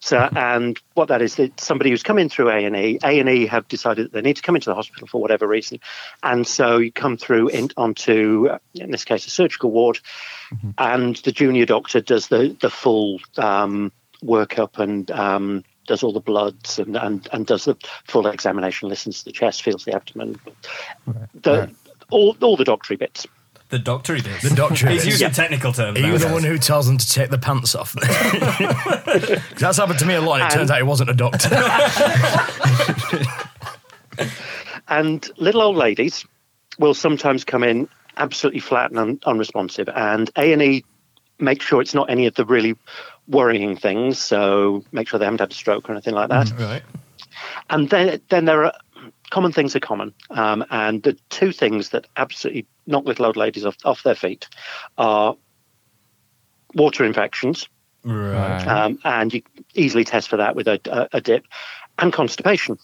So, 0.00 0.28
and 0.34 0.78
what 0.94 1.08
that 1.08 1.22
is, 1.22 1.36
that 1.36 1.60
somebody 1.60 1.90
who's 1.90 2.02
come 2.02 2.18
in 2.18 2.28
through 2.28 2.50
A 2.50 2.64
and 2.64 2.76
E, 2.76 2.98
A 3.02 3.20
and 3.20 3.28
E 3.28 3.46
have 3.46 3.68
decided 3.68 4.06
that 4.06 4.12
they 4.12 4.22
need 4.22 4.36
to 4.36 4.42
come 4.42 4.54
into 4.54 4.70
the 4.70 4.74
hospital 4.74 5.06
for 5.06 5.20
whatever 5.20 5.46
reason, 5.46 5.80
and 6.22 6.46
so 6.46 6.78
you 6.78 6.92
come 6.92 7.16
through 7.16 7.48
in, 7.48 7.70
onto, 7.76 8.48
uh, 8.50 8.58
in 8.74 8.90
this 8.90 9.04
case, 9.04 9.26
a 9.26 9.30
surgical 9.30 9.70
ward, 9.70 10.00
and 10.78 11.16
the 11.16 11.32
junior 11.32 11.66
doctor 11.66 12.00
does 12.00 12.28
the 12.28 12.56
the 12.60 12.70
full 12.70 13.20
um, 13.36 13.92
workup 14.22 14.78
and 14.78 15.10
um, 15.10 15.64
does 15.86 16.02
all 16.02 16.12
the 16.12 16.20
bloods 16.20 16.78
and, 16.78 16.96
and 16.96 17.28
and 17.32 17.46
does 17.46 17.64
the 17.64 17.76
full 18.06 18.26
examination, 18.26 18.88
listens 18.88 19.18
to 19.18 19.24
the 19.26 19.32
chest, 19.32 19.62
feels 19.62 19.84
the 19.84 19.94
abdomen, 19.94 20.38
the, 21.34 21.70
all 22.10 22.36
all 22.40 22.56
the 22.56 22.64
doctory 22.64 22.96
bits. 22.96 23.26
The 23.70 23.78
doctory 23.78 24.20
bits. 24.20 24.42
The 24.48 24.54
doctor. 24.54 24.88
He's 24.90 25.06
using 25.06 25.28
Yeah. 25.28 25.32
technical 25.32 25.72
terms. 25.72 25.96
Are 25.96 26.00
you 26.00 26.12
the 26.18 26.26
nowadays. 26.26 26.32
one 26.32 26.42
who 26.42 26.58
tells 26.58 26.86
them 26.88 26.98
to 26.98 27.08
take 27.08 27.30
the 27.30 27.38
pants 27.38 27.74
off? 27.76 27.94
'Cause 28.00 29.40
That's 29.58 29.78
happened 29.78 29.98
to 30.00 30.06
me 30.06 30.14
a 30.14 30.20
lot, 30.20 30.40
and 30.40 30.42
it 30.42 30.44
And- 30.46 30.54
turns 30.54 30.70
out 30.70 30.76
he 30.78 30.82
wasn't 30.82 31.10
a 31.10 31.14
doctor. 31.14 31.48
And 34.88 35.28
little 35.36 35.62
old 35.62 35.76
ladies 35.76 36.26
will 36.78 36.94
sometimes 36.94 37.44
come 37.44 37.62
in 37.62 37.88
absolutely 38.16 38.58
flat 38.60 38.90
and 38.90 38.98
un- 38.98 39.20
unresponsive, 39.24 39.88
and 39.88 40.28
A 40.36 40.52
and 40.52 40.60
E 40.62 40.84
make 41.38 41.62
sure 41.62 41.80
it's 41.80 41.94
not 41.94 42.10
any 42.10 42.26
of 42.26 42.34
the 42.34 42.44
really 42.44 42.74
worrying 43.28 43.76
things. 43.76 44.18
So 44.18 44.82
make 44.90 45.06
sure 45.08 45.18
they 45.18 45.24
haven't 45.26 45.40
had 45.40 45.52
a 45.52 45.54
stroke 45.54 45.88
or 45.88 45.92
anything 45.92 46.14
like 46.14 46.28
that. 46.30 46.52
Right. 46.58 46.82
And 47.70 47.88
then 47.88 48.20
then 48.30 48.46
there 48.46 48.64
are 48.64 48.72
common 49.30 49.52
things 49.52 49.74
are 49.76 49.80
common, 49.80 50.12
um, 50.30 50.64
and 50.70 51.02
the 51.02 51.16
two 51.30 51.52
things 51.52 51.90
that 51.90 52.06
absolutely 52.16 52.66
knock 52.86 53.04
little 53.06 53.26
old 53.26 53.36
ladies 53.36 53.64
off 53.64 53.76
off 53.84 54.02
their 54.02 54.14
feet 54.14 54.48
are 54.98 55.36
water 56.74 57.04
infections, 57.04 57.68
Right. 58.04 58.66
um, 58.66 58.98
and 59.04 59.32
you 59.34 59.42
easily 59.74 60.04
test 60.04 60.28
for 60.28 60.36
that 60.36 60.54
with 60.56 60.66
a, 60.68 60.80
a, 60.90 61.08
a 61.14 61.20
dip, 61.20 61.44
and 61.98 62.12
constipation. 62.12 62.78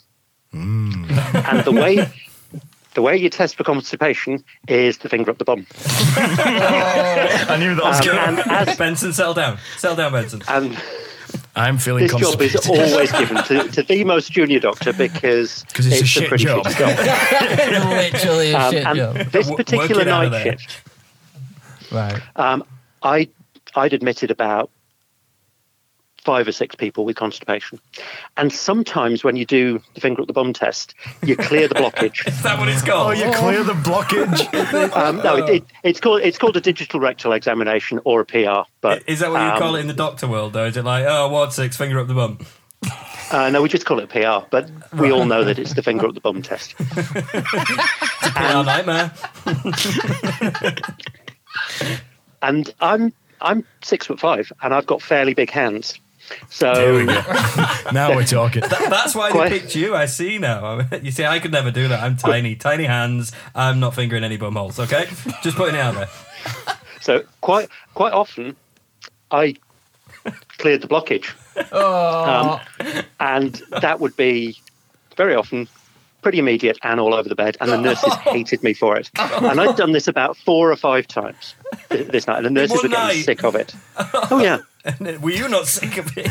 And 0.52 1.64
the 1.64 1.72
way 1.72 2.10
the 2.94 3.02
way 3.02 3.16
you 3.16 3.28
test 3.28 3.56
for 3.56 3.64
constipation 3.64 4.42
is 4.68 4.96
to 4.98 5.08
finger 5.08 5.30
up 5.30 5.38
the 5.38 5.44
bum. 5.44 5.66
I 6.16 7.56
knew 7.58 7.74
that 7.74 7.84
was 7.84 7.98
Um, 8.00 8.04
good. 8.04 8.16
and 8.18 8.38
as 8.68 8.76
Benson, 8.76 9.12
settle 9.12 9.34
down. 9.34 9.58
Settle 9.76 9.96
down, 9.96 10.12
Benson. 10.12 10.42
and 10.48 10.76
I'm 11.56 11.78
feeling 11.78 12.06
this 12.06 12.14
job 12.14 12.40
is 12.42 12.54
always 12.68 13.10
given 13.12 13.42
to, 13.44 13.68
to 13.72 13.82
the 13.82 14.04
most 14.04 14.30
junior 14.30 14.60
doctor 14.60 14.92
because 14.92 15.64
it's 15.74 15.86
a 16.00 16.02
a 16.02 16.04
shit 16.04 16.28
pretty 16.28 16.44
job. 16.44 16.66
shit 16.68 16.76
job. 16.78 16.98
Literally 17.88 18.52
a 18.52 18.58
Um, 18.58 18.72
shit 18.72 18.86
and 18.86 18.96
job. 18.98 19.16
this 19.32 19.50
particular 19.50 19.78
work 19.96 20.06
it 20.06 20.08
out 20.08 20.24
of 20.26 20.32
night 20.32 20.60
shift, 20.60 20.82
Right. 21.90 22.20
um, 22.36 22.62
I 23.02 23.28
I'd 23.74 23.92
admitted 23.92 24.30
about 24.30 24.70
five 26.26 26.48
or 26.48 26.52
six 26.52 26.74
people 26.74 27.04
with 27.04 27.14
constipation, 27.14 27.78
and 28.36 28.52
sometimes 28.52 29.22
when 29.22 29.36
you 29.36 29.46
do 29.46 29.80
the 29.94 30.00
finger 30.00 30.20
up 30.20 30.26
the 30.26 30.32
bum 30.32 30.52
test, 30.52 30.92
you 31.22 31.36
clear 31.36 31.68
the 31.68 31.74
blockage. 31.82 32.26
Is 32.26 32.42
that 32.42 32.58
what 32.58 32.68
it's 32.68 32.82
called? 32.82 33.08
Oh, 33.08 33.12
you 33.12 33.32
clear 33.32 33.62
the 33.62 33.72
blockage. 33.72 34.52
Um, 34.96 35.18
no, 35.18 35.36
it, 35.36 35.56
it, 35.56 35.64
it's 35.84 36.00
called 36.00 36.22
it's 36.22 36.38
called 36.38 36.56
a 36.56 36.60
digital 36.60 36.98
rectal 36.98 37.32
examination 37.32 38.00
or 38.04 38.20
a 38.22 38.24
PR. 38.24 38.68
But 38.80 39.02
Is 39.06 39.20
that 39.20 39.30
what 39.30 39.40
you 39.40 39.50
um, 39.50 39.58
call 39.58 39.76
it 39.76 39.80
in 39.80 39.86
the 39.86 39.94
doctor 39.94 40.26
world, 40.26 40.54
though? 40.54 40.64
Is 40.64 40.76
it 40.76 40.84
like, 40.84 41.04
oh, 41.06 41.28
ward 41.28 41.52
six, 41.52 41.76
finger 41.76 42.00
up 42.00 42.08
the 42.08 42.14
bum? 42.14 42.38
Uh, 43.30 43.50
no, 43.50 43.62
we 43.62 43.68
just 43.68 43.86
call 43.86 44.00
it 44.00 44.08
PR, 44.08 44.46
but 44.50 44.70
we 44.94 45.12
all 45.12 45.26
know 45.26 45.44
that 45.44 45.58
it's 45.58 45.74
the 45.74 45.82
finger 45.82 46.06
up 46.06 46.14
the 46.14 46.20
bum 46.20 46.42
test. 46.42 46.76
PR 46.78 48.64
nightmare. 48.64 49.12
And 52.42 52.72
I'm 52.80 53.12
I'm 53.40 53.64
six 53.82 54.06
foot 54.06 54.20
five, 54.20 54.52
and 54.62 54.72
I've 54.72 54.86
got 54.86 55.02
fairly 55.02 55.34
big 55.34 55.50
hands. 55.50 55.98
There 56.28 56.38
So 56.50 56.96
we 56.98 57.06
go. 57.06 57.12
now 57.92 58.14
we're 58.14 58.24
talking. 58.24 58.62
That- 58.62 58.86
that's 58.90 59.14
why 59.14 59.30
Quite- 59.30 59.50
they 59.50 59.60
picked 59.60 59.74
you. 59.76 59.94
I 59.94 60.06
see 60.06 60.38
now. 60.38 60.80
You 61.02 61.10
see, 61.10 61.24
I 61.24 61.38
could 61.38 61.52
never 61.52 61.70
do 61.70 61.88
that. 61.88 62.02
I'm 62.02 62.16
tiny, 62.16 62.56
tiny 62.56 62.84
hands. 62.84 63.32
I'm 63.54 63.80
not 63.80 63.94
fingering 63.94 64.24
any 64.24 64.36
bum 64.36 64.54
holes. 64.56 64.78
Okay, 64.78 65.06
just 65.42 65.56
putting 65.56 65.74
it 65.74 65.80
out 65.80 65.94
there. 65.94 66.08
so 67.00 67.22
quite 67.40 67.68
quite 67.94 68.12
often, 68.12 68.56
I 69.30 69.54
cleared 70.58 70.80
the 70.82 70.88
blockage, 70.88 71.32
Oh, 71.72 72.60
um, 72.80 73.02
and 73.20 73.62
that 73.80 74.00
would 74.00 74.16
be 74.16 74.58
very 75.16 75.34
often 75.34 75.68
pretty 76.22 76.38
immediate 76.40 76.76
and 76.82 76.98
all 76.98 77.14
over 77.14 77.28
the 77.28 77.34
bed. 77.36 77.56
And 77.60 77.70
the 77.70 77.76
nurses 77.78 78.12
hated 78.24 78.62
me 78.64 78.74
for 78.74 78.96
it. 78.96 79.10
And 79.16 79.60
I'd 79.60 79.76
done 79.76 79.92
this 79.92 80.08
about 80.08 80.36
four 80.36 80.72
or 80.72 80.76
five 80.76 81.06
times 81.06 81.54
this 81.88 82.26
night, 82.26 82.38
and 82.38 82.46
the 82.46 82.50
nurses 82.50 82.76
One 82.76 82.82
were 82.84 82.88
getting 82.88 83.16
night? 83.18 83.24
sick 83.24 83.44
of 83.44 83.54
it. 83.54 83.74
Oh 84.30 84.40
yeah. 84.42 84.58
Were 85.20 85.30
you 85.30 85.48
not 85.48 85.66
sick 85.66 85.96
of 85.98 86.16
it? 86.16 86.30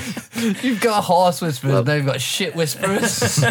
you've 0.63 0.81
got 0.81 0.99
a 0.99 1.01
horse 1.01 1.41
whisperers, 1.41 1.85
now 1.85 1.93
you've 1.93 2.05
got 2.05 2.21
shit 2.21 2.55
whisperers. 2.55 3.11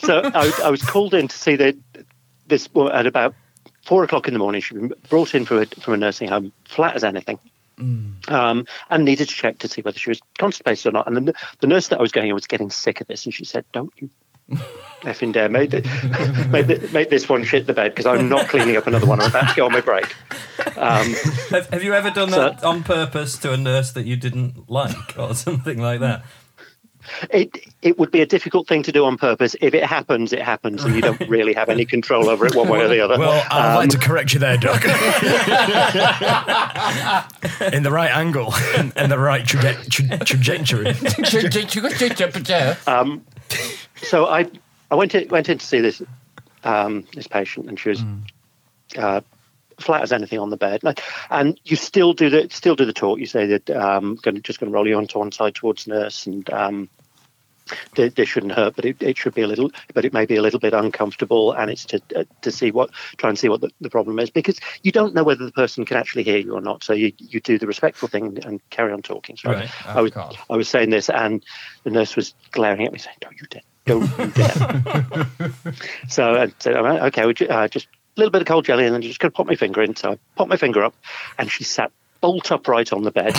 so 0.00 0.22
I, 0.34 0.52
I 0.64 0.70
was 0.70 0.82
called 0.82 1.14
in 1.14 1.28
to 1.28 1.36
see 1.36 1.56
that 1.56 1.76
this 2.46 2.72
woman 2.74 2.92
at 2.92 3.06
about 3.06 3.34
four 3.84 4.04
o'clock 4.04 4.28
in 4.28 4.34
the 4.34 4.38
morning. 4.38 4.60
She'd 4.60 4.74
been 4.74 4.92
brought 5.08 5.34
in 5.34 5.44
from 5.44 5.58
a, 5.58 5.66
from 5.66 5.94
a 5.94 5.96
nursing 5.96 6.28
home, 6.28 6.52
flat 6.64 6.96
as 6.96 7.04
anything, 7.04 7.38
um, 8.28 8.66
and 8.90 9.04
needed 9.04 9.28
to 9.28 9.34
check 9.34 9.58
to 9.58 9.68
see 9.68 9.82
whether 9.82 9.98
she 9.98 10.10
was 10.10 10.20
constipated 10.38 10.86
or 10.86 10.92
not. 10.92 11.06
And 11.06 11.28
the, 11.28 11.34
the 11.60 11.66
nurse 11.66 11.88
that 11.88 11.98
I 11.98 12.02
was 12.02 12.12
going 12.12 12.28
in 12.28 12.34
was 12.34 12.46
getting 12.46 12.70
sick 12.70 13.00
of 13.00 13.06
this, 13.06 13.24
and 13.24 13.34
she 13.34 13.44
said, 13.44 13.64
"Don't 13.72 13.92
you 13.96 14.10
effing 15.02 15.32
dare 15.32 15.48
make, 15.48 15.70
th- 15.70 15.84
make, 16.48 16.66
th- 16.66 16.92
make 16.92 17.08
this 17.10 17.28
one 17.28 17.42
shit 17.44 17.66
the 17.66 17.72
bed 17.72 17.92
because 17.92 18.06
I'm 18.06 18.28
not 18.28 18.48
cleaning 18.48 18.76
up 18.76 18.86
another 18.86 19.06
one. 19.06 19.20
I'm 19.20 19.30
about 19.30 19.48
to 19.50 19.54
go 19.56 19.66
on 19.66 19.72
my 19.72 19.80
break. 19.80 20.14
Um, 20.76 21.14
Have, 21.50 21.68
have 21.70 21.82
you 21.82 21.94
ever 21.94 22.10
done 22.10 22.30
So- 22.30 22.50
that 22.50 22.62
on 22.64 22.82
purpose 22.82 23.38
to 23.38 23.52
a 23.52 23.56
nurse 23.56 23.92
that 23.92 24.04
you 24.06 24.16
didn't 24.16 24.68
like 24.70 25.18
or 25.18 25.34
something 25.34 25.78
like 25.80 26.00
that? 26.00 26.22
it 27.30 27.56
it 27.80 27.98
would 27.98 28.10
be 28.10 28.20
a 28.20 28.26
difficult 28.26 28.68
thing 28.68 28.82
to 28.82 28.92
do 28.92 29.06
on 29.06 29.16
purpose. 29.16 29.56
If 29.62 29.72
it 29.72 29.82
happens, 29.84 30.34
it 30.34 30.42
happens, 30.42 30.84
and 30.84 30.94
you 30.94 31.00
don't 31.00 31.18
really 31.30 31.54
have 31.54 31.70
any 31.70 31.86
control 31.86 32.28
over 32.28 32.44
it 32.46 32.54
one 32.54 32.68
way 32.68 32.82
or 32.84 32.88
the 32.88 33.00
other. 33.00 33.18
Well, 33.18 33.42
I'd 33.50 33.74
like 33.76 33.88
to 33.90 33.96
Um, 33.96 34.02
correct 34.02 34.34
you 34.34 34.38
there, 34.38 34.58
Doc. 34.58 34.84
in 37.72 37.82
the 37.82 37.90
right 37.90 38.10
angle 38.10 38.52
and 38.96 39.10
the 39.10 39.18
right 39.18 39.44
traje- 39.44 39.88
tra- 39.88 40.18
trajectory. 40.18 40.88
Um, 42.86 43.22
so 44.02 44.26
I 44.26 44.46
I 44.90 44.94
went 44.94 45.14
in, 45.14 45.28
went 45.28 45.48
in 45.48 45.58
to 45.58 45.66
see 45.66 45.80
this 45.80 46.02
um, 46.64 47.06
this 47.14 47.26
patient, 47.26 47.68
and 47.68 47.78
she 47.78 47.90
was 47.90 48.04
uh, 48.96 49.20
flat 49.78 50.02
as 50.02 50.12
anything 50.12 50.38
on 50.38 50.50
the 50.50 50.56
bed. 50.56 50.80
And, 50.84 50.98
I- 50.98 51.40
and 51.40 51.60
you 51.64 51.76
still 51.76 52.12
do 52.12 52.28
the 52.30 52.48
still 52.50 52.76
do 52.76 52.84
the 52.84 52.92
talk. 52.92 53.18
You 53.18 53.26
say 53.26 53.46
that 53.46 53.70
um, 53.70 54.16
going 54.16 54.40
just 54.42 54.60
going 54.60 54.70
to 54.70 54.74
roll 54.74 54.86
you 54.88 54.96
onto 54.96 55.18
one 55.18 55.32
side 55.32 55.54
towards 55.54 55.86
nurse, 55.86 56.26
and 56.26 56.48
um, 56.52 56.90
th- 57.94 58.14
this 58.14 58.28
shouldn't 58.28 58.52
hurt, 58.52 58.76
but 58.76 58.84
it, 58.84 59.02
it 59.02 59.16
should 59.16 59.34
be 59.34 59.42
a 59.42 59.46
little, 59.46 59.70
but 59.94 60.04
it 60.04 60.12
may 60.12 60.26
be 60.26 60.36
a 60.36 60.42
little 60.42 60.60
bit 60.60 60.72
uncomfortable, 60.74 61.52
and 61.52 61.70
it's 61.70 61.84
to 61.86 62.00
uh, 62.16 62.24
to 62.42 62.50
see 62.50 62.70
what 62.70 62.90
try 63.16 63.28
and 63.30 63.38
see 63.38 63.48
what 63.48 63.60
the, 63.60 63.70
the 63.80 63.90
problem 63.90 64.18
is 64.18 64.30
because 64.30 64.58
you 64.82 64.92
don't 64.92 65.14
know 65.14 65.24
whether 65.24 65.44
the 65.44 65.52
person 65.52 65.84
can 65.84 65.96
actually 65.96 66.22
hear 66.24 66.38
you 66.38 66.54
or 66.54 66.60
not. 66.60 66.82
So 66.84 66.92
you, 66.92 67.12
you 67.18 67.40
do 67.40 67.58
the 67.58 67.66
respectful 67.66 68.08
thing 68.08 68.38
and 68.44 68.60
carry 68.70 68.92
on 68.92 69.02
talking. 69.02 69.36
So 69.36 69.50
Right, 69.50 69.70
I, 69.86 69.98
I 69.98 70.00
was. 70.02 70.12
I 70.50 70.56
was 70.56 70.68
saying 70.68 70.90
this, 70.90 71.08
and 71.08 71.44
the 71.84 71.90
nurse 71.90 72.16
was 72.16 72.34
glaring 72.50 72.86
at 72.86 72.92
me, 72.92 72.98
saying, 72.98 73.16
"Don't 73.20 73.40
you 73.40 73.46
dare, 73.48 73.62
don't 73.86 74.02
you 74.18 74.26
dare." 74.28 74.82
so 76.08 76.34
I 76.34 76.52
said, 76.58 76.76
"Okay, 76.76 77.26
we 77.26 77.34
ju- 77.34 77.46
uh, 77.48 77.68
just 77.68 77.86
a 77.86 78.20
little 78.20 78.30
bit 78.30 78.42
of 78.42 78.48
cold 78.48 78.64
jelly, 78.64 78.84
and 78.86 78.94
then 78.94 79.02
you're 79.02 79.10
just 79.10 79.20
going 79.20 79.30
to 79.32 79.36
pop 79.36 79.46
my 79.46 79.56
finger 79.56 79.82
in." 79.82 79.96
So 79.96 80.12
I 80.12 80.18
popped 80.36 80.50
my 80.50 80.56
finger 80.56 80.84
up, 80.84 80.94
and 81.38 81.50
she 81.50 81.64
sat 81.64 81.90
bolt 82.20 82.52
upright 82.52 82.92
on 82.92 83.02
the 83.02 83.10
bed 83.10 83.34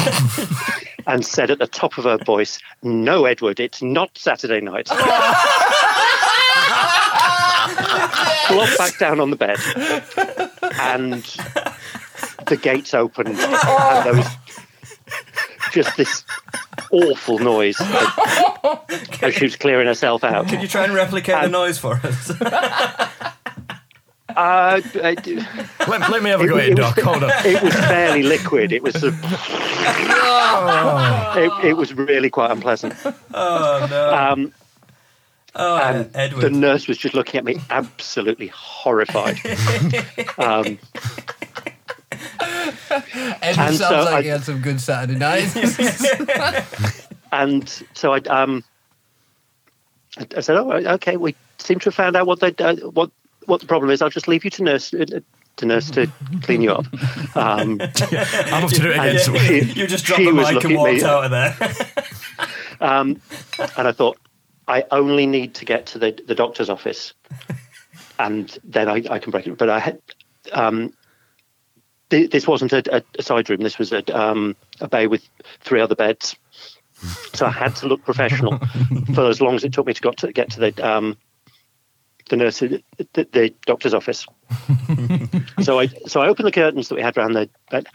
and 1.07 1.23
said 1.25 1.51
at 1.51 1.59
the 1.59 1.67
top 1.67 1.97
of 1.97 2.03
her 2.05 2.17
voice, 2.17 2.59
"No, 2.81 3.25
Edward, 3.25 3.59
it's 3.59 3.81
not 3.81 4.17
Saturday 4.17 4.61
night." 4.61 4.87
Flop 8.47 8.77
back 8.77 8.97
down 8.97 9.19
on 9.19 9.29
the 9.29 9.37
bed, 9.37 9.57
and 10.81 11.23
the 12.47 12.57
gates 12.61 12.93
opened, 12.93 13.29
and 13.29 14.05
there 14.05 14.13
was 14.15 14.27
just 15.71 15.95
this 15.95 16.23
awful 16.91 17.39
noise 17.39 17.79
as 19.21 19.33
she 19.33 19.45
was 19.45 19.55
clearing 19.55 19.87
herself 19.87 20.23
out. 20.23 20.47
Can 20.47 20.61
you 20.61 20.67
try 20.67 20.83
and 20.85 20.93
replicate 20.93 21.41
the 21.41 21.49
noise 21.49 21.77
for 21.77 21.95
us? 22.03 22.31
Uh, 24.33 24.79
I 25.03 25.15
d- 25.15 25.41
Let, 25.89 26.09
let 26.09 26.23
me 26.23 26.29
have 26.29 26.39
a 26.39 26.47
go 26.47 26.55
It- 26.55 26.61
at 26.63 26.69
it, 26.69 26.71
it 26.71 26.79
was- 26.79 26.93
Doc. 26.95 26.99
Hold 27.03 27.23
on. 27.25 27.31
It 27.45 27.61
was 27.61 27.73
fairly 27.75 28.23
liquid. 28.23 28.71
It 28.71 28.81
was. 28.81 28.97
sort 28.97 29.13
of- 29.13 29.19
it, 31.37 31.65
it 31.65 31.73
was 31.73 31.93
really 31.93 32.29
quite 32.29 32.49
unpleasant. 32.49 32.93
Oh 33.33 33.87
no! 33.91 34.13
Um, 34.13 34.53
oh, 35.55 35.77
and 35.77 36.09
Edward. 36.15 36.41
the 36.43 36.49
nurse 36.49 36.87
was 36.87 36.97
just 36.97 37.13
looking 37.13 37.39
at 37.39 37.43
me, 37.43 37.57
absolutely 37.69 38.47
horrified. 38.47 39.37
um, 40.37 40.79
Edward 43.41 43.41
And 43.41 43.75
sounds 43.75 43.79
so 43.79 43.89
like 44.03 44.13
I- 44.13 44.21
he 44.23 44.27
had 44.27 44.43
some 44.43 44.61
good 44.61 44.79
Saturday 44.81 45.17
nights. 45.19 45.55
and 47.31 47.69
so 47.93 48.13
I, 48.13 48.17
um, 48.29 48.63
I, 50.17 50.27
I 50.37 50.39
said, 50.41 50.57
"Oh, 50.57 50.71
okay. 50.71 51.17
We 51.17 51.35
seem 51.57 51.79
to 51.79 51.85
have 51.85 51.95
found 51.95 52.15
out 52.15 52.27
what 52.27 52.39
they 52.39 52.53
uh, 52.59 52.75
what 52.89 53.11
what 53.45 53.61
the 53.61 53.67
problem 53.67 53.91
is. 53.91 54.01
I'll 54.01 54.09
just 54.09 54.27
leave 54.27 54.43
you 54.43 54.51
to 54.51 54.63
nurse 54.63 54.93
uh, 54.93 55.05
to 55.57 55.65
nurse 55.65 55.89
to 55.91 56.07
clean 56.43 56.61
you 56.61 56.71
up." 56.73 56.85
Um, 57.35 57.79
I'll 57.81 57.87
have 58.61 58.69
to 58.71 58.79
do 58.81 58.89
it 58.91 58.97
again. 58.97 59.19
so- 59.19 59.35
she- 59.35 59.61
you 59.79 59.87
just 59.87 60.05
dropped 60.05 60.19
she 60.21 60.25
the 60.25 60.33
mic 60.33 60.45
and 60.47 60.55
looking 60.55 60.77
walked 60.77 60.93
me, 60.93 61.03
out 61.03 61.25
of 61.25 61.31
there. 61.31 61.75
Um, 62.81 63.21
and 63.77 63.87
I 63.87 63.91
thought, 63.91 64.17
I 64.67 64.83
only 64.91 65.25
need 65.27 65.53
to 65.55 65.65
get 65.65 65.85
to 65.87 65.99
the, 65.99 66.19
the 66.27 66.33
doctor's 66.35 66.69
office, 66.69 67.13
and 68.19 68.57
then 68.63 68.89
I, 68.89 69.03
I 69.09 69.19
can 69.19 69.29
break 69.31 69.45
it. 69.47 69.57
But 69.57 69.69
I 69.69 69.79
had 69.79 70.01
um, 70.51 70.91
th- 72.11 72.29
this 72.29 72.47
wasn't 72.47 72.73
a, 72.73 72.97
a, 72.97 73.03
a 73.17 73.23
side 73.23 73.49
room. 73.49 73.61
This 73.61 73.79
was 73.79 73.91
a, 73.91 74.03
um, 74.17 74.55
a 74.79 74.87
bay 74.87 75.07
with 75.07 75.27
three 75.61 75.81
other 75.81 75.95
beds. 75.95 76.35
So 77.33 77.47
I 77.47 77.51
had 77.51 77.75
to 77.77 77.87
look 77.87 78.05
professional 78.05 78.59
for 79.15 79.27
as 79.27 79.41
long 79.41 79.55
as 79.55 79.63
it 79.63 79.73
took 79.73 79.87
me 79.87 79.93
to 79.95 80.01
got 80.01 80.17
to 80.17 80.31
get 80.31 80.51
to 80.51 80.59
the 80.59 80.87
um, 80.87 81.17
the 82.29 82.37
nurse, 82.37 82.59
the, 82.59 82.83
the 83.13 83.53
doctor's 83.65 83.95
office. 83.95 84.27
so 85.63 85.79
I 85.79 85.87
so 86.05 86.21
I 86.21 86.27
opened 86.27 86.47
the 86.47 86.51
curtains 86.51 86.89
that 86.89 86.95
we 86.95 87.01
had 87.01 87.17
around 87.17 87.33
the 87.33 87.49
bed 87.71 87.87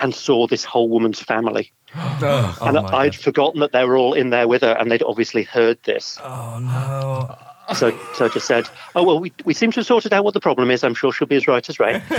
and 0.00 0.14
saw 0.14 0.46
this 0.46 0.64
whole 0.64 0.88
woman's 0.88 1.20
family. 1.20 1.72
oh, 1.94 2.58
and 2.62 2.74
my 2.74 2.88
I'd 2.88 3.14
forgotten 3.14 3.60
that 3.60 3.72
they 3.72 3.84
were 3.84 3.98
all 3.98 4.14
in 4.14 4.30
there 4.30 4.48
with 4.48 4.62
her, 4.62 4.72
and 4.72 4.90
they'd 4.90 5.02
obviously 5.02 5.42
heard 5.42 5.78
this. 5.84 6.18
Oh 6.22 6.58
no! 6.58 7.36
So, 7.74 7.98
so 8.14 8.26
I 8.26 8.28
just 8.28 8.46
said, 8.46 8.68
"Oh 8.94 9.02
well, 9.02 9.20
we, 9.20 9.32
we 9.44 9.54
seem 9.54 9.72
to 9.72 9.80
have 9.80 9.86
sorted 9.86 10.12
out 10.12 10.22
what 10.22 10.34
the 10.34 10.40
problem 10.40 10.70
is. 10.70 10.84
I'm 10.84 10.94
sure 10.94 11.12
she'll 11.12 11.26
be 11.26 11.36
as 11.36 11.48
right 11.48 11.66
as 11.66 11.80
rain." 11.80 12.02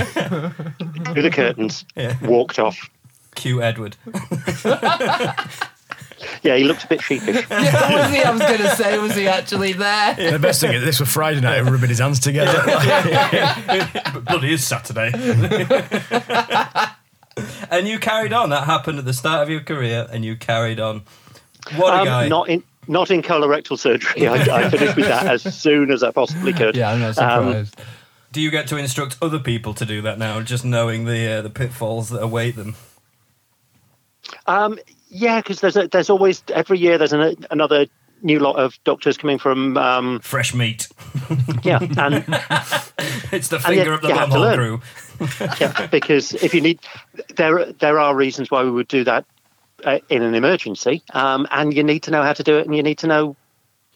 Through 1.15 1.23
the 1.23 1.31
curtains, 1.31 1.85
Yeah. 1.95 2.15
walked 2.27 2.59
off. 2.59 2.89
Cue 3.35 3.61
Edward. 3.63 3.95
Yeah, 6.41 6.55
he 6.57 6.63
looked 6.63 6.83
a 6.85 6.87
bit 6.87 7.01
sheepish. 7.01 7.45
yeah, 7.51 8.03
was 8.07 8.13
he? 8.13 8.21
I 8.23 8.31
was 8.31 8.39
going 8.41 8.57
to 8.57 8.69
say, 8.75 8.97
was 8.99 9.15
he 9.15 9.27
actually 9.27 9.73
there? 9.73 10.13
The 10.31 10.39
best 10.39 10.61
thing 10.61 10.73
is 10.73 10.83
this 10.83 10.99
was 10.99 11.09
Friday 11.11 11.41
night 11.41 11.57
and 11.59 11.69
rubbing 11.69 11.89
his 11.89 11.99
hands 11.99 12.19
together. 12.19 12.61
but 14.13 14.25
bloody 14.25 14.53
is 14.53 14.65
Saturday. 14.65 15.11
and 17.69 17.87
you 17.87 17.99
carried 17.99 18.33
on. 18.33 18.49
That 18.49 18.65
happened 18.65 18.99
at 18.99 19.05
the 19.05 19.13
start 19.13 19.43
of 19.43 19.49
your 19.49 19.61
career, 19.61 20.07
and 20.11 20.23
you 20.23 20.35
carried 20.35 20.79
on. 20.79 21.03
What 21.75 21.93
a 21.93 21.99
Um, 21.99 22.05
guy! 22.05 22.27
Not 22.27 22.49
in 22.49 22.63
not 22.87 23.09
in 23.11 23.21
colorectal 23.21 23.77
surgery. 23.77 24.27
I, 24.27 24.35
I 24.35 24.69
finished 24.69 24.95
with 24.95 25.07
that 25.07 25.25
as 25.27 25.41
soon 25.55 25.91
as 25.91 26.03
I 26.03 26.11
possibly 26.11 26.53
could. 26.53 26.75
Yeah, 26.75 26.91
I'm 26.91 26.99
not 26.99 27.17
Um, 27.17 27.43
surprised. 27.45 27.81
Do 28.35 28.41
you 28.41 28.51
get 28.51 28.67
to 28.67 28.75
instruct 28.75 29.15
other 29.21 29.39
people 29.39 29.73
to 29.75 29.85
do 29.85 30.01
that 30.01 30.19
now, 30.19 30.41
just 30.41 30.65
knowing 30.65 31.05
the 31.05 31.25
uh, 31.25 31.41
the 31.41 31.49
pitfalls 31.49 32.09
that 32.09 32.21
await 32.21 32.57
them? 32.57 32.75
Um, 34.45 34.77
yeah, 35.07 35.39
because 35.39 35.61
there's 35.61 35.77
a, 35.77 35.87
there's 35.87 36.09
always 36.09 36.43
every 36.49 36.77
year 36.77 36.97
there's 36.97 37.13
an, 37.13 37.45
another 37.49 37.85
new 38.23 38.39
lot 38.39 38.57
of 38.57 38.77
doctors 38.83 39.15
coming 39.15 39.37
from 39.37 39.77
um, 39.77 40.19
Fresh 40.19 40.53
meat. 40.53 40.89
yeah, 41.63 41.79
and 41.79 42.25
It's 43.31 43.47
the 43.47 43.61
finger 43.65 43.93
up 43.93 44.01
the 44.01 44.09
you 44.09 44.15
have 44.15 44.29
to 44.31 44.39
learn. 44.41 44.57
crew. 44.57 44.81
yeah, 45.61 45.87
because 45.91 46.33
if 46.33 46.53
you 46.53 46.59
need, 46.59 46.81
there 47.37 47.71
there 47.71 48.01
are 48.01 48.13
reasons 48.13 48.51
why 48.51 48.65
we 48.65 48.71
would 48.71 48.89
do 48.89 49.05
that 49.05 49.23
uh, 49.85 49.99
in 50.09 50.21
an 50.21 50.35
emergency, 50.35 51.03
um, 51.13 51.47
and 51.51 51.73
you 51.73 51.83
need 51.83 52.03
to 52.03 52.11
know 52.11 52.21
how 52.21 52.33
to 52.33 52.43
do 52.43 52.57
it, 52.57 52.65
and 52.65 52.75
you 52.75 52.83
need 52.83 52.97
to 52.97 53.07
know 53.07 53.37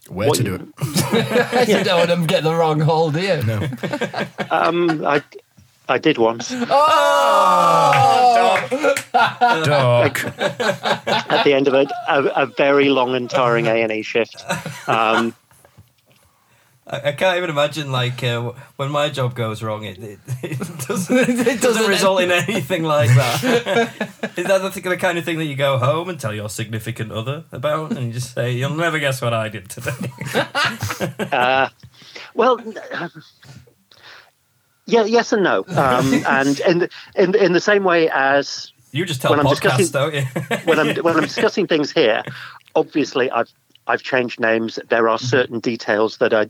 Where 0.10 0.28
What 0.30 0.38
to 0.38 0.44
you- 0.44 0.58
do 0.58 0.74
it? 0.82 1.68
you 1.70 1.84
don't 1.84 2.00
want 2.00 2.10
him 2.10 2.22
to 2.22 2.28
get 2.28 2.44
the 2.44 2.54
wrong 2.56 2.80
hold, 2.80 3.14
do 3.14 3.22
you? 3.22 3.42
No. 3.44 3.68
Um, 4.50 5.06
I 5.06 5.22
I 5.88 5.98
did 5.98 6.18
once 6.18 6.52
Oh! 6.52 6.64
Doc. 9.66 10.24
at 10.40 11.44
the 11.44 11.54
end 11.54 11.68
of 11.68 11.74
a, 11.74 11.88
a, 12.08 12.24
a 12.44 12.46
very 12.46 12.90
long 12.90 13.16
and 13.16 13.30
tiring 13.30 13.68
A 13.68 13.82
and 13.82 13.92
E 13.92 14.02
shift. 14.04 14.44
Um, 14.88 15.34
I, 16.90 17.10
I 17.10 17.12
can't 17.12 17.38
even 17.38 17.50
imagine 17.50 17.92
like 17.92 18.24
uh, 18.24 18.52
when 18.78 18.90
my 18.92 19.10
job 19.10 19.36
goes 19.36 19.62
wrong, 19.62 19.84
it, 19.84 19.98
it, 20.00 20.20
it 20.44 20.88
doesn't 20.88 21.18
It 21.18 21.28
doesn't 21.28 21.62
doesn't- 21.62 21.88
result 21.90 22.22
in 22.22 22.32
anything 22.32 22.84
like 22.84 23.10
that. 23.10 24.10
Is 24.38 24.46
that 24.48 24.62
the, 24.74 24.82
the 24.90 24.98
kind 24.98 25.18
of 25.18 25.26
thing 25.26 25.38
that 25.38 25.46
you 25.46 25.56
go 25.56 25.78
home 25.78 26.10
and 26.10 26.20
tell 26.20 26.34
your 26.34 26.50
significant 26.50 27.12
other 27.12 27.44
about, 27.52 27.92
and 27.92 28.08
you 28.08 28.14
just 28.14 28.34
say, 28.34 28.52
"You'll 28.54 28.76
never 28.76 28.98
guess 29.00 29.22
what 29.22 29.34
I 29.34 29.50
did 29.50 29.70
today." 29.70 29.92
uh, 31.32 31.70
well. 32.34 32.60
um, 32.94 33.12
Yeah, 34.86 35.04
yes 35.06 35.32
and 35.34 35.44
no, 35.44 35.66
um, 35.70 36.24
and 36.26 36.60
in 36.62 36.80
the, 36.80 36.90
in 37.16 37.36
in 37.36 37.54
the 37.54 37.60
same 37.62 37.84
way 37.84 38.10
as 38.10 38.72
You 38.92 39.06
just 39.06 39.22
tell 39.22 39.32
When 39.32 39.40
I'm 39.40 39.46
discussing- 39.48 39.92
don't 39.92 40.14
you? 40.16 40.24
when 40.66 40.80
I'm 40.80 40.96
when 41.04 41.16
I'm 41.16 41.24
discussing 41.24 41.68
things 41.68 41.92
here, 41.92 42.24
obviously 42.76 43.30
I've 43.30 43.52
I've 43.88 44.02
changed 44.02 44.40
names. 44.40 44.80
There 44.90 45.08
are 45.10 45.20
certain 45.20 45.60
details 45.60 46.18
that 46.18 46.34
I 46.34 46.46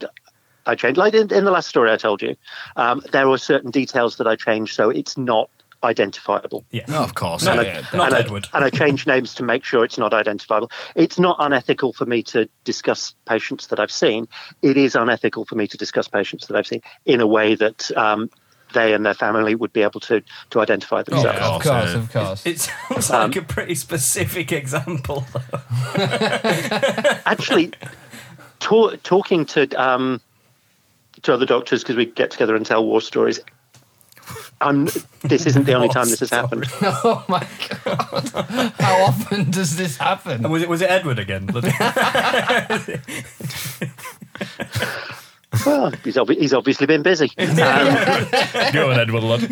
I 0.69 0.75
changed. 0.75 0.97
Like 0.97 1.13
in, 1.13 1.31
in 1.33 1.43
the 1.45 1.51
last 1.51 1.67
story 1.67 1.91
I 1.91 1.97
told 1.97 2.21
you, 2.21 2.35
um, 2.75 3.01
there 3.11 3.27
were 3.27 3.37
certain 3.37 3.71
details 3.71 4.17
that 4.17 4.27
I 4.27 4.35
changed, 4.35 4.75
so 4.75 4.89
it's 4.89 5.17
not 5.17 5.49
identifiable. 5.81 6.65
yeah. 6.71 6.83
No, 6.89 6.97
of 7.03 7.13
course. 7.15 7.43
No, 7.45 7.53
yeah, 7.61 7.81
no, 7.93 7.99
not 7.99 8.13
and 8.13 8.25
Edward. 8.25 8.47
I, 8.51 8.57
and 8.57 8.65
I 8.65 8.69
changed 8.69 9.07
names 9.07 9.33
to 9.35 9.43
make 9.43 9.63
sure 9.63 9.85
it's 9.85 9.97
not 9.97 10.13
identifiable. 10.13 10.69
It's 10.95 11.17
not 11.17 11.37
unethical 11.39 11.93
for 11.93 12.05
me 12.05 12.21
to 12.23 12.49
discuss 12.65 13.13
patients 13.25 13.67
that 13.67 13.79
I've 13.79 13.91
seen. 13.91 14.27
It 14.61 14.75
is 14.75 14.93
unethical 14.95 15.45
for 15.45 15.55
me 15.55 15.67
to 15.67 15.77
discuss 15.77 16.07
patients 16.09 16.47
that 16.47 16.57
I've 16.57 16.67
seen 16.67 16.81
in 17.05 17.21
a 17.21 17.27
way 17.27 17.55
that 17.55 17.89
um, 17.95 18.29
they 18.73 18.93
and 18.93 19.05
their 19.05 19.13
family 19.13 19.55
would 19.55 19.71
be 19.71 19.81
able 19.81 20.01
to 20.01 20.21
to 20.49 20.59
identify 20.59 21.01
themselves. 21.01 21.39
yeah. 21.39 21.47
Of 21.55 21.61
course, 21.63 21.93
of 21.93 22.11
course. 22.11 22.45
It 22.45 22.59
sounds 22.59 23.09
Um, 23.09 23.31
like 23.31 23.37
a 23.37 23.45
pretty 23.45 23.75
specific 23.75 24.51
example. 24.51 25.23
Actually, 27.25 27.71
ta- 28.59 28.95
talking 29.03 29.45
to 29.45 29.61
um, 29.81 30.21
to 31.23 31.33
other 31.33 31.45
doctors 31.45 31.83
because 31.83 31.95
we 31.95 32.05
get 32.05 32.31
together 32.31 32.55
and 32.55 32.65
tell 32.65 32.85
war 32.85 33.01
stories. 33.01 33.39
I'm, 34.61 34.85
this 35.21 35.45
isn't 35.47 35.65
the 35.65 35.73
only 35.73 35.87
War 35.89 35.93
time 35.93 36.09
this 36.09 36.19
has 36.19 36.29
happened. 36.29 36.65
oh 36.81 37.23
my 37.29 37.47
god! 37.85 38.73
How 38.79 39.03
often 39.05 39.51
does 39.51 39.77
this 39.77 39.97
happen? 39.97 40.43
And 40.43 40.51
was 40.51 40.61
it 40.61 40.69
was 40.69 40.81
it 40.81 40.89
Edward 40.89 41.17
again? 41.19 41.47
Well, 45.65 45.89
he's, 46.03 46.15
obvi- 46.15 46.37
he's 46.39 46.53
obviously 46.53 46.85
been 46.85 47.01
busy. 47.01 47.31
Um, 47.37 47.55
Go 47.55 48.91
on, 48.91 48.99
Edward 48.99 49.23
Lund. 49.23 49.47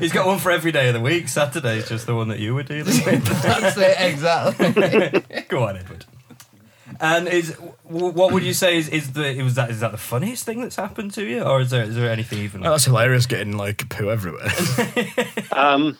He's 0.00 0.12
got 0.12 0.26
one 0.26 0.38
for 0.40 0.50
every 0.50 0.72
day 0.72 0.88
of 0.88 0.94
the 0.94 1.00
week. 1.00 1.28
Saturday's 1.28 1.88
just 1.88 2.06
the 2.06 2.14
one 2.14 2.26
that 2.28 2.40
you 2.40 2.56
were 2.56 2.64
dealing 2.64 3.02
with. 3.04 3.24
That's 3.42 3.76
it 3.78 3.96
exactly. 4.00 5.44
Go 5.48 5.62
on, 5.62 5.76
Edward. 5.76 6.06
And 7.00 7.28
is 7.28 7.56
what 7.84 8.32
would 8.32 8.42
you 8.42 8.52
say 8.52 8.76
is, 8.76 8.88
is 8.90 9.12
the 9.12 9.42
was 9.42 9.54
that 9.54 9.70
is 9.70 9.80
that 9.80 9.92
the 9.92 9.98
funniest 9.98 10.44
thing 10.44 10.60
that's 10.60 10.76
happened 10.76 11.14
to 11.14 11.24
you, 11.24 11.42
or 11.42 11.62
is 11.62 11.70
there 11.70 11.84
is 11.84 11.94
there 11.94 12.10
anything 12.10 12.40
even? 12.40 12.66
Oh, 12.66 12.72
that's 12.72 12.84
hilarious 12.84 13.26
getting 13.26 13.56
like 13.56 13.88
poo 13.88 14.10
everywhere. 14.10 14.50
um, 15.52 15.96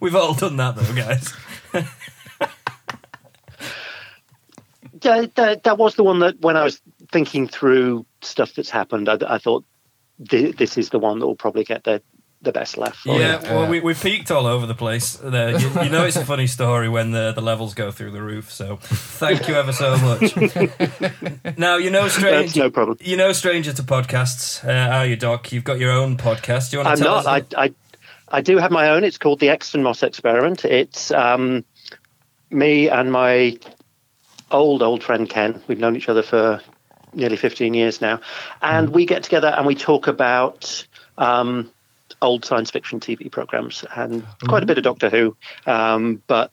We've 0.00 0.16
all 0.16 0.34
done 0.34 0.56
that 0.56 0.76
though, 0.76 0.94
guys. 0.94 1.32
that, 5.00 5.34
that, 5.34 5.64
that 5.64 5.78
was 5.78 5.94
the 5.94 6.04
one 6.04 6.20
that 6.20 6.40
when 6.40 6.56
I 6.56 6.64
was 6.64 6.80
thinking 7.12 7.48
through 7.48 8.06
stuff 8.22 8.54
that's 8.54 8.70
happened, 8.70 9.08
I, 9.08 9.18
I 9.26 9.38
thought 9.38 9.64
thi- 10.28 10.52
this 10.52 10.78
is 10.78 10.90
the 10.90 10.98
one 10.98 11.18
that 11.18 11.26
will 11.26 11.36
probably 11.36 11.64
get 11.64 11.84
the, 11.84 12.02
the 12.46 12.52
best 12.52 12.78
left. 12.78 12.96
for 13.00 13.18
Yeah, 13.18 13.36
it. 13.36 13.42
well, 13.42 13.68
we, 13.68 13.80
we 13.80 13.92
peaked 13.92 14.30
all 14.30 14.46
over 14.46 14.64
the 14.64 14.74
place. 14.74 15.16
There, 15.16 15.50
you, 15.58 15.68
you 15.82 15.90
know, 15.90 16.04
it's 16.06 16.16
a 16.16 16.24
funny 16.24 16.46
story 16.46 16.88
when 16.88 17.10
the, 17.10 17.32
the 17.32 17.42
levels 17.42 17.74
go 17.74 17.90
through 17.90 18.12
the 18.12 18.22
roof. 18.22 18.50
So, 18.50 18.76
thank 18.80 19.46
you 19.48 19.54
ever 19.54 19.72
so 19.72 19.96
much. 19.98 20.34
now, 21.58 21.76
you 21.76 21.90
know, 21.90 22.08
strange. 22.08 22.46
That's 22.46 22.56
no 22.56 22.70
problem. 22.70 22.96
You 23.02 23.18
know, 23.18 23.32
stranger 23.32 23.74
to 23.74 23.82
podcasts. 23.82 24.64
Uh, 24.66 24.94
are 24.94 25.06
you, 25.06 25.16
Doc? 25.16 25.52
You've 25.52 25.64
got 25.64 25.78
your 25.78 25.90
own 25.92 26.16
podcast. 26.16 26.70
Do 26.70 26.78
you 26.78 26.84
want 26.84 26.86
to? 26.86 26.90
I'm 26.92 26.96
to 26.96 27.02
tell 27.02 27.14
not. 27.22 27.26
us? 27.26 27.54
I, 27.56 27.64
I, 27.64 27.74
I 28.28 28.40
do 28.40 28.56
have 28.56 28.70
my 28.70 28.88
own. 28.90 29.04
It's 29.04 29.18
called 29.18 29.40
the 29.40 29.50
Exton 29.50 29.82
Moss 29.82 30.02
Experiment. 30.02 30.64
It's 30.64 31.10
um, 31.10 31.64
me 32.50 32.88
and 32.88 33.12
my 33.12 33.58
old, 34.50 34.82
old 34.82 35.02
friend 35.02 35.28
Ken. 35.28 35.62
We've 35.68 35.78
known 35.78 35.96
each 35.96 36.08
other 36.08 36.22
for 36.22 36.60
nearly 37.14 37.36
15 37.36 37.74
years 37.74 38.00
now. 38.00 38.20
And 38.62 38.90
we 38.90 39.06
get 39.06 39.22
together 39.22 39.48
and 39.48 39.66
we 39.66 39.74
talk 39.74 40.06
about 40.06 40.86
um, 41.18 41.70
old 42.22 42.44
science 42.44 42.70
fiction 42.70 43.00
TV 43.00 43.30
programs 43.30 43.84
and 43.94 44.24
quite 44.48 44.62
a 44.62 44.66
bit 44.66 44.78
of 44.78 44.84
Doctor 44.84 45.10
Who. 45.10 45.36
Um, 45.66 46.22
but 46.26 46.50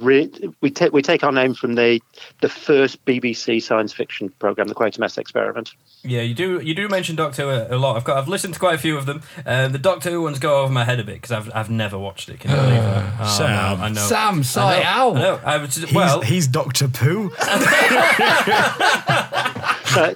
re- 0.00 0.30
we, 0.60 0.70
ta- 0.70 0.90
we 0.92 1.02
take 1.02 1.24
our 1.24 1.32
name 1.32 1.54
from 1.54 1.74
the, 1.74 2.00
the 2.40 2.48
first 2.48 3.04
BBC 3.04 3.62
science 3.62 3.92
fiction 3.92 4.28
program, 4.38 4.68
the 4.68 4.74
Quatermass 4.74 5.18
Experiment. 5.18 5.72
Yeah, 6.02 6.20
you 6.20 6.34
do. 6.34 6.60
You 6.60 6.74
do 6.74 6.88
mention 6.88 7.16
Doctor 7.16 7.42
Who 7.42 7.48
a, 7.48 7.76
a 7.76 7.78
lot. 7.78 7.96
I've 7.96 8.04
got. 8.04 8.18
I've 8.18 8.28
listened 8.28 8.54
to 8.54 8.60
quite 8.60 8.74
a 8.74 8.78
few 8.78 8.96
of 8.98 9.06
them. 9.06 9.22
Um, 9.46 9.72
the 9.72 9.78
Doctor 9.78 10.10
Who 10.10 10.20
ones 10.22 10.38
go 10.38 10.62
over 10.62 10.72
my 10.72 10.84
head 10.84 11.00
a 11.00 11.04
bit 11.04 11.14
because 11.14 11.32
I've 11.32 11.50
I've 11.54 11.70
never 11.70 11.98
watched 11.98 12.28
it. 12.28 12.40
Can 12.40 12.50
you 12.50 12.56
believe 12.56 12.82
that? 12.82 13.14
Oh, 13.24 13.36
Sam. 13.38 13.78
no, 13.78 13.84
I 13.84 13.88
know. 13.88 14.42
Sam, 14.42 14.62
I 14.62 14.80
know, 14.80 14.84
out. 14.84 15.16
I 15.16 15.20
know. 15.20 15.40
I 15.44 15.56
was 15.58 15.74
just, 15.74 15.86
He's, 15.86 15.94
well, 15.94 16.20
he's 16.20 16.46
Doctor 16.46 16.88
Pooh. 16.88 17.30
So 17.30 17.36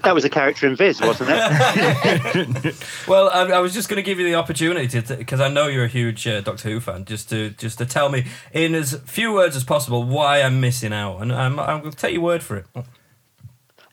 that 0.02 0.10
was 0.12 0.24
a 0.24 0.28
character 0.30 0.66
in 0.66 0.76
Viz, 0.76 1.00
wasn't 1.00 1.30
it? 1.32 2.74
Well, 3.06 3.30
I, 3.30 3.44
I 3.52 3.60
was 3.60 3.72
just 3.72 3.88
going 3.88 3.96
to 3.96 4.02
give 4.02 4.18
you 4.18 4.26
the 4.26 4.34
opportunity 4.34 5.00
because 5.00 5.40
I 5.40 5.48
know 5.48 5.68
you're 5.68 5.84
a 5.84 5.88
huge 5.88 6.26
uh, 6.26 6.42
Doctor 6.42 6.68
Who 6.68 6.80
fan, 6.80 7.06
just 7.06 7.30
to 7.30 7.50
just 7.50 7.78
to 7.78 7.86
tell 7.86 8.10
me 8.10 8.26
in 8.52 8.74
as 8.74 9.00
few 9.06 9.32
words 9.32 9.56
as 9.56 9.64
possible 9.68 10.02
why 10.02 10.42
I'm 10.42 10.60
missing 10.60 10.92
out, 10.92 11.18
and 11.18 11.32
I'm, 11.32 11.60
I'm 11.60 11.80
going 11.80 11.92
to 11.92 11.96
take 11.96 12.14
your 12.14 12.22
word 12.22 12.42
for 12.42 12.56
it. 12.56 12.66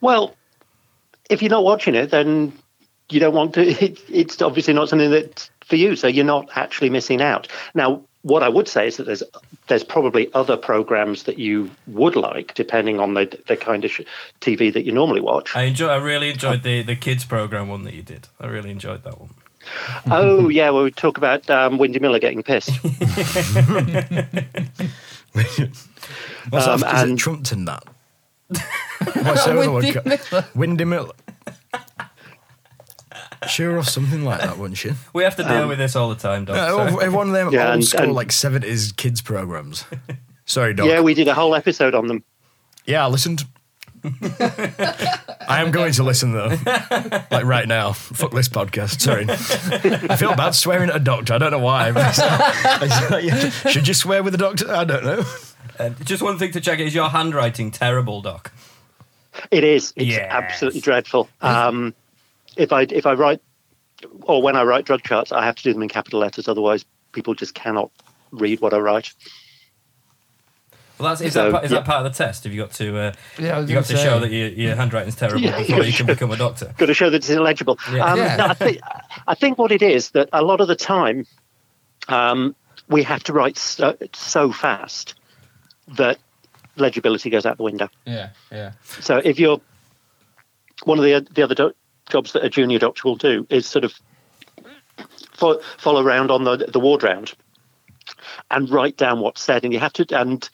Well, 0.02 0.36
if 1.30 1.42
you're 1.42 1.50
not 1.50 1.64
watching 1.64 1.96
it, 1.96 2.12
then 2.12 2.54
you 3.10 3.20
don't 3.20 3.34
want 3.36 3.54
to. 3.56 3.66
It, 3.84 4.00
it's 4.10 4.42
obviously 4.42 4.74
not 4.74 4.90
something 4.90 5.12
that's 5.12 5.52
for 5.66 5.76
you, 5.76 5.96
so 5.96 6.08
you're 6.08 6.26
not 6.26 6.50
actually 6.56 6.90
missing 6.90 7.22
out. 7.22 7.48
Now, 7.74 8.04
what 8.22 8.42
I 8.42 8.50
would 8.50 8.68
say 8.68 8.88
is 8.88 8.98
that 8.98 9.06
there's 9.06 9.22
there's 9.68 9.84
probably 9.84 10.34
other 10.34 10.58
programs 10.58 11.24
that 11.24 11.38
you 11.38 11.70
would 11.88 12.16
like, 12.16 12.54
depending 12.56 13.00
on 13.00 13.14
the 13.14 13.40
the 13.48 13.56
kind 13.58 13.86
of 13.86 13.92
sh- 13.92 14.02
TV 14.42 14.74
that 14.74 14.84
you 14.84 14.92
normally 14.92 15.22
watch. 15.22 15.56
I 15.56 15.64
enjoy. 15.64 15.90
I 15.90 15.98
really 15.98 16.30
enjoyed 16.30 16.64
the 16.64 16.82
the 16.82 16.96
kids 16.96 17.26
program 17.26 17.68
one 17.68 17.84
that 17.84 17.94
you 17.94 18.02
did. 18.02 18.28
I 18.40 18.48
really 18.48 18.72
enjoyed 18.72 19.04
that 19.04 19.20
one. 19.20 19.30
oh 20.12 20.50
yeah, 20.50 20.70
well 20.72 20.84
we 20.84 20.92
talk 20.92 21.18
about 21.18 21.50
um, 21.50 21.78
Windy 21.78 22.00
Miller 22.00 22.20
getting 22.20 22.44
pissed. 22.44 22.72
What's 26.50 26.68
Um, 26.68 26.80
that? 26.82 26.96
Is 26.96 27.02
it 27.04 27.10
and- 27.10 27.20
Trumpton 27.20 27.66
that? 27.66 27.84
What's 28.50 29.46
the 29.46 29.52
other 29.60 29.72
one? 29.72 29.84
Windy 29.84 30.00
Miller. 30.06 30.46
Windy 30.56 30.86
Miller. 30.86 31.14
Sure, 33.50 33.78
or 33.78 33.84
something 33.84 34.24
like 34.24 34.42
that, 34.42 34.58
wouldn't 34.58 34.78
she? 34.78 34.92
We 35.14 35.24
have 35.24 35.36
to 35.36 35.44
deal 35.44 35.64
Um, 35.64 35.70
with 35.70 35.78
this 35.78 35.96
all 35.96 36.10
the 36.10 36.16
time, 36.16 36.46
Doc. 36.46 36.56
Yeah, 36.56 36.70
so- 36.90 37.02
uh, 37.08 37.12
one 37.12 37.28
of 37.28 37.34
them 37.34 37.52
Yeah, 37.52 37.66
old 37.68 37.74
and- 37.76 37.86
school 37.86 38.02
and- 38.04 38.14
like 38.14 38.32
seventies 38.32 38.92
kids 38.92 39.22
programs. 39.22 39.86
Sorry, 40.46 40.74
Doc. 40.74 40.88
yeah, 40.88 41.00
we 41.02 41.14
did 41.14 41.28
a 41.28 41.34
whole 41.34 41.54
episode 41.56 41.94
on 41.96 42.08
them. 42.08 42.24
Yeah, 42.86 43.06
I 43.06 43.08
listened. 43.10 43.46
I 45.48 45.62
am 45.62 45.72
going 45.72 45.94
to 45.94 46.04
listen 46.04 46.32
though, 46.34 46.56
like 47.32 47.46
right 47.46 47.68
now. 47.68 47.94
Fuck 47.94 48.32
this 48.32 48.50
podcast. 48.50 49.02
Sorry, 49.02 49.26
I 50.10 50.16
feel 50.16 50.36
bad 50.36 50.52
swearing 50.56 50.90
at 50.90 50.96
a 50.96 51.00
doctor. 51.00 51.34
I 51.34 51.38
don't 51.38 51.52
know 51.52 51.60
why. 51.60 51.92
but 51.92 52.08
it's 52.10 52.20
like- 52.20 52.82
it's 52.84 53.12
like, 53.12 53.24
yeah, 53.24 53.50
Should 53.72 53.88
you 53.88 53.94
swear 53.94 54.24
with 54.24 54.34
a 54.36 54.38
doctor? 54.38 54.72
I 54.72 54.84
don't 54.84 55.04
know. 55.06 55.24
Uh, 55.80 55.90
just 56.04 56.22
one 56.24 56.38
thing 56.38 56.52
to 56.54 56.62
check: 56.62 56.80
is 56.80 56.96
your 56.96 57.10
handwriting 57.10 57.72
terrible, 57.72 58.22
Doc? 58.22 58.52
It 59.52 59.64
is. 59.64 59.92
It's 59.96 60.06
Yes. 60.08 60.28
absolutely 60.32 60.80
dreadful. 60.82 61.28
Um, 61.42 61.94
if 62.58 62.72
I 62.72 62.84
if 62.84 63.06
I 63.06 63.14
write 63.14 63.42
or 64.22 64.42
when 64.42 64.56
I 64.56 64.64
write 64.64 64.86
drug 64.86 65.04
charts, 65.04 65.32
I 65.32 65.46
have 65.46 65.56
to 65.56 65.64
do 65.64 65.74
them 65.74 65.82
in 65.84 65.90
capital 65.90 66.20
letters. 66.20 66.48
Otherwise, 66.48 66.86
people 67.12 67.34
just 67.34 67.54
cannot 67.56 67.92
read 68.32 68.62
what 68.62 68.74
I 68.74 68.78
write. 68.78 69.14
Well, 70.98 71.10
that's 71.10 71.22
is, 71.22 71.34
So, 71.34 71.46
that, 71.46 71.52
part, 71.52 71.66
is 71.66 71.72
yeah. 71.72 71.78
that 71.80 71.86
part 71.86 72.06
of 72.06 72.12
the 72.12 72.18
test? 72.18 72.44
Have 72.46 72.54
you 72.54 72.62
got 72.62 72.72
to? 72.74 72.98
Uh, 72.98 73.14
Yeah, 73.38 73.60
you 73.60 73.68
got 73.68 73.68
gonna 73.68 73.84
to 73.84 73.98
show 73.98 74.20
that 74.20 74.32
your, 74.32 74.48
your 74.50 74.76
handwriting's 74.76 75.16
terrible 75.16 75.42
Yeah. 75.42 75.58
before 75.60 75.84
you 75.84 75.92
can 75.94 76.06
become 76.06 76.32
a 76.32 76.38
doctor. 76.38 76.74
Got 76.78 76.86
to 76.86 76.94
show 76.94 77.10
that 77.10 77.18
it's 77.18 77.30
illegible. 77.30 77.78
Yeah. 77.92 78.06
Um, 78.06 78.18
Yeah. 78.20 78.36
no, 78.38 78.46
I, 78.46 78.54
think, 78.54 78.80
I 79.28 79.36
think 79.36 79.58
what 79.58 79.72
it 79.72 79.82
is 79.82 80.12
that 80.12 80.30
a 80.32 80.42
lot 80.42 80.62
of 80.62 80.68
the 80.68 80.76
time 80.76 81.26
um, 82.08 82.56
we 82.88 83.04
have 83.04 83.24
to 83.24 83.34
write 83.34 83.58
so, 83.58 83.98
so 84.14 84.52
fast 84.52 85.16
that 85.98 86.18
legibility 86.78 87.30
goes 87.30 87.46
out 87.46 87.58
the 87.58 87.64
window. 87.64 87.90
Yeah, 88.06 88.30
yeah. 88.52 88.72
So 89.02 89.18
if 89.18 89.40
you're 89.40 89.60
one 90.84 90.98
of 91.00 91.04
the 91.04 91.26
the 91.34 91.42
other 91.44 91.56
do- 91.56 91.74
jobs 92.10 92.34
that 92.34 92.44
a 92.44 92.50
junior 92.50 92.80
doctor 92.80 93.02
will 93.06 93.16
do 93.16 93.48
is 93.50 93.66
sort 93.66 93.86
of 93.86 93.94
fo- 95.34 95.60
follow 95.78 96.04
around 96.04 96.32
on 96.32 96.44
the 96.44 96.58
the 96.58 96.80
ward 96.80 97.02
round 97.04 97.34
and 98.52 98.70
write 98.70 98.98
down 98.98 99.20
what's 99.20 99.42
said, 99.42 99.64
and 99.64 99.74
you 99.74 99.80
have 99.80 99.94
to 99.94 100.06
and. 100.18 100.50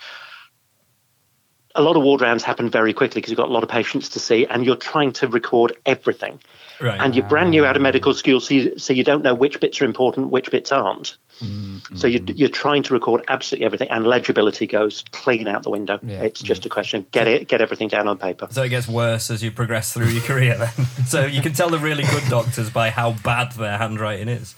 A 1.76 1.82
lot 1.82 1.96
of 1.96 2.04
ward 2.04 2.22
rounds 2.22 2.44
happen 2.44 2.70
very 2.70 2.94
quickly 2.94 3.22
because 3.22 3.32
you've 3.32 3.38
got 3.38 3.50
a 3.50 3.54
lot 3.54 3.64
of 3.64 3.70
patients 3.70 4.10
to 4.10 4.20
see, 4.20 4.46
and 4.48 4.66
you're 4.66 4.76
trying 4.76 5.12
to 5.14 5.28
record 5.28 5.76
everything. 5.86 6.40
Right. 6.82 7.00
And 7.00 7.16
you're 7.16 7.28
brand 7.28 7.52
new 7.52 7.64
out 7.66 7.76
of 7.76 7.82
medical 7.82 8.14
school, 8.14 8.40
so 8.40 8.54
you, 8.56 8.78
so 8.80 8.92
you 8.92 9.04
don't 9.04 9.24
know 9.24 9.36
which 9.36 9.60
bits 9.60 9.80
are 9.82 9.86
important, 9.86 10.32
which 10.32 10.50
bits 10.50 10.72
aren't. 10.72 11.16
Mm-hmm. 11.40 11.96
So 11.96 12.08
you, 12.08 12.24
you're 12.36 12.50
trying 12.50 12.84
to 12.84 12.94
record 12.94 13.24
absolutely 13.28 13.66
everything, 13.66 13.90
and 13.90 14.06
legibility 14.06 14.68
goes 14.68 15.04
clean 15.12 15.48
out 15.48 15.64
the 15.64 15.70
window. 15.70 16.00
Yeah. 16.02 16.24
It's 16.24 16.42
mm-hmm. 16.42 16.48
just 16.48 16.66
a 16.66 16.70
question 16.70 17.06
get 17.12 17.28
it, 17.28 17.48
get 17.48 17.62
everything 17.62 17.88
down 17.88 18.08
on 18.08 18.18
paper. 18.18 18.48
So 18.52 18.64
it 18.64 18.70
gets 18.70 18.88
worse 18.88 19.30
as 19.30 19.44
you 19.44 19.52
progress 19.52 19.94
through 19.94 20.08
your 20.08 20.24
career. 20.24 20.58
Then, 20.58 20.86
so 21.06 21.26
you 21.26 21.42
can 21.42 21.54
tell 21.54 21.70
the 21.70 21.80
really 21.80 22.04
good 22.04 22.24
doctors 22.30 22.70
by 22.70 22.90
how 22.90 23.14
bad 23.24 23.52
their 23.54 23.78
handwriting 23.78 24.28
is. 24.28 24.56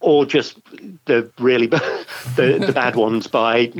or 0.00 0.26
just 0.26 0.58
the 1.06 1.30
really 1.38 1.66
b- 1.66 1.78
the, 2.36 2.64
the 2.66 2.72
bad 2.72 2.96
ones 2.96 3.26
by 3.26 3.72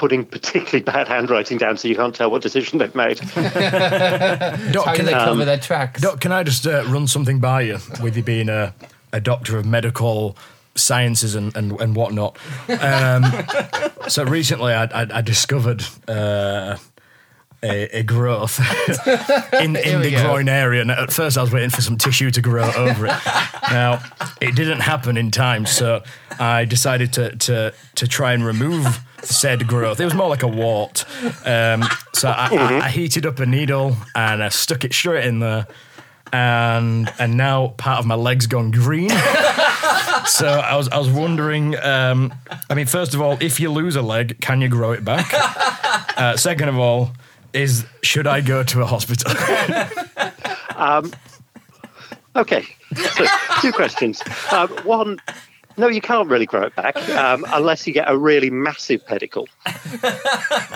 putting 0.00 0.24
particularly 0.24 0.82
bad 0.82 1.06
handwriting 1.06 1.58
down 1.58 1.76
so 1.76 1.86
you 1.86 1.94
can't 1.94 2.14
tell 2.14 2.30
what 2.30 2.40
decision 2.40 2.78
they've 2.78 2.94
made. 2.94 3.18
Doc, 3.34 3.34
How 3.34 4.92
do 4.92 4.96
can, 4.96 5.04
they 5.04 5.12
I, 5.12 5.26
cover 5.26 5.44
their 5.44 5.58
tracks? 5.58 6.00
Doc, 6.00 6.22
can 6.22 6.32
I 6.32 6.42
just 6.42 6.66
uh, 6.66 6.84
run 6.86 7.06
something 7.06 7.38
by 7.38 7.60
you 7.60 7.76
with 8.02 8.16
you 8.16 8.22
being 8.22 8.48
a, 8.48 8.74
a 9.12 9.20
doctor 9.20 9.58
of 9.58 9.66
medical 9.66 10.38
sciences 10.74 11.34
and, 11.34 11.54
and, 11.54 11.78
and 11.82 11.94
whatnot? 11.94 12.38
Um, 12.80 13.26
so 14.08 14.24
recently 14.24 14.72
I, 14.72 14.84
I, 14.84 15.18
I 15.18 15.20
discovered 15.20 15.84
uh, 16.08 16.78
a, 17.62 17.98
a 17.98 18.02
growth 18.02 18.58
in, 19.52 19.76
in 19.76 19.98
we 19.98 20.04
the 20.04 20.10
go. 20.12 20.22
groin 20.22 20.48
area. 20.48 20.80
And 20.80 20.90
at 20.90 21.12
first 21.12 21.36
I 21.36 21.42
was 21.42 21.52
waiting 21.52 21.68
for 21.68 21.82
some 21.82 21.98
tissue 21.98 22.30
to 22.30 22.40
grow 22.40 22.72
over 22.72 23.04
it. 23.04 23.18
Now, 23.70 24.02
it 24.40 24.54
didn't 24.54 24.80
happen 24.80 25.18
in 25.18 25.30
time, 25.30 25.66
so 25.66 26.02
I 26.38 26.64
decided 26.64 27.12
to, 27.12 27.36
to, 27.36 27.74
to 27.96 28.08
try 28.08 28.32
and 28.32 28.46
remove 28.46 29.00
said 29.22 29.66
growth. 29.66 30.00
It 30.00 30.04
was 30.04 30.14
more 30.14 30.28
like 30.28 30.42
a 30.42 30.48
wart. 30.48 31.04
Um, 31.46 31.84
so 32.12 32.30
I, 32.30 32.48
I, 32.54 32.80
I 32.84 32.88
heated 32.88 33.26
up 33.26 33.38
a 33.38 33.46
needle 33.46 33.96
and 34.14 34.42
I 34.42 34.48
stuck 34.48 34.84
it 34.84 34.92
straight 34.92 35.26
in 35.26 35.40
there. 35.40 35.66
And 36.32 37.12
and 37.18 37.36
now 37.36 37.68
part 37.76 37.98
of 37.98 38.06
my 38.06 38.14
leg's 38.14 38.46
gone 38.46 38.70
green. 38.70 39.08
so 40.26 40.46
I 40.46 40.76
was 40.76 40.88
I 40.88 40.98
was 40.98 41.10
wondering. 41.10 41.76
Um, 41.76 42.32
I 42.68 42.74
mean, 42.74 42.86
first 42.86 43.14
of 43.14 43.20
all, 43.20 43.36
if 43.40 43.58
you 43.58 43.68
lose 43.70 43.96
a 43.96 44.02
leg, 44.02 44.40
can 44.40 44.60
you 44.60 44.68
grow 44.68 44.92
it 44.92 45.04
back? 45.04 45.28
Uh, 46.16 46.36
second 46.36 46.68
of 46.68 46.78
all, 46.78 47.10
is 47.52 47.84
should 48.02 48.28
I 48.28 48.42
go 48.42 48.62
to 48.62 48.82
a 48.82 48.86
hospital? 48.86 49.32
Um, 50.80 51.12
okay, 52.36 52.64
so 52.96 53.26
two 53.60 53.70
questions. 53.70 54.22
Um, 54.50 54.68
one, 54.84 55.20
no, 55.80 55.88
you 55.88 56.00
can't 56.00 56.28
really 56.28 56.46
grow 56.46 56.62
it 56.62 56.76
back 56.76 56.96
um, 57.10 57.44
unless 57.48 57.86
you 57.86 57.92
get 57.92 58.08
a 58.08 58.16
really 58.16 58.50
massive 58.50 59.04
pedicle. 59.06 59.48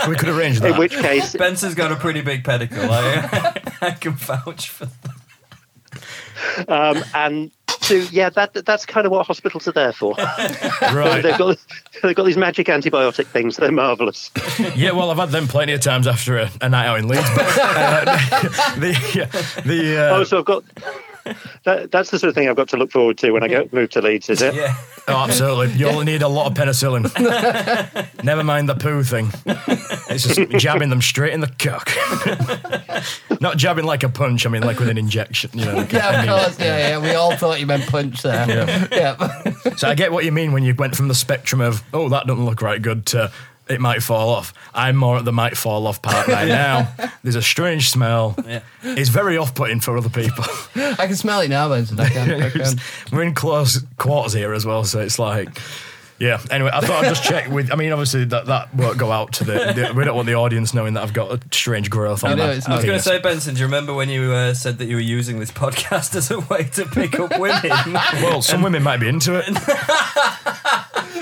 we 0.09 0.17
could 0.17 0.31
arrange 0.31 0.61
that. 0.61 0.73
In 0.73 0.79
which 0.79 0.97
case, 0.97 1.31
Spencer's 1.31 1.75
got 1.75 1.93
a 1.93 1.97
pretty 1.97 2.23
big 2.23 2.43
pedicle. 2.43 2.91
I, 2.91 3.61
I 3.81 3.91
can 3.93 4.13
vouch 4.13 4.71
for 4.71 4.87
that. 4.87 6.69
um, 6.69 7.05
and 7.15 7.51
two, 7.67 8.07
yeah, 8.11 8.31
that 8.31 8.55
that's 8.65 8.87
kind 8.87 9.07
of 9.07 9.13
what 9.13 9.27
hospitals 9.27 9.69
are 9.69 9.73
there 9.73 9.93
for. 9.93 10.15
Right. 10.15 11.21
they've 11.23 11.39
got 11.39 11.59
they've 12.03 12.17
got 12.17 12.25
these 12.25 12.37
magic 12.37 12.67
antibiotic 12.69 13.27
things. 13.27 13.59
They're 13.59 13.71
marvelous. 13.71 14.31
yeah, 14.75 14.93
well, 14.93 15.11
I've 15.11 15.19
had 15.19 15.31
them 15.31 15.47
plenty 15.47 15.75
of 15.75 15.81
times 15.81 16.07
after 16.07 16.39
a, 16.39 16.51
a 16.63 16.69
night 16.69 16.87
out 16.87 16.99
in 16.99 17.09
Leeds. 17.09 17.29
But, 17.35 17.47
uh, 17.61 18.05
the 18.77 19.63
the 19.65 19.99
uh, 19.99 20.17
oh, 20.17 20.25
so 20.25 20.39
I've 20.39 20.45
got. 20.45 20.65
That, 21.65 21.91
that's 21.91 22.11
the 22.11 22.19
sort 22.19 22.29
of 22.29 22.35
thing 22.35 22.49
I've 22.49 22.57
got 22.57 22.69
to 22.69 22.77
look 22.77 22.91
forward 22.91 23.19
to 23.19 23.31
when 23.31 23.43
I 23.43 23.49
go 23.49 23.69
move 23.73 23.91
to 23.91 24.03
Leeds, 24.03 24.29
is 24.31 24.43
it? 24.43 24.55
Yeah. 24.55 24.75
Oh, 25.09 25.17
absolutely. 25.25 25.73
You'll 25.75 26.01
need 26.03 26.23
a 26.23 26.29
lot 26.29 26.47
of 26.51 26.55
penicillin. 26.57 27.05
Never 28.25 28.43
mind 28.43 28.69
the 28.69 28.75
poo 28.75 29.03
thing. 29.03 29.31
It's 30.09 30.27
just 30.27 30.51
jabbing 30.53 30.89
them 30.91 31.03
straight 31.03 31.33
in 31.35 31.41
the 31.41 31.49
cock. 31.59 31.91
Not 33.41 33.57
jabbing 33.59 33.85
like 33.85 34.03
a 34.03 34.09
punch, 34.09 34.47
I 34.47 34.51
mean 34.51 34.63
like 34.63 34.79
with 34.79 34.89
an 34.89 34.99
injection. 34.99 35.51
You 35.55 35.65
know, 35.67 35.75
like 35.77 35.93
Yeah, 35.93 36.11
of 36.21 36.27
mean- 36.27 36.37
course. 36.39 36.59
Yeah, 36.59 36.79
yeah. 36.89 36.99
We 36.99 37.11
all 37.15 37.37
thought 37.37 37.61
you 37.61 37.67
meant 37.67 37.87
punch 37.87 38.23
there. 38.23 38.49
Yeah. 38.49 38.89
yeah. 38.91 39.75
So 39.77 39.89
I 39.89 39.95
get 39.95 40.13
what 40.13 40.25
you 40.25 40.33
mean 40.33 40.53
when 40.53 40.63
you 40.63 40.75
went 40.75 40.97
from 40.97 41.09
the 41.09 41.15
spectrum 41.15 41.61
of, 41.61 41.83
oh, 41.93 42.09
that 42.09 42.27
doesn't 42.27 42.45
look 42.45 42.63
right 42.63 42.81
good 42.81 43.07
to 43.07 43.31
it 43.69 43.81
might 43.81 44.03
fall 44.03 44.31
off. 44.31 44.53
I'm 44.75 44.97
more 44.97 45.17
at 45.19 45.25
the 45.25 45.33
might 45.33 45.57
fall 45.57 45.87
off 45.87 46.03
part 46.03 46.27
right 46.29 46.49
now. 46.67 46.93
There's 47.23 47.35
a 47.37 47.43
strange 47.43 47.91
smell. 47.91 48.37
Yeah. 48.47 48.61
It's 48.83 49.09
very 49.11 49.37
off 49.39 49.55
putting 49.55 49.81
for 49.81 49.97
other 49.97 50.11
people. 50.11 50.45
I 50.77 51.07
can 51.07 51.17
smell 51.17 51.41
it 51.41 51.49
now, 51.49 51.69
Benson. 51.69 51.99
I 51.99 52.09
can. 52.09 52.43
I 52.43 52.51
can. 52.51 52.77
We're 53.13 53.23
in 53.23 53.35
close 53.35 53.83
quarters 53.97 54.33
here 54.33 54.53
as 54.53 54.67
well, 54.67 54.85
so 54.85 55.01
it's 55.01 55.19
like. 55.19 55.49
Yeah. 56.19 56.41
Anyway, 56.51 56.71
I 56.73 56.81
thought 56.81 57.05
I'd 57.05 57.09
just 57.09 57.25
check 57.25 57.51
with. 57.51 57.73
I 57.73 57.77
mean, 57.77 57.93
obviously 57.93 58.25
that, 58.27 58.47
that 58.47 58.73
won't 58.75 58.99
go 58.99 59.11
out 59.11 59.33
to 59.35 59.45
the, 59.45 59.53
the- 59.73 59.93
We 59.97 60.05
don't 60.05 60.15
want 60.15 60.27
the 60.27 60.35
audience 60.37 60.73
knowing 60.73 60.95
that 60.95 61.03
I've 61.03 61.13
got 61.13 61.33
a 61.33 61.41
strange 61.53 61.91
growth 61.91 62.23
on 62.25 62.33
I 62.33 62.35
know 62.35 62.47
my 62.47 62.53
it's 62.53 62.69
I 62.69 62.77
was 62.77 62.85
going 62.85 62.99
to 62.99 63.03
say, 63.03 63.19
Benson, 63.19 63.55
do 63.55 63.61
you 63.61 63.67
remember 63.67 63.93
when 63.95 64.09
you 64.09 64.33
uh, 64.33 64.55
said 64.55 64.79
that 64.79 64.87
you 64.87 64.97
were 64.97 65.01
using 65.03 65.41
this 65.41 65.51
podcast 65.51 66.15
as 66.17 66.31
a 66.31 66.41
way 66.41 66.65
to 66.75 66.85
pick 66.87 67.19
up 67.19 67.39
women? 67.39 67.63
Well, 68.23 68.43
some 68.43 68.63
women 68.63 68.83
might 68.83 68.99
be 69.01 69.09
into 69.09 69.35
it. 69.37 69.49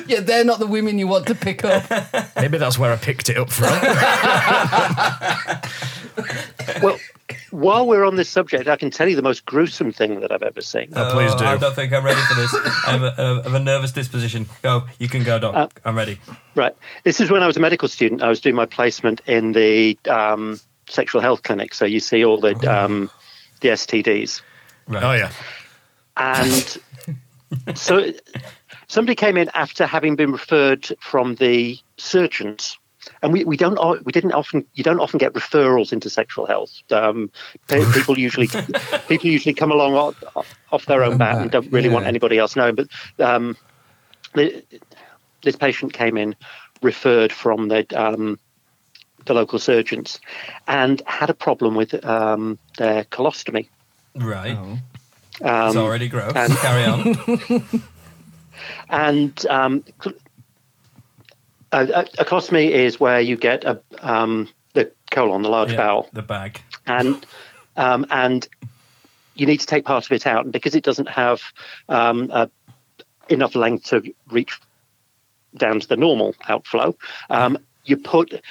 Yeah, 0.07 0.20
they're 0.20 0.45
not 0.45 0.59
the 0.59 0.66
women 0.66 0.99
you 0.99 1.07
want 1.07 1.26
to 1.28 1.34
pick 1.34 1.64
up. 1.64 1.84
Maybe 2.36 2.59
that's 2.59 2.76
where 2.76 2.93
I 2.93 2.97
picked 2.97 3.30
it 3.30 3.38
up 3.38 3.51
from. 3.51 3.72
Well, 6.82 6.99
while 7.50 7.86
we're 7.86 8.04
on 8.04 8.16
this 8.16 8.28
subject, 8.28 8.68
I 8.68 8.76
can 8.76 8.90
tell 8.90 9.08
you 9.08 9.16
the 9.16 9.22
most 9.22 9.44
gruesome 9.44 9.92
thing 9.92 10.20
that 10.20 10.32
I've 10.32 10.42
ever 10.42 10.60
seen. 10.60 10.92
Oh, 10.94 11.10
please 11.12 11.34
do. 11.34 11.44
I 11.44 11.56
don't 11.56 11.74
think 11.74 11.92
I'm 11.92 12.04
ready 12.04 12.20
for 12.20 12.34
this. 12.34 12.54
I 12.86 12.90
have 12.96 13.02
a, 13.02 13.42
a, 13.46 13.54
a 13.54 13.58
nervous 13.58 13.92
disposition. 13.92 14.46
Go. 14.62 14.84
You 14.98 15.08
can 15.08 15.22
go, 15.24 15.38
Doc. 15.38 15.54
Uh, 15.54 15.68
I'm 15.84 15.96
ready. 15.96 16.18
Right. 16.54 16.74
This 17.04 17.20
is 17.20 17.30
when 17.30 17.42
I 17.42 17.46
was 17.46 17.56
a 17.56 17.60
medical 17.60 17.88
student. 17.88 18.22
I 18.22 18.28
was 18.28 18.40
doing 18.40 18.54
my 18.54 18.66
placement 18.66 19.20
in 19.26 19.52
the 19.52 19.98
um, 20.08 20.60
sexual 20.88 21.20
health 21.20 21.42
clinic. 21.42 21.74
So 21.74 21.84
you 21.84 22.00
see 22.00 22.24
all 22.24 22.38
the 22.38 22.54
um, 22.70 23.10
the 23.60 23.68
STDs, 23.68 24.42
Right. 24.88 25.02
Oh 25.02 25.12
yeah. 25.12 25.30
and 26.16 26.78
so 27.78 28.12
somebody 28.88 29.14
came 29.14 29.36
in 29.36 29.50
after 29.54 29.86
having 29.86 30.16
been 30.16 30.32
referred 30.32 30.88
from 31.00 31.36
the 31.36 31.78
surgeons. 31.96 32.78
And 33.22 33.32
we, 33.32 33.44
we 33.44 33.57
don't 33.57 33.78
we 34.05 34.12
didn't 34.12 34.32
often 34.32 34.64
you 34.74 34.84
don't 34.84 35.00
often 35.00 35.18
get 35.18 35.32
referrals 35.32 35.92
into 35.92 36.09
sexual 36.11 36.46
health. 36.46 36.82
Um, 36.90 37.30
people 37.68 38.18
usually 38.18 38.48
people 39.09 39.26
usually 39.28 39.55
come 39.55 39.72
along 39.72 39.94
off, 39.94 40.55
off 40.70 40.86
their 40.86 41.03
own 41.05 41.18
bat 41.18 41.38
and 41.40 41.50
don't 41.50 41.70
really 41.72 41.88
want 41.88 42.07
anybody 42.07 42.38
else 42.38 42.57
knowing. 42.57 42.74
But 42.74 42.88
um, 43.18 43.57
the, 44.34 44.62
this 45.42 45.57
patient 45.57 45.92
came 45.92 46.16
in 46.16 46.34
referred 46.80 47.32
from 47.32 47.68
the 47.68 47.86
um, 48.00 48.38
the 49.26 49.34
local 49.34 49.59
surgeons 49.59 50.20
and 50.66 51.03
had 51.07 51.30
a 51.30 51.34
problem 51.34 51.74
with 51.74 52.05
um, 52.05 52.59
their 52.78 53.05
colostomy. 53.05 53.68
Right. 54.14 54.57
Um, 54.57 54.80
it's 55.40 55.76
already 55.76 56.09
gross. 56.09 56.32
and- 56.34 56.53
Carry 56.57 56.84
on. 56.84 57.82
and 58.90 59.46
um, 59.46 59.84
a, 61.72 62.06
a 62.18 62.24
colostomy 62.24 62.70
is 62.70 63.00
where 63.00 63.20
you 63.20 63.36
get 63.36 63.64
a 63.64 63.80
um, 64.00 64.48
the 64.74 64.92
colon, 65.10 65.42
the 65.42 65.48
large 65.48 65.70
Yeah, 65.70 65.76
bowel, 65.76 66.08
The 66.12 66.22
bag. 66.22 66.60
and 66.86 67.24
um, 67.76 68.06
and 68.10 68.46
you 69.34 69.46
need 69.46 69.60
to 69.60 69.66
take 69.66 69.84
part 69.84 70.04
of 70.04 70.12
it 70.12 70.26
out, 70.26 70.44
and 70.44 70.52
because 70.52 70.74
it 70.74 70.84
doesn't 70.84 71.08
have 71.08 71.42
um, 71.88 72.30
uh, 72.32 72.46
enough 73.28 73.54
length 73.54 73.86
to 73.86 74.02
reach 74.30 74.60
down 75.56 75.80
to 75.80 75.88
the 75.88 75.96
normal 75.96 76.34
outflow, 76.48 76.94
um, 77.30 77.58
you 77.84 77.96
put 77.96 78.42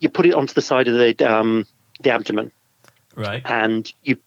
you 0.00 0.08
put 0.08 0.26
it 0.26 0.34
onto 0.34 0.54
the 0.54 0.62
side 0.62 0.88
of 0.88 0.94
the 0.94 1.30
um, 1.30 1.66
the 2.00 2.10
abdomen, 2.10 2.52
Right. 3.14 3.42
and 3.46 3.90
you 4.02 4.18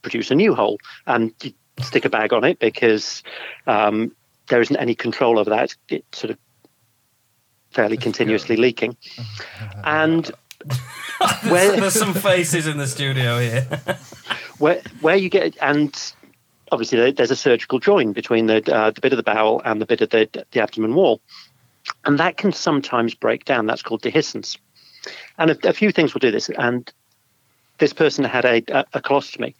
produce 0.00 0.30
a 0.30 0.34
new 0.34 0.54
hole, 0.54 0.78
and 1.06 1.32
you 1.42 1.52
stick 1.80 2.04
a 2.04 2.10
bag 2.10 2.32
on 2.32 2.44
it 2.44 2.58
because 2.58 3.22
um, 3.66 4.14
there 4.48 4.60
isn't 4.60 4.76
any 4.76 4.94
control 4.94 5.38
over 5.38 5.50
that. 5.50 5.74
It's 5.88 6.18
sort 6.18 6.30
of 6.30 6.38
fairly 7.72 7.96
continuously 7.96 8.56
leaking, 8.56 8.96
and 9.84 10.30
where 11.48 11.80
There's 11.80 11.94
some 11.94 12.14
faces 12.14 12.66
in 12.66 12.78
the 12.78 12.86
studio 12.86 13.38
here. 13.38 13.66
where 14.58 14.80
where 15.00 15.16
you 15.16 15.28
get 15.28 15.56
and 15.60 16.14
obviously 16.70 17.10
there's 17.10 17.30
a 17.30 17.36
surgical 17.36 17.78
join 17.78 18.12
between 18.12 18.46
the 18.46 18.74
uh, 18.74 18.90
the 18.90 19.00
bit 19.00 19.12
of 19.12 19.16
the 19.16 19.22
bowel 19.22 19.60
and 19.64 19.80
the 19.80 19.86
bit 19.86 20.00
of 20.00 20.10
the 20.10 20.28
the 20.52 20.60
abdomen 20.60 20.94
wall, 20.94 21.20
and 22.04 22.18
that 22.18 22.36
can 22.36 22.52
sometimes 22.52 23.14
break 23.14 23.44
down. 23.44 23.66
That's 23.66 23.82
called 23.82 24.02
dehiscence, 24.02 24.58
and 25.38 25.50
a, 25.50 25.68
a 25.68 25.72
few 25.72 25.92
things 25.92 26.14
will 26.14 26.20
do 26.20 26.30
this. 26.30 26.48
And 26.50 26.90
this 27.78 27.92
person 27.92 28.24
had 28.24 28.44
a, 28.44 28.62
a, 28.68 28.84
a 28.94 29.00
colostomy 29.00 29.54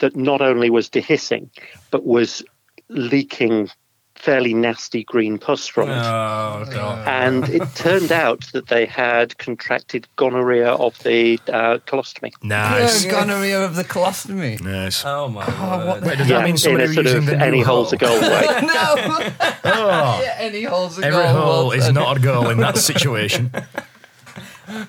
that 0.00 0.16
not 0.16 0.40
only 0.40 0.70
was 0.70 0.88
dehiscing, 0.88 1.48
but 1.90 2.04
was 2.04 2.42
leaking 2.88 3.70
fairly 4.18 4.52
nasty 4.54 5.04
green 5.04 5.38
pus 5.38 5.66
from 5.66 5.88
it. 5.88 5.94
Oh, 5.96 6.64
God. 6.70 7.06
And 7.08 7.48
it 7.48 7.62
turned 7.74 8.10
out 8.12 8.44
that 8.52 8.66
they 8.66 8.84
had 8.86 9.38
contracted 9.38 10.06
gonorrhea 10.16 10.70
of 10.72 10.98
the 11.04 11.38
uh, 11.48 11.78
colostomy. 11.86 12.32
Nice. 12.42 13.04
Yeah, 13.04 13.10
gonorrhea 13.12 13.64
of 13.64 13.76
the 13.76 13.84
colostomy. 13.84 14.60
Nice. 14.60 15.04
Oh, 15.04 15.28
my 15.28 15.46
God. 15.46 15.86
what 15.86 15.96
word. 16.00 16.04
Wait, 16.08 16.18
does 16.18 16.28
Yeah, 16.28 16.38
that 16.38 16.44
mean 16.44 16.50
in 16.50 16.54
a 16.56 16.58
sort 16.58 16.80
using 17.06 17.16
of 17.18 17.26
the 17.26 17.36
new 17.36 17.44
any 17.44 17.60
hole's 17.60 17.92
a 17.92 17.98
hole? 17.98 18.20
goal 18.20 18.20
way. 18.30 18.46
no. 18.62 19.32
Oh, 19.64 20.20
yeah, 20.22 20.34
any 20.38 20.64
holes 20.64 20.98
a 20.98 21.04
every 21.04 21.22
goal, 21.22 21.32
hole 21.42 21.72
is 21.72 21.90
not 21.92 22.16
a 22.18 22.20
goal 22.20 22.50
in 22.50 22.58
that 22.58 22.76
situation. 22.78 23.50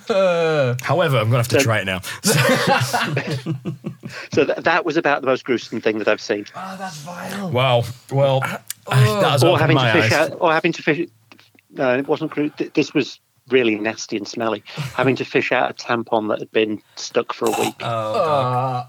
Uh, 0.09 0.75
However, 0.81 1.17
I'm 1.17 1.29
going 1.29 1.31
to 1.31 1.37
have 1.37 1.47
to 1.49 1.59
So- 1.59 1.63
try 1.63 1.79
it 1.79 1.85
now. 1.85 2.01
So 4.31 4.43
th- 4.43 4.57
that 4.59 4.85
was 4.85 4.97
about 4.97 5.21
the 5.21 5.27
most 5.27 5.45
gruesome 5.45 5.81
thing 5.81 5.99
that 5.99 6.07
I've 6.07 6.19
seen. 6.21 6.45
oh, 6.55 6.75
that's 6.79 6.97
vile. 6.97 7.51
Wow. 7.51 7.83
Well, 8.11 8.39
that 8.87 9.23
has 9.23 9.43
or 9.43 9.59
having 9.59 9.75
my 9.75 9.91
to 9.91 10.01
fish 10.01 10.11
eyes. 10.11 10.31
out, 10.31 10.37
or 10.41 10.51
having 10.51 10.71
to 10.73 10.81
fish. 10.81 11.07
No, 11.69 11.95
it 11.95 12.07
wasn't. 12.07 12.73
This 12.73 12.91
was 12.93 13.19
really 13.49 13.75
nasty 13.75 14.17
and 14.17 14.27
smelly. 14.27 14.63
having 14.95 15.15
to 15.17 15.25
fish 15.25 15.51
out 15.51 15.69
a 15.69 15.73
tampon 15.75 16.27
that 16.29 16.39
had 16.39 16.51
been 16.51 16.81
stuck 16.95 17.33
for 17.33 17.45
a 17.45 17.51
week. 17.61 17.75
Oh, 17.81 18.83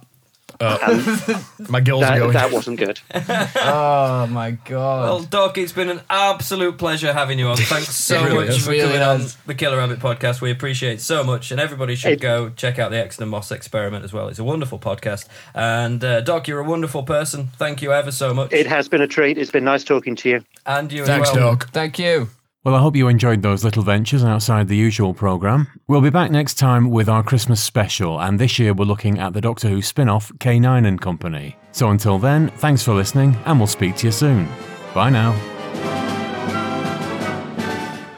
My 1.69 1.81
gills 1.81 2.05
are 2.05 2.19
going. 2.19 2.33
that 2.35 2.53
wasn't 2.53 2.79
good. 2.79 3.01
oh 3.15 4.27
my 4.31 4.53
god. 4.65 5.03
Well, 5.03 5.21
Doc, 5.23 5.57
it's 5.59 5.73
been 5.73 5.89
an 5.89 6.03
absolute 6.11 6.77
pleasure 6.79 7.13
having 7.13 7.39
you 7.39 7.49
on. 7.49 7.57
Thanks 7.57 7.95
so 7.95 8.23
really 8.23 8.47
much 8.47 8.57
is. 8.57 8.65
for 8.65 8.71
Really 8.71 8.83
coming 8.99 9.03
on 9.03 9.27
the 9.47 9.55
Killer 9.55 9.79
Rabbit 9.79 10.01
podcast. 10.01 10.41
We 10.41 10.51
appreciate 10.51 10.95
it 10.95 11.01
so 11.01 11.25
much, 11.25 11.51
and 11.51 11.59
everybody 11.61 11.95
should 11.95 12.13
It- 12.13 12.21
go 12.21 12.51
check 12.51 12.79
out 12.79 12.91
the 12.91 12.99
Exton 12.99 13.29
Moss 13.29 13.51
experiment 13.51 14.05
as 14.05 14.13
well. 14.13 14.29
It's 14.29 14.39
a 14.39 14.45
wonderful 14.45 14.79
podcast. 14.79 15.27
And 15.55 16.05
uh, 16.05 16.21
Doc, 16.21 16.47
you're 16.47 16.61
a 16.61 16.65
wonderful 16.69 17.03
person. 17.05 17.49
Thank 17.57 17.81
you 17.83 17.93
ever 17.93 18.13
so 18.13 18.35
much. 18.35 18.53
It 18.53 18.67
has 18.67 18.89
been 18.89 19.01
a 19.01 19.09
treat. 19.09 19.39
It's 19.39 19.51
been 19.51 19.65
nice 19.65 19.85
talking 19.85 20.15
to 20.17 20.29
you. 20.29 20.45
and 20.67 20.93
you 20.93 21.05
Thanks, 21.07 21.31
as 21.31 21.37
well. 21.37 21.51
Doc. 21.53 21.71
Thank 21.71 21.99
you. 21.99 22.29
Well, 22.63 22.75
I 22.75 22.81
hope 22.81 22.95
you 22.95 23.09
enjoyed 23.09 23.41
those 23.41 23.65
little 23.65 23.83
ventures 23.83 24.23
outside 24.23 24.69
the 24.69 24.77
usual 24.77 25.15
programme. 25.15 25.67
We'll 25.89 26.03
be 26.03 26.11
back 26.11 26.31
next 26.31 26.59
time 26.59 26.91
with 26.91 27.09
our 27.09 27.23
Christmas 27.23 27.63
special, 27.63 28.21
and 28.21 28.39
this 28.39 28.59
year 28.59 28.75
we're 28.75 28.85
looking 28.85 29.19
at 29.19 29.33
the 29.33 29.41
Doctor 29.41 29.71
Who 29.71 29.81
spin 29.81 30.11
off 30.11 30.31
K9 30.41 30.87
and 30.87 31.01
Company. 31.01 31.57
So 31.73 31.89
until 31.89 32.19
then, 32.19 32.51
thanks 32.59 32.83
for 32.83 32.93
listening, 32.93 33.35
and 33.47 33.59
we'll 33.59 33.67
speak 33.67 33.97
to 33.97 34.09
you 34.09 34.13
soon. 34.13 34.47
Bye 34.93 35.09
now. 35.09 35.33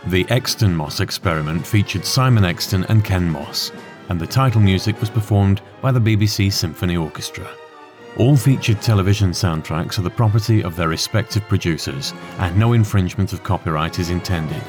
The 0.08 0.26
Exton 0.28 0.74
Moss 0.74 0.98
experiment 0.98 1.64
featured 1.64 2.04
Simon 2.04 2.44
Exton 2.44 2.82
and 2.88 3.04
Ken 3.04 3.30
Moss, 3.30 3.70
and 4.08 4.18
the 4.18 4.26
title 4.26 4.60
music 4.60 4.98
was 4.98 5.08
performed 5.08 5.62
by 5.80 5.92
the 5.92 6.00
BBC 6.00 6.52
Symphony 6.52 6.96
Orchestra. 6.96 7.48
All 8.18 8.36
featured 8.36 8.82
television 8.82 9.30
soundtracks 9.30 9.98
are 9.98 10.02
the 10.02 10.10
property 10.10 10.62
of 10.62 10.76
their 10.76 10.88
respective 10.88 11.48
producers, 11.48 12.12
and 12.38 12.54
no 12.58 12.74
infringement 12.74 13.32
of 13.32 13.42
copyright 13.42 13.98
is 13.98 14.10
intended. 14.10 14.62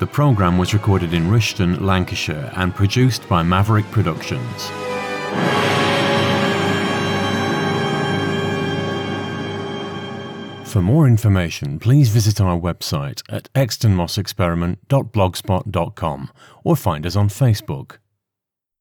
The 0.00 0.06
programme 0.06 0.58
was 0.58 0.74
recorded 0.74 1.14
in 1.14 1.30
Rishton, 1.30 1.80
Lancashire, 1.80 2.50
and 2.56 2.74
produced 2.74 3.28
by 3.28 3.44
Maverick 3.44 3.88
Productions. 3.92 4.66
For 10.68 10.82
more 10.82 11.06
information, 11.06 11.78
please 11.78 12.08
visit 12.08 12.40
our 12.40 12.58
website 12.58 13.22
at 13.28 13.52
extonmossexperiment.blogspot.com 13.52 16.30
or 16.64 16.76
find 16.76 17.06
us 17.06 17.14
on 17.14 17.28
Facebook. 17.28 17.98